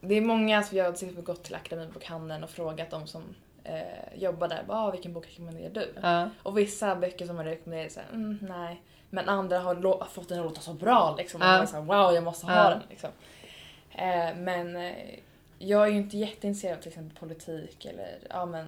det 0.00 0.14
är 0.14 0.20
många 0.20 0.62
som 0.62 0.78
jag 0.78 0.84
har 0.84 0.92
till 0.92 1.08
exempel 1.08 1.24
gått 1.24 1.42
till 1.44 1.54
Akademibokhandeln 1.54 2.44
och 2.44 2.50
frågat 2.50 2.90
de 2.90 3.06
som 3.06 3.22
eh, 3.64 3.82
jobbar 4.14 4.48
där, 4.48 4.64
bara, 4.68 4.78
ah, 4.78 4.90
vilken 4.90 5.12
bok 5.12 5.26
rekommenderar 5.28 5.70
du? 5.70 5.94
Ja. 6.02 6.28
Och 6.42 6.58
vissa 6.58 6.96
böcker 6.96 7.26
som 7.26 7.36
man 7.36 7.44
rekommenderar 7.44 7.88
så 7.88 8.00
här, 8.00 8.08
mm, 8.12 8.38
nej. 8.40 8.82
Men 9.10 9.28
andra 9.28 9.58
har 9.58 10.04
fått 10.04 10.28
den 10.28 10.38
att 10.38 10.44
låta 10.44 10.60
så 10.60 10.72
bra 10.72 11.14
liksom. 11.18 11.40
Och 11.40 11.46
Ja. 11.46 11.52
man 11.52 11.60
är 11.62 11.66
så 11.66 11.76
här, 11.76 11.82
wow, 11.82 12.14
jag 12.14 12.24
måste 12.24 12.46
ha 12.46 12.56
Ja. 12.64 12.70
den. 12.70 12.82
Liksom. 12.90 13.10
Eh, 13.90 14.36
men 14.36 14.76
eh, 14.76 15.14
jag 15.58 15.82
är 15.82 15.90
ju 15.90 15.96
inte 15.96 16.18
jätteintresserad 16.18 16.78
av 16.78 16.82
till 16.82 16.88
exempel 16.88 17.18
politik 17.18 17.84
eller 17.84 18.18
ja, 18.30 18.46
men, 18.46 18.66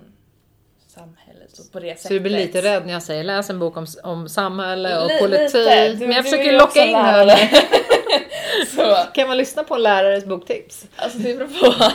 samhället 0.94 1.58
och 1.58 1.72
på 1.72 1.80
det 1.80 1.86
sättet. 1.88 2.02
Så 2.02 2.08
du 2.12 2.20
blir 2.20 2.32
lite 2.36 2.62
rädd 2.62 2.86
när 2.86 2.92
jag 2.92 3.02
säger 3.02 3.24
läs 3.24 3.50
en 3.50 3.58
bok 3.58 3.76
om, 3.76 3.86
om 4.02 4.28
samhälle 4.28 5.00
och 5.02 5.08
Li- 5.08 5.18
politik. 5.18 5.54
lite. 5.54 5.88
Du- 5.92 6.06
men 6.06 6.16
jag 6.16 6.24
försöker 6.24 6.52
locka 6.52 6.84
in 6.84 6.96
så, 8.76 8.96
Kan 9.14 9.28
man 9.28 9.36
lyssna 9.36 9.64
på 9.64 9.74
en 9.74 9.82
lärares 9.82 10.24
boktips? 10.24 10.86
alltså 10.96 11.18
det 11.18 11.34
beror 11.34 11.46
på. 11.48 11.92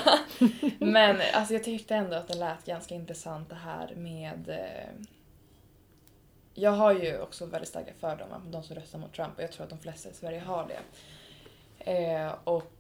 men 0.86 1.22
alltså, 1.34 1.54
jag 1.54 1.64
tyckte 1.64 1.96
ändå 1.96 2.16
att 2.16 2.28
det 2.28 2.38
lät 2.38 2.66
ganska 2.66 2.96
intressant 2.96 3.50
det 3.50 3.56
här 3.66 3.94
med 3.96 4.50
eh, 4.50 5.06
jag 6.54 6.72
har 6.72 6.92
ju 6.94 7.22
också 7.22 7.46
väldigt 7.46 7.70
starka 7.70 7.92
fördomar 8.00 8.40
på 8.40 8.46
de 8.52 8.64
som 8.64 8.76
röstar 8.76 9.00
mot 9.00 9.14
Trump 9.14 9.38
och 9.38 9.44
jag 9.44 9.52
tror 9.52 9.64
att 9.64 9.70
de 9.70 9.80
flesta 9.80 10.10
i 10.10 10.14
Sverige 10.14 10.40
har 10.40 10.68
det. 10.68 10.80
Eh, 11.92 12.32
och 12.44 12.74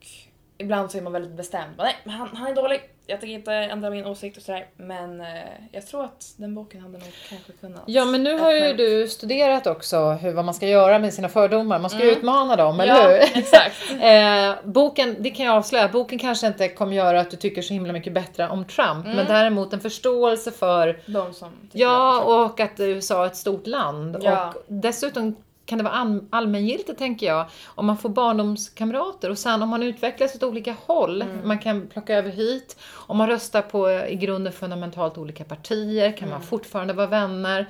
ibland 0.57 0.91
så 0.91 0.97
är 0.97 1.01
man 1.01 1.13
väldigt 1.13 1.31
bestämd. 1.33 1.73
Nej, 1.77 1.95
han, 2.05 2.27
han 2.35 2.47
är 2.51 2.55
dålig. 2.55 2.81
Jag 3.09 3.19
tänker 3.19 3.33
inte 3.35 3.53
ändra 3.53 3.89
min 3.89 4.05
åsikt 4.05 4.37
och 4.37 4.43
sådär. 4.43 4.65
Men 4.77 5.21
eh, 5.21 5.27
jag 5.71 5.87
tror 5.87 6.03
att 6.03 6.33
den 6.37 6.55
boken 6.55 6.81
hade 6.81 6.93
nog 6.97 7.07
kanske 7.29 7.51
kunnat... 7.51 7.81
Ja, 7.85 8.05
men 8.05 8.23
nu 8.23 8.39
har 8.39 8.51
ju 8.53 8.73
du 8.73 9.07
studerat 9.07 9.67
också 9.67 9.97
hur, 10.09 10.33
vad 10.33 10.45
man 10.45 10.53
ska 10.53 10.67
göra 10.67 10.99
med 10.99 11.13
sina 11.13 11.29
fördomar. 11.29 11.79
Man 11.79 11.89
ska 11.89 11.99
Mm. 11.99 12.09
utmana 12.17 12.55
dem, 12.55 12.79
eller 12.79 12.93
ja, 12.95 13.07
hur? 13.07 13.19
exakt. 13.39 13.75
Eh, 14.01 14.55
boken, 14.71 15.15
det 15.19 15.29
kan 15.29 15.45
jag 15.45 15.55
avslöja, 15.55 15.87
boken 15.87 16.19
kanske 16.19 16.47
inte 16.47 16.67
kommer 16.67 16.95
göra 16.95 17.19
att 17.19 17.31
du 17.31 17.37
tycker 17.37 17.61
så 17.61 17.73
himla 17.73 17.93
mycket 17.93 18.13
bättre 18.13 18.49
om 18.49 18.65
Trump, 18.65 19.05
Mm. 19.05 19.15
men 19.17 19.25
däremot 19.25 19.73
en 19.73 19.79
förståelse 19.79 20.51
för, 20.51 20.99
De 21.05 21.33
som 21.33 21.49
ja, 21.71 22.21
och 22.21 22.59
att 22.59 22.79
USA 22.79 23.23
är 23.23 23.27
ett 23.27 23.35
stort 23.35 23.67
land. 23.67 24.17
Ja. 24.21 24.47
Och 24.55 24.63
dessutom 24.67 25.35
kan 25.69 25.77
det 25.77 25.83
vara 25.83 25.93
all, 25.93 26.23
allmängiltigt, 26.29 26.97
tänker 26.99 27.27
jag, 27.27 27.45
om 27.65 27.85
man 27.85 27.97
får 27.97 28.09
barndomskamrater 28.09 29.29
och 29.29 29.37
sen 29.37 29.63
om 29.63 29.69
man 29.69 29.83
utvecklas 29.83 30.35
åt 30.35 30.43
olika 30.43 30.75
håll, 30.85 31.21
Mm. 31.21 31.47
man 31.47 31.59
kan 31.59 31.87
plocka 31.87 32.15
över 32.15 32.29
hit, 32.31 32.77
om 32.93 33.17
man 33.17 33.27
röstar 33.27 33.61
på 33.61 33.91
i 33.91 34.15
grunden 34.15 34.53
fundamentalt 34.53 35.17
olika 35.17 35.43
partier 35.43 36.11
kan 36.11 36.27
Mm. 36.27 36.39
man 36.39 36.47
fortfarande 36.47 36.93
vara 36.93 37.07
vänner. 37.07 37.69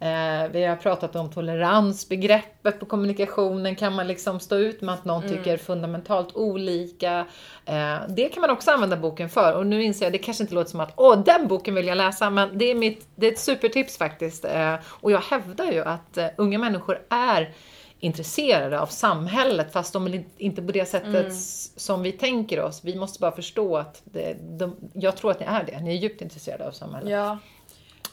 Eh, 0.00 0.48
vi 0.52 0.64
har 0.64 0.76
pratat 0.76 1.16
om 1.16 1.30
toleransbegreppet 1.30 2.80
på 2.80 2.86
kommunikationen. 2.86 3.76
Kan 3.76 3.94
man 3.94 4.06
liksom 4.06 4.40
stå 4.40 4.56
ut 4.56 4.80
med 4.80 4.94
att 4.94 5.04
någon 5.04 5.22
Mm. 5.24 5.36
tycker 5.36 5.56
fundamentalt 5.56 6.36
olika? 6.36 7.26
Eh, 7.64 7.96
det 8.08 8.28
kan 8.28 8.40
man 8.40 8.50
också 8.50 8.70
använda 8.70 8.96
boken 8.96 9.28
för. 9.28 9.52
Och 9.56 9.66
nu 9.66 9.82
inser 9.82 10.06
jag, 10.06 10.12
det 10.12 10.18
kanske 10.18 10.42
inte 10.44 10.54
låter 10.54 10.70
som 10.70 10.80
att 10.80 10.92
åh, 10.96 11.18
den 11.24 11.48
boken 11.48 11.74
vill 11.74 11.86
jag 11.86 11.96
läsa, 11.98 12.30
men 12.30 12.58
det 12.58 12.64
är, 12.64 12.74
mitt, 12.74 13.08
det 13.14 13.26
är 13.26 13.32
ett 13.32 13.38
supertips 13.38 13.98
faktiskt. 13.98 14.44
Eh, 14.44 14.74
och 14.86 15.12
jag 15.12 15.20
hävdar 15.20 15.72
ju 15.72 15.84
att 15.84 16.18
unga 16.36 16.58
människor 16.58 16.98
är 17.10 17.54
intresserade 18.00 18.80
av 18.80 18.86
samhället 18.86 19.72
fast 19.72 19.92
de 19.92 20.24
inte 20.38 20.62
på 20.62 20.72
det 20.72 20.84
sättet 20.86 21.14
Mm. 21.24 21.30
som 21.76 22.02
vi 22.02 22.12
tänker 22.12 22.62
oss. 22.62 22.80
Vi 22.84 22.96
måste 22.96 23.20
bara 23.20 23.32
förstå 23.32 23.76
att 23.76 24.02
det, 24.04 24.36
de, 24.58 24.76
jag 24.92 25.16
tror 25.16 25.30
att 25.30 25.40
ni 25.40 25.46
är 25.46 25.64
det. 25.64 25.80
Ni 25.80 25.90
är 25.96 25.98
djupt 26.00 26.20
intresserade 26.22 26.66
av 26.66 26.70
samhället. 26.72 27.10
Ja, 27.10 27.38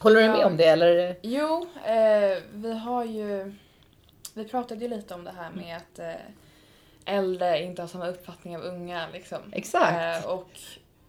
Håller 0.04 0.20
du 0.22 0.28
med 0.28 0.46
om 0.46 0.56
det 0.56 0.64
eller? 0.64 1.16
Jo, 1.22 1.66
eh, 1.84 2.42
vi 2.52 2.78
har 2.78 3.04
ju... 3.04 3.54
Vi 4.34 4.44
pratade 4.44 4.80
ju 4.80 4.88
lite 4.88 5.14
om 5.14 5.24
det 5.24 5.30
här 5.36 5.50
med 5.50 5.76
att 5.76 5.98
eh, 5.98 7.14
äldre 7.14 7.62
inte 7.62 7.82
har 7.82 7.86
samma 7.86 8.08
uppfattning 8.08 8.56
av 8.56 8.62
unga. 8.62 9.06
Liksom. 9.12 9.38
Exakt. 9.52 10.24
Eh, 10.24 10.30
och 10.30 10.50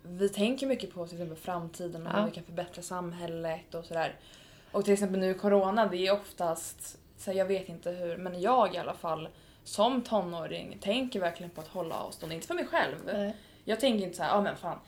vi 0.03 0.29
tänker 0.29 0.67
mycket 0.67 0.93
på 0.93 1.07
till 1.07 1.15
exempel 1.17 1.37
framtiden 1.37 2.07
och 2.07 2.13
Ja. 2.13 2.19
hur 2.19 2.25
vi 2.25 2.31
kan 2.31 2.43
förbättra 2.43 2.81
samhället 2.81 3.75
och 3.75 3.85
sådär. 3.85 4.15
Och 4.71 4.83
till 4.85 4.93
exempel 4.93 5.19
nu 5.19 5.33
corona, 5.33 5.85
det 5.85 5.97
är 6.07 6.13
oftast, 6.13 6.97
så 7.17 7.31
jag 7.31 7.45
vet 7.45 7.69
inte 7.69 7.91
hur, 7.91 8.17
men 8.17 8.41
jag 8.41 8.75
i 8.75 8.77
alla 8.77 8.93
fall 8.93 9.29
som 9.63 10.01
tonåring 10.01 10.77
tänker 10.81 11.19
verkligen 11.19 11.49
på 11.49 11.61
att 11.61 11.67
hålla 11.67 11.95
avstånd. 11.95 12.33
Inte 12.33 12.47
för 12.47 12.53
mig 12.53 12.65
själv. 12.67 13.31
Jag 13.63 13.79
tänker 13.79 14.05
inte 14.05 14.17
så 14.17 14.23
här, 14.23 14.29
ja 14.29 14.41
men 14.41 14.55
fan, 14.55 14.79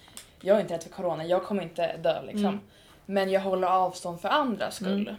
jag 0.41 0.57
är 0.57 0.61
inte 0.61 0.73
rädd 0.73 0.83
för 0.83 0.89
corona, 0.89 1.25
jag 1.25 1.43
kommer 1.43 1.63
inte 1.63 1.97
dö 1.97 2.21
liksom. 2.21 2.45
Mm. 2.45 2.59
Men 3.09 3.31
jag 3.31 3.41
håller 3.41 3.67
avstånd 3.67 4.21
för 4.21 4.29
andras 4.29 4.75
skull. 4.75 5.15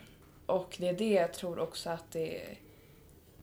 Och 0.46 0.76
det 0.78 0.88
är 0.88 0.92
det 0.92 1.12
jag 1.12 1.32
tror 1.32 1.58
också 1.58 1.90
att 1.90 2.10
det 2.10 2.42
är, 2.42 2.58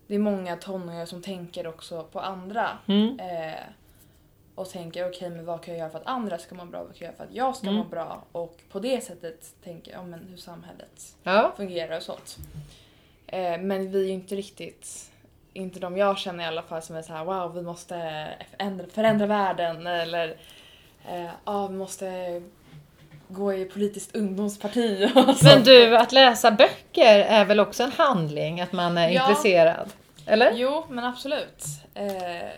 det 0.08 0.16
är 0.16 0.20
många 0.20 0.56
tonåringar 0.56 1.06
som 1.06 1.22
tänker 1.22 1.68
också 1.68 2.04
på 2.04 2.20
andra. 2.20 2.70
Mm. 2.88 3.20
Eh, 3.20 3.60
och 4.56 4.70
tänker 4.70 5.10
okej 5.10 5.30
men 5.30 5.46
vad 5.46 5.62
kan 5.64 5.74
jag 5.74 5.80
göra 5.80 5.90
för 5.90 6.00
att 6.00 6.08
andra 6.08 6.38
ska 6.38 6.56
må 6.56 6.66
bra, 6.66 6.84
vad 6.84 6.96
kan 6.96 7.06
jag 7.06 7.14
göra 7.14 7.16
för 7.18 7.24
att 7.24 7.34
jag 7.36 7.56
ska 7.56 7.68
Mm. 7.68 7.78
må 7.80 7.84
bra? 7.84 8.24
Och 8.32 8.58
på 8.72 8.80
det 8.80 9.02
sättet 9.04 9.56
tänker 9.64 9.92
jag 9.92 10.00
ja, 10.02 10.06
men 10.06 10.28
hur 10.30 10.38
samhället 10.38 11.16
Ja. 11.24 11.54
fungerar 11.58 11.98
och 11.98 12.04
sånt. 12.04 12.38
Eh, 13.28 13.58
men 13.62 13.92
vi 13.92 14.00
är 14.04 14.06
ju 14.08 14.12
inte 14.14 14.36
riktigt, 14.36 15.12
inte 15.54 15.80
de 15.80 15.98
jag 15.98 16.18
känner 16.18 16.44
i 16.44 16.48
alla 16.48 16.62
fall 16.62 16.82
som 16.82 16.96
är 16.96 17.02
så 17.02 17.14
här: 17.14 17.26
wow 17.26 17.54
vi 17.54 17.62
måste 17.62 17.96
ändra, 18.58 18.88
förändra 18.88 19.26
världen 19.26 19.88
eller 19.88 20.38
eh, 21.08 21.30
ja 21.46 21.68
vi 21.68 21.76
måste 21.76 22.42
gå 23.28 23.54
i 23.54 23.66
politiskt 23.66 24.16
ungdomsparti. 24.16 25.12
Men 25.44 25.64
du, 25.64 25.98
att 25.98 26.12
läsa 26.12 26.52
böcker 26.52 27.20
är 27.20 27.46
väl 27.46 27.60
också 27.60 27.84
en 27.84 27.92
handling? 27.92 28.62
Att 28.62 28.72
man 28.72 28.98
är 28.98 29.10
Ja. 29.10 29.22
intresserad? 29.30 29.90
Eller? 30.28 30.52
Jo, 30.56 30.86
men 30.90 31.06
absolut. 31.06 31.64
Eh, 31.94 32.50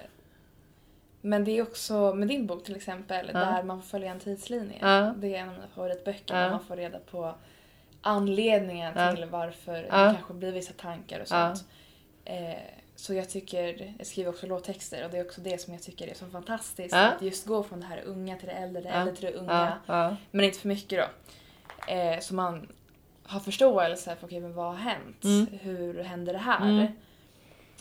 men 1.22 1.43
det 1.43 1.51
är 1.57 1.61
också 1.61 2.13
med 2.13 2.28
din 2.28 2.47
bok 2.47 2.63
till 2.63 2.76
exempel, 2.76 3.30
Ja. 3.34 3.39
där 3.39 3.63
man 3.63 3.82
får 3.82 3.88
följa 3.88 4.11
en 4.11 4.20
tidslinje. 4.20 4.78
Ja. 4.82 5.13
Det 5.18 5.36
är 5.36 5.39
en 5.39 5.47
av 5.49 5.53
mina 5.55 5.68
favoritböcker, 5.76 6.34
där 6.36 6.49
man 6.49 6.59
får 6.65 6.76
reda 6.76 6.99
på 7.11 7.36
anledningen 8.01 9.15
till 9.15 9.26
varför 9.26 9.74
det 9.74 9.88
kanske 9.89 10.34
blir 10.34 10.51
vissa 10.51 10.74
tankar 10.74 11.20
och 11.20 11.28
sånt. 11.28 11.63
Eh, 12.26 12.57
så 13.00 13.14
jag 13.14 13.30
tycker, 13.30 13.93
jag 13.98 14.08
skriver 14.08 14.30
också 14.30 14.48
låttexter 14.48 15.06
och 15.06 15.12
det 15.12 15.18
är 15.18 15.26
också 15.26 15.41
det 15.41 15.62
som 15.62 15.74
jag 15.74 15.84
tycker 15.84 16.08
är 16.08 16.14
så 16.14 16.26
fantastiskt. 16.26 16.91
Ja. 16.95 17.08
Att 17.08 17.22
just 17.22 17.45
gå 17.45 17.64
från 17.64 17.80
det 17.80 17.86
här 17.86 18.02
unga 18.06 18.36
till 18.38 18.48
det 18.48 18.54
äldre, 18.54 18.82
det 18.82 18.89
Ja. 18.89 18.95
äldre 18.95 19.16
till 19.16 19.26
det 19.26 19.34
unga. 19.34 19.78
Ja. 19.86 20.16
Men 20.32 20.45
inte 20.45 20.60
för 20.60 20.68
mycket 20.68 21.00
då. 21.00 21.93
Eh, 21.93 22.20
så 22.20 22.36
man 22.36 22.68
har 23.24 23.39
förståelse 23.39 24.16
för 24.20 24.28
okej, 24.28 24.39
men 24.39 24.54
vad 24.54 24.66
har 24.66 24.76
hänt? 24.76 25.24
Mm. 25.24 25.48
Hur 25.62 26.04
hände 26.04 26.32
det 26.32 26.38
här? 26.38 26.70
Mm. 26.70 26.88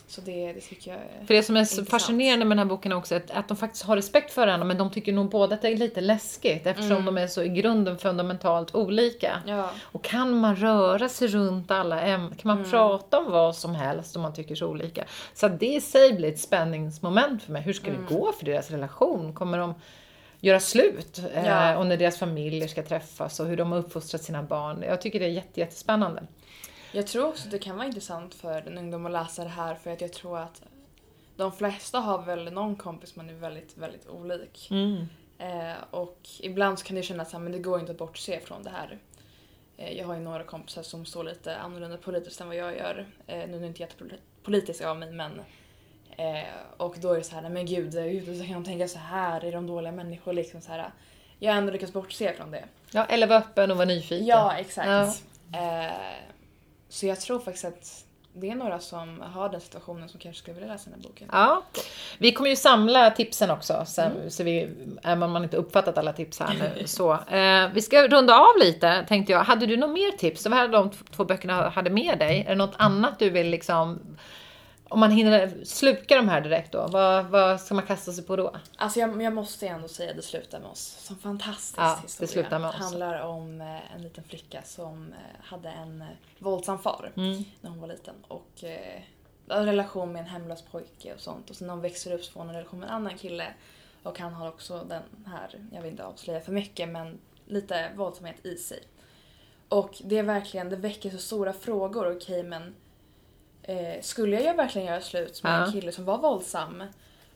Så 0.09 0.21
det, 0.21 0.53
det 0.53 0.61
tycker 0.61 0.91
jag 0.91 0.99
är... 0.99 1.25
För 1.25 1.33
det 1.33 1.43
som 1.43 1.55
är 1.55 1.59
Intressant. 1.59 1.89
fascinerande 1.89 2.45
med 2.45 2.57
den 2.57 2.67
här 2.67 2.75
boken 2.75 2.91
är 2.91 2.95
också 2.95 3.15
att, 3.15 3.31
att 3.31 3.47
de 3.47 3.57
faktiskt 3.57 3.83
har 3.85 3.95
respekt 3.95 4.31
för 4.33 4.41
varandra 4.41 4.65
men 4.65 4.77
de 4.77 4.89
tycker 4.91 5.13
nog 5.13 5.29
båda 5.29 5.55
att 5.55 5.61
det 5.61 5.67
är 5.67 5.77
lite 5.77 6.01
läskigt 6.01 6.67
eftersom 6.67 6.91
Mm. 6.91 7.05
de 7.05 7.17
är 7.17 7.27
så 7.27 7.43
i 7.43 7.49
grunden 7.49 7.97
fundamentalt 7.97 8.75
olika. 8.75 9.41
Ja. 9.47 9.69
Och 9.81 10.03
kan 10.03 10.39
man 10.39 10.55
röra 10.55 11.09
sig 11.09 11.27
runt 11.27 11.71
alla 11.71 12.01
ämnen, 12.01 12.29
kan 12.35 12.47
man 12.47 12.57
Mm. 12.57 12.71
prata 12.71 13.19
om 13.19 13.31
vad 13.31 13.55
som 13.55 13.75
helst 13.75 14.15
om 14.15 14.21
man 14.21 14.33
tycker 14.33 14.55
så 14.55 14.67
olika. 14.67 15.05
Så 15.33 15.47
det 15.47 15.65
i 15.73 15.81
sig 15.81 16.13
blir 16.13 16.29
ett 16.29 16.39
spänningsmoment 16.39 17.43
för 17.43 17.51
mig. 17.51 17.61
Hur 17.61 17.73
ska 17.73 17.87
Mm. 17.87 18.05
det 18.09 18.13
gå 18.15 18.31
för 18.31 18.45
deras 18.45 18.71
relation? 18.71 19.33
Kommer 19.33 19.57
de 19.57 19.73
göra 20.39 20.59
slut? 20.59 21.21
Ja. 21.35 21.71
Eh, 21.71 21.77
och 21.79 21.85
när 21.87 21.97
deras 21.97 22.17
familjer 22.19 22.67
ska 22.67 22.83
träffas 22.83 23.39
och 23.39 23.45
hur 23.47 23.57
de 23.57 23.71
har 23.71 23.79
uppfostrat 23.79 24.21
sina 24.23 24.43
barn. 24.43 24.83
Jag 24.87 25.01
tycker 25.01 25.19
det 25.19 25.25
är 25.25 25.29
jätte, 25.29 25.59
jättespännande. 25.59 26.23
Jag 26.97 27.07
tror 27.07 27.27
också 27.27 27.45
att 27.45 27.51
det 27.51 27.59
kan 27.59 27.75
vara 27.75 27.87
intressant 27.87 28.35
för 28.35 28.67
en 28.67 28.77
ungdom 28.77 29.05
att 29.05 29.11
läsa 29.11 29.43
det 29.43 29.49
här 29.49 29.75
för 29.75 29.91
att 29.91 30.01
jag 30.01 30.13
tror 30.13 30.39
att 30.39 30.61
de 31.35 31.51
flesta 31.51 31.99
har 31.99 32.21
väl 32.23 32.53
någon 32.53 32.75
kompis 32.75 33.15
man 33.15 33.29
är 33.29 33.33
väldigt, 33.33 33.77
väldigt 33.77 34.07
olik. 34.07 34.67
Mm. 34.71 35.07
Eh, 35.37 35.77
och 35.91 36.19
ibland 36.39 36.79
så 36.79 36.85
kan 36.85 36.95
det 36.95 37.03
kännas 37.03 37.33
att 37.33 37.51
det 37.51 37.59
går 37.59 37.79
inte 37.79 37.91
att 37.91 37.97
bortse 37.97 38.39
från 38.39 38.63
det 38.63 38.69
här. 38.69 38.97
Eh, 39.77 39.97
jag 39.97 40.07
har 40.07 40.13
ju 40.13 40.19
några 40.19 40.43
kompisar 40.43 40.83
som 40.83 41.05
står 41.05 41.23
lite 41.23 41.57
annorlunda 41.57 41.97
politiskt 41.97 42.41
än 42.41 42.47
vad 42.47 42.55
jag 42.55 42.77
gör. 42.77 43.07
Eh, 43.27 43.47
nu 43.47 43.55
är 43.55 43.61
det 43.61 43.67
inte 43.67 43.81
jättepolitisk 43.81 44.83
av 44.83 44.97
mig 44.97 45.11
men 45.11 45.41
eh, 46.17 46.47
och 46.77 46.95
då 46.99 47.13
är 47.13 47.17
det 47.17 47.23
så 47.23 47.35
här, 47.35 47.49
men 47.49 47.65
gud, 47.65 47.93
hur 47.93 48.45
kan 48.45 48.53
de 48.53 48.63
tänka 48.63 48.87
så 48.87 48.99
här? 48.99 49.45
Är 49.45 49.51
de 49.51 49.67
dåliga 49.67 49.91
människor? 49.91 50.33
Liksom 50.33 50.61
så 50.61 50.71
här. 50.71 50.91
Jag 51.39 51.51
har 51.51 51.57
ändå 51.57 51.71
lyckats 51.71 51.93
bortse 51.93 52.33
från 52.33 52.51
det. 52.51 52.65
Ja, 52.91 53.05
eller 53.05 53.27
vara 53.27 53.39
öppen 53.39 53.71
och 53.71 53.77
vara 53.77 53.87
nyfiken. 53.87 54.27
Ja, 54.27 54.57
exakt. 54.57 55.23
Ja. 55.51 55.93
Så 56.89 57.05
jag 57.05 57.21
tror 57.21 57.39
faktiskt 57.39 57.65
att 57.65 58.03
det 58.33 58.49
är 58.49 58.55
några 58.55 58.79
som 58.79 59.21
har 59.21 59.49
den 59.49 59.61
situationen 59.61 60.09
som 60.09 60.19
kanske 60.19 60.41
skulle 60.41 60.53
vilja 60.59 60.73
läsa 60.73 60.89
den 60.89 60.99
här 60.99 61.09
boken. 61.09 61.29
Ja, 61.31 61.63
vi 62.17 62.31
kommer 62.31 62.49
ju 62.49 62.55
samla 62.55 63.11
tipsen 63.11 63.51
också, 63.51 63.83
sen, 63.87 64.11
Mm. 64.11 64.29
så 64.29 64.43
vi, 64.43 64.69
även 65.03 65.23
om 65.23 65.31
man 65.31 65.43
inte 65.43 65.57
uppfattat 65.57 65.97
alla 65.97 66.13
tips 66.13 66.39
här 66.39 66.53
nu. 66.77 66.87
Så, 66.87 67.13
eh, 67.13 67.69
vi 67.73 67.81
ska 67.81 68.07
runda 68.07 68.39
av 68.39 68.57
lite, 68.59 69.05
tänkte 69.07 69.31
jag. 69.31 69.43
Hade 69.43 69.65
du 69.65 69.77
något 69.77 69.89
mer 69.89 70.11
tips? 70.11 70.41
Så 70.43 70.49
vad 70.49 70.59
hade 70.59 70.73
de 70.77 70.89
två 71.15 71.25
böckerna 71.25 71.69
hade 71.69 71.89
med 71.89 72.19
dig? 72.19 72.43
Är 72.45 72.49
det 72.49 72.55
något 72.55 72.75
annat 72.77 73.19
du 73.19 73.29
vill 73.29 73.49
liksom... 73.49 73.99
Om 74.89 74.99
man 74.99 75.11
hinner 75.11 75.63
sluka 75.63 76.15
de 76.15 76.29
här 76.29 76.41
direkt 76.41 76.71
då, 76.71 76.87
vad, 76.87 77.25
vad 77.25 77.61
ska 77.61 77.73
man 77.75 77.85
kasta 77.85 78.11
sig 78.11 78.23
på 78.23 78.35
då? 78.35 78.55
Alltså 78.77 78.99
jag, 78.99 79.21
jag 79.21 79.33
måste 79.33 79.67
ändå 79.67 79.87
säga 79.87 80.13
Det 80.13 80.21
slutar 80.21 80.59
med 80.59 80.69
oss 80.69 80.81
som 80.99 81.15
fantastisk 81.17 81.77
Ja, 81.79 81.95
Det 82.01 82.07
historia. 82.07 82.27
slutar 82.27 82.59
med 82.59 82.69
oss. 82.69 82.75
handlar 82.75 83.21
om 83.21 83.61
eh, 83.61 83.95
en 83.95 84.01
liten 84.03 84.23
flicka 84.23 84.61
som 84.63 85.13
eh, 85.13 85.45
hade 85.45 85.69
en 85.69 86.01
eh, 86.01 86.07
våldsam 86.39 86.79
far 86.79 87.11
Mm. 87.15 87.43
när 87.61 87.69
hon 87.69 87.79
var 87.81 87.87
liten. 87.87 88.15
Och 88.27 88.63
en 89.49 89.65
relation 89.65 90.11
med 90.11 90.19
en 90.19 90.25
hemlös 90.27 90.61
pojke 90.61 91.13
och 91.13 91.19
sånt. 91.21 91.49
Och 91.49 91.55
sen 91.55 91.67
när 91.67 91.73
hon 91.73 91.81
växer 91.81 92.13
upp 92.13 92.23
så 92.23 92.31
får 92.31 92.39
hon 92.39 92.49
en 92.49 92.55
relation 92.55 92.79
med 92.79 92.89
en 92.89 92.95
annan 92.95 93.17
kille. 93.17 93.53
Och 94.03 94.19
han 94.19 94.33
har 94.33 94.47
också 94.47 94.83
den 94.89 95.01
här, 95.25 95.49
jag 95.73 95.81
vill 95.81 95.91
inte 95.91 96.05
avslöja 96.05 96.39
för 96.41 96.51
mycket, 96.51 96.89
men 96.89 97.19
lite 97.45 97.89
våldsamhet 97.95 98.45
i 98.45 98.55
sig. 98.57 98.83
Och 99.69 100.01
det 100.05 100.17
är 100.17 100.23
verkligen, 100.23 100.69
det 100.69 100.75
väcker 100.75 101.09
så 101.09 101.17
stora 101.17 101.53
frågor. 101.53 102.15
Okej 102.17 102.43
men 102.43 102.75
eh, 103.67 104.01
skulle 104.01 104.41
jag 104.41 104.53
verkligen 104.55 104.87
göra 104.87 105.01
slut 105.01 105.43
med 105.43 105.51
Ja. 105.61 105.65
en 105.65 105.71
kille 105.71 105.91
som 105.91 106.05
var 106.05 106.17
våldsam? 106.17 106.83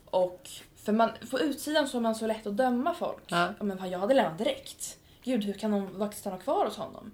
Och 0.05 0.49
för 0.75 0.91
man, 0.91 1.09
på 1.31 1.39
utsidan 1.39 1.87
så 1.87 1.97
är 1.97 2.01
man 2.01 2.15
så 2.15 2.27
lätt 2.27 2.47
att 2.47 2.57
döma 2.57 2.93
folk. 2.93 3.23
Ja. 3.27 3.53
Men 3.59 3.77
fan, 3.77 3.89
jag 3.89 3.99
hade 3.99 4.13
lämnat 4.13 4.37
direkt. 4.37 4.97
Gud, 5.23 5.43
hur 5.43 5.53
kan 5.53 5.71
de 5.71 5.97
faktiskt 5.99 6.21
stanna 6.21 6.37
kvar 6.37 6.65
hos 6.65 6.77
honom? 6.77 7.11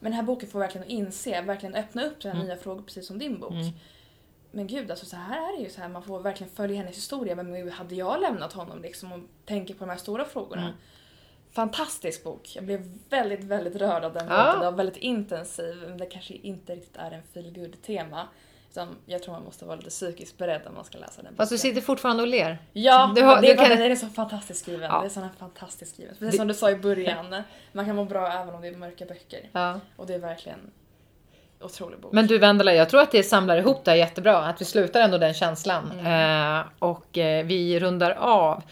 Men 0.00 0.10
den 0.12 0.16
här 0.16 0.22
boken 0.22 0.48
får 0.48 0.58
verkligen 0.58 0.86
inse, 0.86 1.40
verkligen 1.42 1.74
öppna 1.74 2.04
upp 2.04 2.20
till 2.20 2.30
Mm. 2.30 2.42
nya 2.46 2.56
frågor 2.56 2.82
precis 2.82 3.06
som 3.06 3.18
din 3.18 3.40
bok. 3.40 3.52
Mm. 3.52 3.70
Men 4.50 4.66
gud, 4.66 4.90
alltså 4.90 5.06
så 5.06 5.16
här 5.16 5.52
är 5.52 5.56
det 5.56 5.62
ju 5.62 5.70
så 5.70 5.80
här, 5.80 5.88
man 5.88 6.02
får 6.02 6.20
verkligen 6.20 6.52
följa 6.52 6.76
hennes 6.76 6.96
historia. 6.96 7.34
Men 7.36 7.46
hur 7.54 7.70
hade 7.70 7.94
jag 7.94 8.20
lämnat 8.20 8.52
honom 8.52 8.82
liksom 8.82 9.12
och 9.12 9.20
tänker 9.44 9.74
på 9.74 9.84
de 9.84 9.90
här 9.90 9.96
stora 9.98 10.24
frågorna? 10.24 10.62
Mm. 10.62 10.74
Fantastisk 11.52 12.24
bok. 12.24 12.52
Jag 12.56 12.64
blev 12.64 12.98
väldigt, 13.10 13.44
väldigt 13.44 13.76
rörd 13.76 14.04
av 14.04 14.12
den 14.12 14.26
Ja. 14.28 14.36
boken. 14.44 14.60
Den 14.60 14.72
var 14.72 14.76
väldigt 14.76 14.96
intensiv, 14.96 15.76
men 15.88 15.98
det 15.98 16.06
kanske 16.06 16.34
inte 16.34 16.74
riktigt 16.74 16.96
är 16.96 17.10
en 17.10 17.22
feel 17.22 17.72
tema 17.86 18.28
Utan 18.72 18.96
jag 19.06 19.22
tror 19.22 19.34
man 19.34 19.44
måste 19.44 19.64
vara 19.64 19.76
lite 19.76 19.90
psykiskt 19.90 20.38
beredd 20.38 20.60
när 20.64 20.72
man 20.72 20.84
ska 20.84 20.98
läsa 20.98 21.22
den 21.22 21.36
Fast 21.36 21.52
du 21.52 21.58
sitter 21.58 21.80
fortfarande 21.80 22.22
och 22.22 22.28
ler. 22.28 22.58
Ja, 22.72 23.12
Du 23.16 23.22
har- 23.22 23.40
det 23.40 23.46
är 23.50 23.56
du 23.56 23.60
kan- 23.68 23.68
den 23.78 23.92
är 23.92 23.96
så 23.96 24.06
fantastiskt 24.06 24.60
skriven. 24.60 24.82
Ja. 24.82 25.00
Det 25.00 25.16
är 25.16 25.20
här 25.22 25.30
fantastiskt 25.38 25.94
skriven. 25.94 26.14
Precis 26.18 26.30
Det- 26.32 26.36
som 26.36 26.48
du 26.48 26.54
sa 26.54 26.70
i 26.70 26.76
början, 26.76 27.42
man 27.72 27.86
kan 27.86 27.96
må 27.96 28.04
bra 28.04 28.32
även 28.32 28.54
om 28.54 28.60
det 28.62 28.68
är 28.68 28.74
mörka 28.76 29.04
böcker. 29.04 29.40
Ja. 29.52 29.80
Och 29.96 30.06
det 30.06 30.14
är 30.14 30.18
verkligen 30.18 30.58
otrolig 31.60 31.98
bok. 32.00 32.12
Men 32.12 32.26
du 32.26 32.38
Vendela, 32.38 32.74
jag 32.74 32.88
tror 32.88 33.00
att 33.00 33.10
det 33.12 33.22
samlar 33.22 33.56
ihop 33.56 33.84
det 33.84 33.90
här 33.90 33.98
jättebra. 33.98 34.36
Att 34.38 34.60
vi 34.60 34.64
slutar 34.64 35.00
ändå 35.00 35.18
den 35.18 35.34
känslan. 35.34 35.92
Mm. 36.00 36.56
Eh, 36.60 36.64
och 36.78 37.18
eh, 37.18 37.44
vi 37.46 37.80
rundar 37.80 38.10
av. 38.10 38.62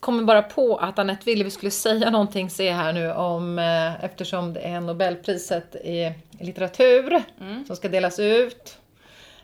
Kommer 0.00 0.22
bara 0.24 0.42
på 0.42 0.76
att 0.76 0.98
Anette 0.98 1.24
ville 1.24 1.44
vi 1.44 1.50
skulle 1.50 1.70
säga 1.70 2.10
någonting, 2.10 2.50
se 2.50 2.70
här 2.72 2.92
nu, 2.92 3.12
om 3.12 3.58
eh, 3.58 4.04
eftersom 4.04 4.52
det 4.52 4.60
är 4.60 4.80
Nobelpriset 4.80 5.74
i, 5.74 6.12
i 6.38 6.44
litteratur 6.44 7.22
Mm. 7.40 7.64
som 7.66 7.76
ska 7.76 7.88
delas 7.88 8.18
ut. 8.18 8.78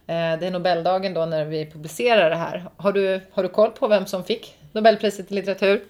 Eh, 0.06 0.38
det 0.40 0.46
är 0.46 0.50
Nobeldagen 0.50 1.14
då 1.14 1.26
när 1.26 1.44
vi 1.44 1.70
publicerar 1.70 2.30
det 2.30 2.36
här. 2.36 2.64
Har 2.76 2.92
du, 2.92 3.20
har 3.32 3.42
du 3.42 3.48
koll 3.48 3.70
på 3.70 3.88
vem 3.88 4.06
som 4.06 4.24
fick 4.24 4.54
Nobelpriset 4.72 5.30
i 5.30 5.34
litteratur? 5.34 5.84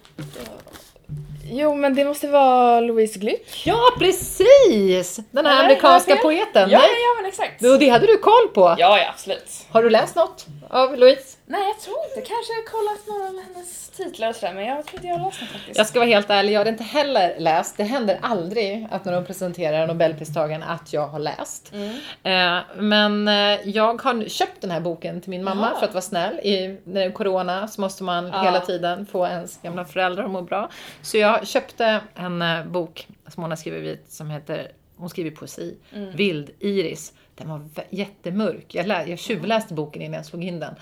Jo, 1.51 1.75
men 1.75 1.95
det 1.95 2.05
måste 2.05 2.27
vara 2.27 2.79
Louise 2.79 3.19
Glück. 3.19 3.61
Ja, 3.65 3.79
precis! 3.99 5.19
Den 5.31 5.45
här 5.45 5.53
Eller, 5.53 5.63
amerikanska 5.63 6.15
poeten. 6.15 6.69
Ja, 6.69 6.79
Nej. 6.79 6.87
ja, 6.89 7.21
men 7.21 7.25
exakt. 7.25 7.63
Och 7.63 7.79
det 7.79 7.89
hade 7.89 8.07
du 8.07 8.17
koll 8.17 8.47
på. 8.53 8.61
Ja, 8.61 8.99
ja, 8.99 9.09
absolut. 9.09 9.65
Har 9.69 9.83
du 9.83 9.89
läst 9.89 10.15
något 10.15 10.45
av 10.69 10.97
Louise? 10.97 11.37
Nej, 11.53 11.67
jag 11.67 11.79
tror 11.79 11.95
inte. 12.09 12.29
Kanske 12.29 12.53
kollat 12.71 13.07
några 13.07 13.27
av 13.29 13.43
hennes 13.53 13.89
titlar 13.89 14.29
och 14.29 14.35
sådär, 14.35 14.53
men 14.53 14.65
jag 14.65 14.85
tror 14.85 14.95
inte 14.95 15.07
jag 15.07 15.17
har 15.17 15.25
läst 15.25 15.39
den 15.39 15.47
faktiskt. 15.47 15.77
Jag 15.77 15.87
ska 15.87 15.99
vara 15.99 16.09
helt 16.09 16.29
ärlig, 16.29 16.53
jag 16.53 16.59
har 16.59 16.65
inte 16.65 16.83
heller 16.83 17.35
läst. 17.39 17.77
Det 17.77 17.83
händer 17.83 18.19
aldrig 18.21 18.87
att 18.91 19.05
när 19.05 19.13
de 19.13 19.25
presenterar 19.25 19.87
Nobelpristagaren 19.87 20.63
att 20.63 20.93
jag 20.93 21.07
har 21.07 21.19
läst. 21.19 21.71
Mm. 21.73 21.89
Eh, 22.23 22.63
men 22.77 23.27
eh, 23.27 23.69
jag 23.69 24.01
har 24.01 24.29
köpt 24.29 24.61
den 24.61 24.71
här 24.71 24.79
boken 24.79 25.21
till 25.21 25.29
min 25.29 25.43
mamma 25.43 25.69
Jaha. 25.71 25.79
för 25.79 25.85
att 25.87 25.93
vara 25.93 26.01
snäll. 26.01 26.35
I 26.39 26.77
när 26.83 27.11
corona 27.11 27.67
så 27.67 27.81
måste 27.81 28.03
man 28.03 28.27
Ja. 28.27 28.41
hela 28.43 28.59
tiden 28.59 29.05
få 29.05 29.27
ens 29.27 29.61
gamla 29.61 29.85
föräldrar 29.85 30.23
att 30.23 30.31
må 30.31 30.41
bra. 30.41 30.69
Så 31.01 31.17
jag 31.17 31.47
köpte 31.47 32.01
en 32.15 32.41
eh, 32.41 32.65
bok 32.65 33.07
som 33.27 33.43
hon 33.43 33.51
har 33.51 33.57
skrivit 33.57 34.11
som 34.11 34.29
heter, 34.29 34.71
hon 34.97 35.09
skriver 35.09 35.31
poesi, 35.31 35.75
Mm. 35.93 36.15
Vild 36.15 36.49
Iris. 36.59 37.13
Den 37.35 37.49
var 37.49 37.61
jättemörk. 37.89 38.75
Jag, 38.75 38.87
lä- 38.87 39.05
jag 39.07 39.19
tjuvläste 39.19 39.73
boken 39.73 40.01
innan 40.01 40.17
jag 40.17 40.25
slog 40.25 40.43
in 40.43 40.59
den. 40.59 40.75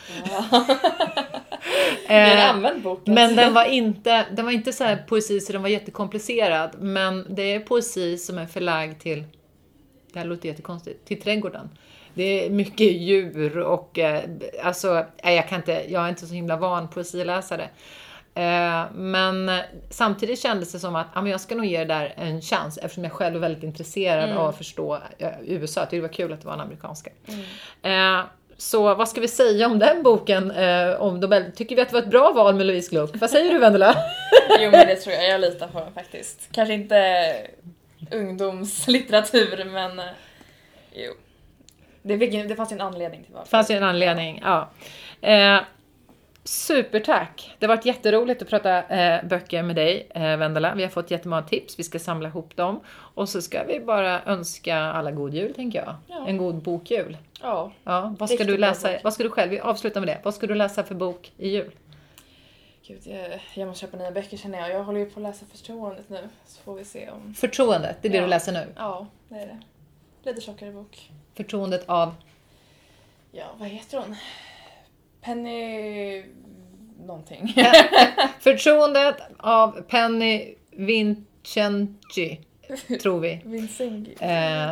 En 2.07 2.37
Eh, 2.37 2.49
använd 2.49 2.81
bok. 2.83 3.01
men 3.05 3.35
den 3.35 3.53
var 3.53 3.65
inte, 3.65 4.25
den 4.31 4.45
var 4.45 4.51
inte 4.51 4.73
så 4.73 4.83
här 4.83 5.03
poesi 5.07 5.39
så 5.39 5.53
den 5.53 5.61
var 5.61 5.69
jättekomplicerad. 5.69 6.71
Men 6.79 7.25
det 7.29 7.41
är 7.53 7.59
poesi 7.59 8.17
som 8.17 8.37
är 8.37 8.45
förlagd 8.45 8.99
till, 8.99 9.23
det 10.13 10.19
här 10.19 10.25
låter 10.25 10.49
jättekonstigt, 10.49 11.05
till 11.05 11.21
trädgården. 11.21 11.69
Det 12.13 12.45
är 12.45 12.49
mycket 12.49 12.91
djur 12.91 13.57
och 13.59 13.99
eh, 13.99 14.23
alltså, 14.63 15.05
nej, 15.23 15.35
jag 15.35 15.47
kan 15.49 15.57
inte, 15.59 15.85
jag 15.87 16.05
är 16.05 16.09
inte 16.09 16.27
så 16.27 16.33
himla 16.33 16.57
van 16.57 16.87
poesiläsare. 16.87 17.69
Eh, 18.36 18.84
men 18.93 19.51
samtidigt 19.89 20.39
kändes 20.39 20.71
det 20.71 20.79
som 20.79 20.95
att 20.95 21.07
ja, 21.15 21.21
men 21.21 21.32
jag 21.32 21.41
ska 21.41 21.55
nog 21.55 21.65
ge 21.65 21.77
det 21.77 21.86
där 21.86 22.13
en 22.17 22.41
chans 22.41 22.77
eftersom 22.77 23.03
jag 23.03 23.13
själv 23.13 23.36
är 23.36 23.39
väldigt 23.39 23.63
intresserad 23.63 24.23
Mm. 24.23 24.38
av 24.38 24.47
att 24.47 24.57
förstå 24.57 24.99
eh, 25.17 25.29
USA. 25.45 25.82
Jag 25.82 25.89
tyckte 25.89 25.95
det 25.97 26.01
var 26.01 26.13
kul 26.13 26.34
att 26.34 26.41
det 26.41 26.47
var 26.47 26.53
en 26.53 26.59
amerikanska. 26.61 27.09
Eh, 27.82 28.21
så 28.57 28.95
vad 28.95 29.09
ska 29.09 29.21
vi 29.21 29.27
säga 29.27 29.65
om 29.67 29.79
den 29.79 30.03
boken? 30.03 30.51
Om 30.99 31.19
Nobel? 31.19 31.51
Tycker 31.55 31.75
vi 31.75 31.82
att 31.82 31.89
det 31.89 31.93
var 31.93 32.01
ett 32.01 32.09
bra 32.09 32.32
val 32.32 32.55
med 32.55 32.65
Louise 32.65 32.89
Gluck? 32.91 33.11
Vad 33.13 33.29
säger 33.29 33.53
du 33.53 33.59
Vendela? 33.59 33.95
Jo, 34.59 34.71
men 34.71 34.88
det 34.88 34.95
tror 34.95 35.15
jag. 35.15 35.29
Jag 35.29 35.41
litar 35.41 35.67
på 35.67 35.79
den 35.79 35.93
faktiskt. 35.93 36.49
Kanske 36.51 36.73
inte 36.73 37.34
ungdomslitteratur, 38.11 39.65
men 39.65 40.01
jo. 40.93 41.11
Det, 42.01 42.17
det 42.17 42.55
fanns 42.55 42.71
ju 42.71 42.75
en 42.75 42.82
anledning 42.82 43.23
till 43.23 43.34
varför. 43.34 43.45
Det 43.45 43.49
fanns 43.49 43.71
ju 43.71 43.75
en 43.75 43.84
anledning, 43.84 44.41
ja. 44.43 44.69
Supertack! 46.43 47.55
Det 47.59 47.65
har 47.65 47.75
varit 47.75 47.85
jätteroligt 47.85 48.41
att 48.41 48.49
prata 48.49 48.83
eh, 48.83 49.25
böcker 49.25 49.63
med 49.63 49.75
dig, 49.75 50.07
eh, 50.09 50.37
Vendela. 50.37 50.75
Vi 50.75 50.83
har 50.83 50.89
fått 50.89 51.11
jättemånga 51.11 51.41
tips, 51.41 51.79
vi 51.79 51.83
ska 51.83 51.99
samla 51.99 52.27
ihop 52.29 52.55
dem. 52.55 52.79
Och 52.89 53.29
så 53.29 53.41
ska 53.41 53.63
vi 53.63 53.79
bara 53.79 54.21
önska 54.23 54.77
alla 54.77 55.11
god 55.11 55.33
jul, 55.33 55.53
tänker 55.53 55.79
jag. 55.79 55.95
Ja. 56.07 56.27
En 56.27 56.37
god 56.37 56.55
bokjul. 56.55 57.17
Ja. 57.41 57.71
Ja, 57.83 58.15
vad 58.19 58.29
ska 58.29 58.43
du 58.43 58.57
läsa? 58.57 58.99
Vad 59.03 59.13
ska 59.13 59.23
du 59.23 59.29
själv, 59.29 59.51
vi 59.51 59.59
avslutar 59.59 60.01
med 60.01 60.07
det. 60.07 60.19
Vad 60.23 60.33
ska 60.35 60.47
du 60.47 60.55
läsa 60.55 60.83
för 60.83 60.95
bok 60.95 61.31
i 61.37 61.49
jul? 61.49 61.71
Gud, 62.87 63.01
jag, 63.03 63.41
jag 63.53 63.67
måste 63.67 63.81
köpa 63.85 63.97
nya 63.97 64.11
böcker 64.11 64.37
känner 64.37 64.59
jag. 64.59 64.69
Jag 64.71 64.83
håller 64.83 64.99
ju 64.99 65.05
på 65.05 65.19
att 65.19 65.23
läsa 65.23 65.45
Förtroendet 65.51 66.09
nu, 66.09 66.29
så 66.45 66.61
får 66.61 66.75
vi 66.75 66.85
se 66.85 67.09
om... 67.09 67.33
Förtroendet, 67.33 67.97
det 68.01 68.07
är 68.07 68.11
det 68.11 68.17
Ja. 68.17 68.23
du 68.23 68.29
läser 68.29 68.51
nu. 68.51 68.67
Ja, 68.75 69.07
det 69.29 69.35
är 69.35 69.45
det. 69.47 69.59
Lite 70.23 70.41
tjockare 70.41 70.71
bok. 70.71 71.11
Förtroendet 71.33 71.89
av... 71.89 72.15
Ja, 73.31 73.45
vad 73.57 73.67
heter 73.67 73.97
hon? 73.97 74.15
Penny... 75.22 76.24
någonting. 76.99 77.53
Förtroendet 78.39 79.15
av 79.38 79.82
Penny 79.82 80.55
Vincenti, 80.72 82.39
tror 83.01 83.19
vi. 83.19 83.41
Vincengi. 83.45 84.15
Eh. 84.19 84.72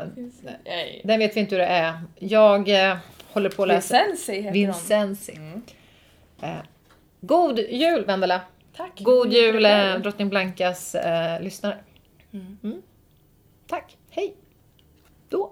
Den 1.04 1.20
vet 1.20 1.36
vi 1.36 1.40
inte 1.40 1.56
hur 1.56 1.62
det 1.62 1.68
är. 1.68 2.02
Jag 2.20 2.90
eh, 2.90 2.98
håller 3.32 3.50
på 3.50 3.62
att 3.62 3.68
läsa 3.68 3.98
Vincenzi 3.98 4.42
heter. 4.42 4.54
Vincenzi. 4.54 5.36
Mm. 5.36 5.62
Eh, 6.42 6.66
god 7.22 7.60
jul 7.60 8.06
Vendela! 8.06 8.42
Tack. 8.78 9.00
God 9.00 9.34
jul 9.34 9.66
eh, 9.66 9.96
Drottning 9.96 10.30
Blankas 10.30 10.96
eh, 10.96 11.42
lyssnare. 11.42 11.78
Mm. 12.34 12.58
Mm. 12.64 12.82
Tack, 13.68 13.98
hej! 14.10 14.36
Då! 15.30 15.52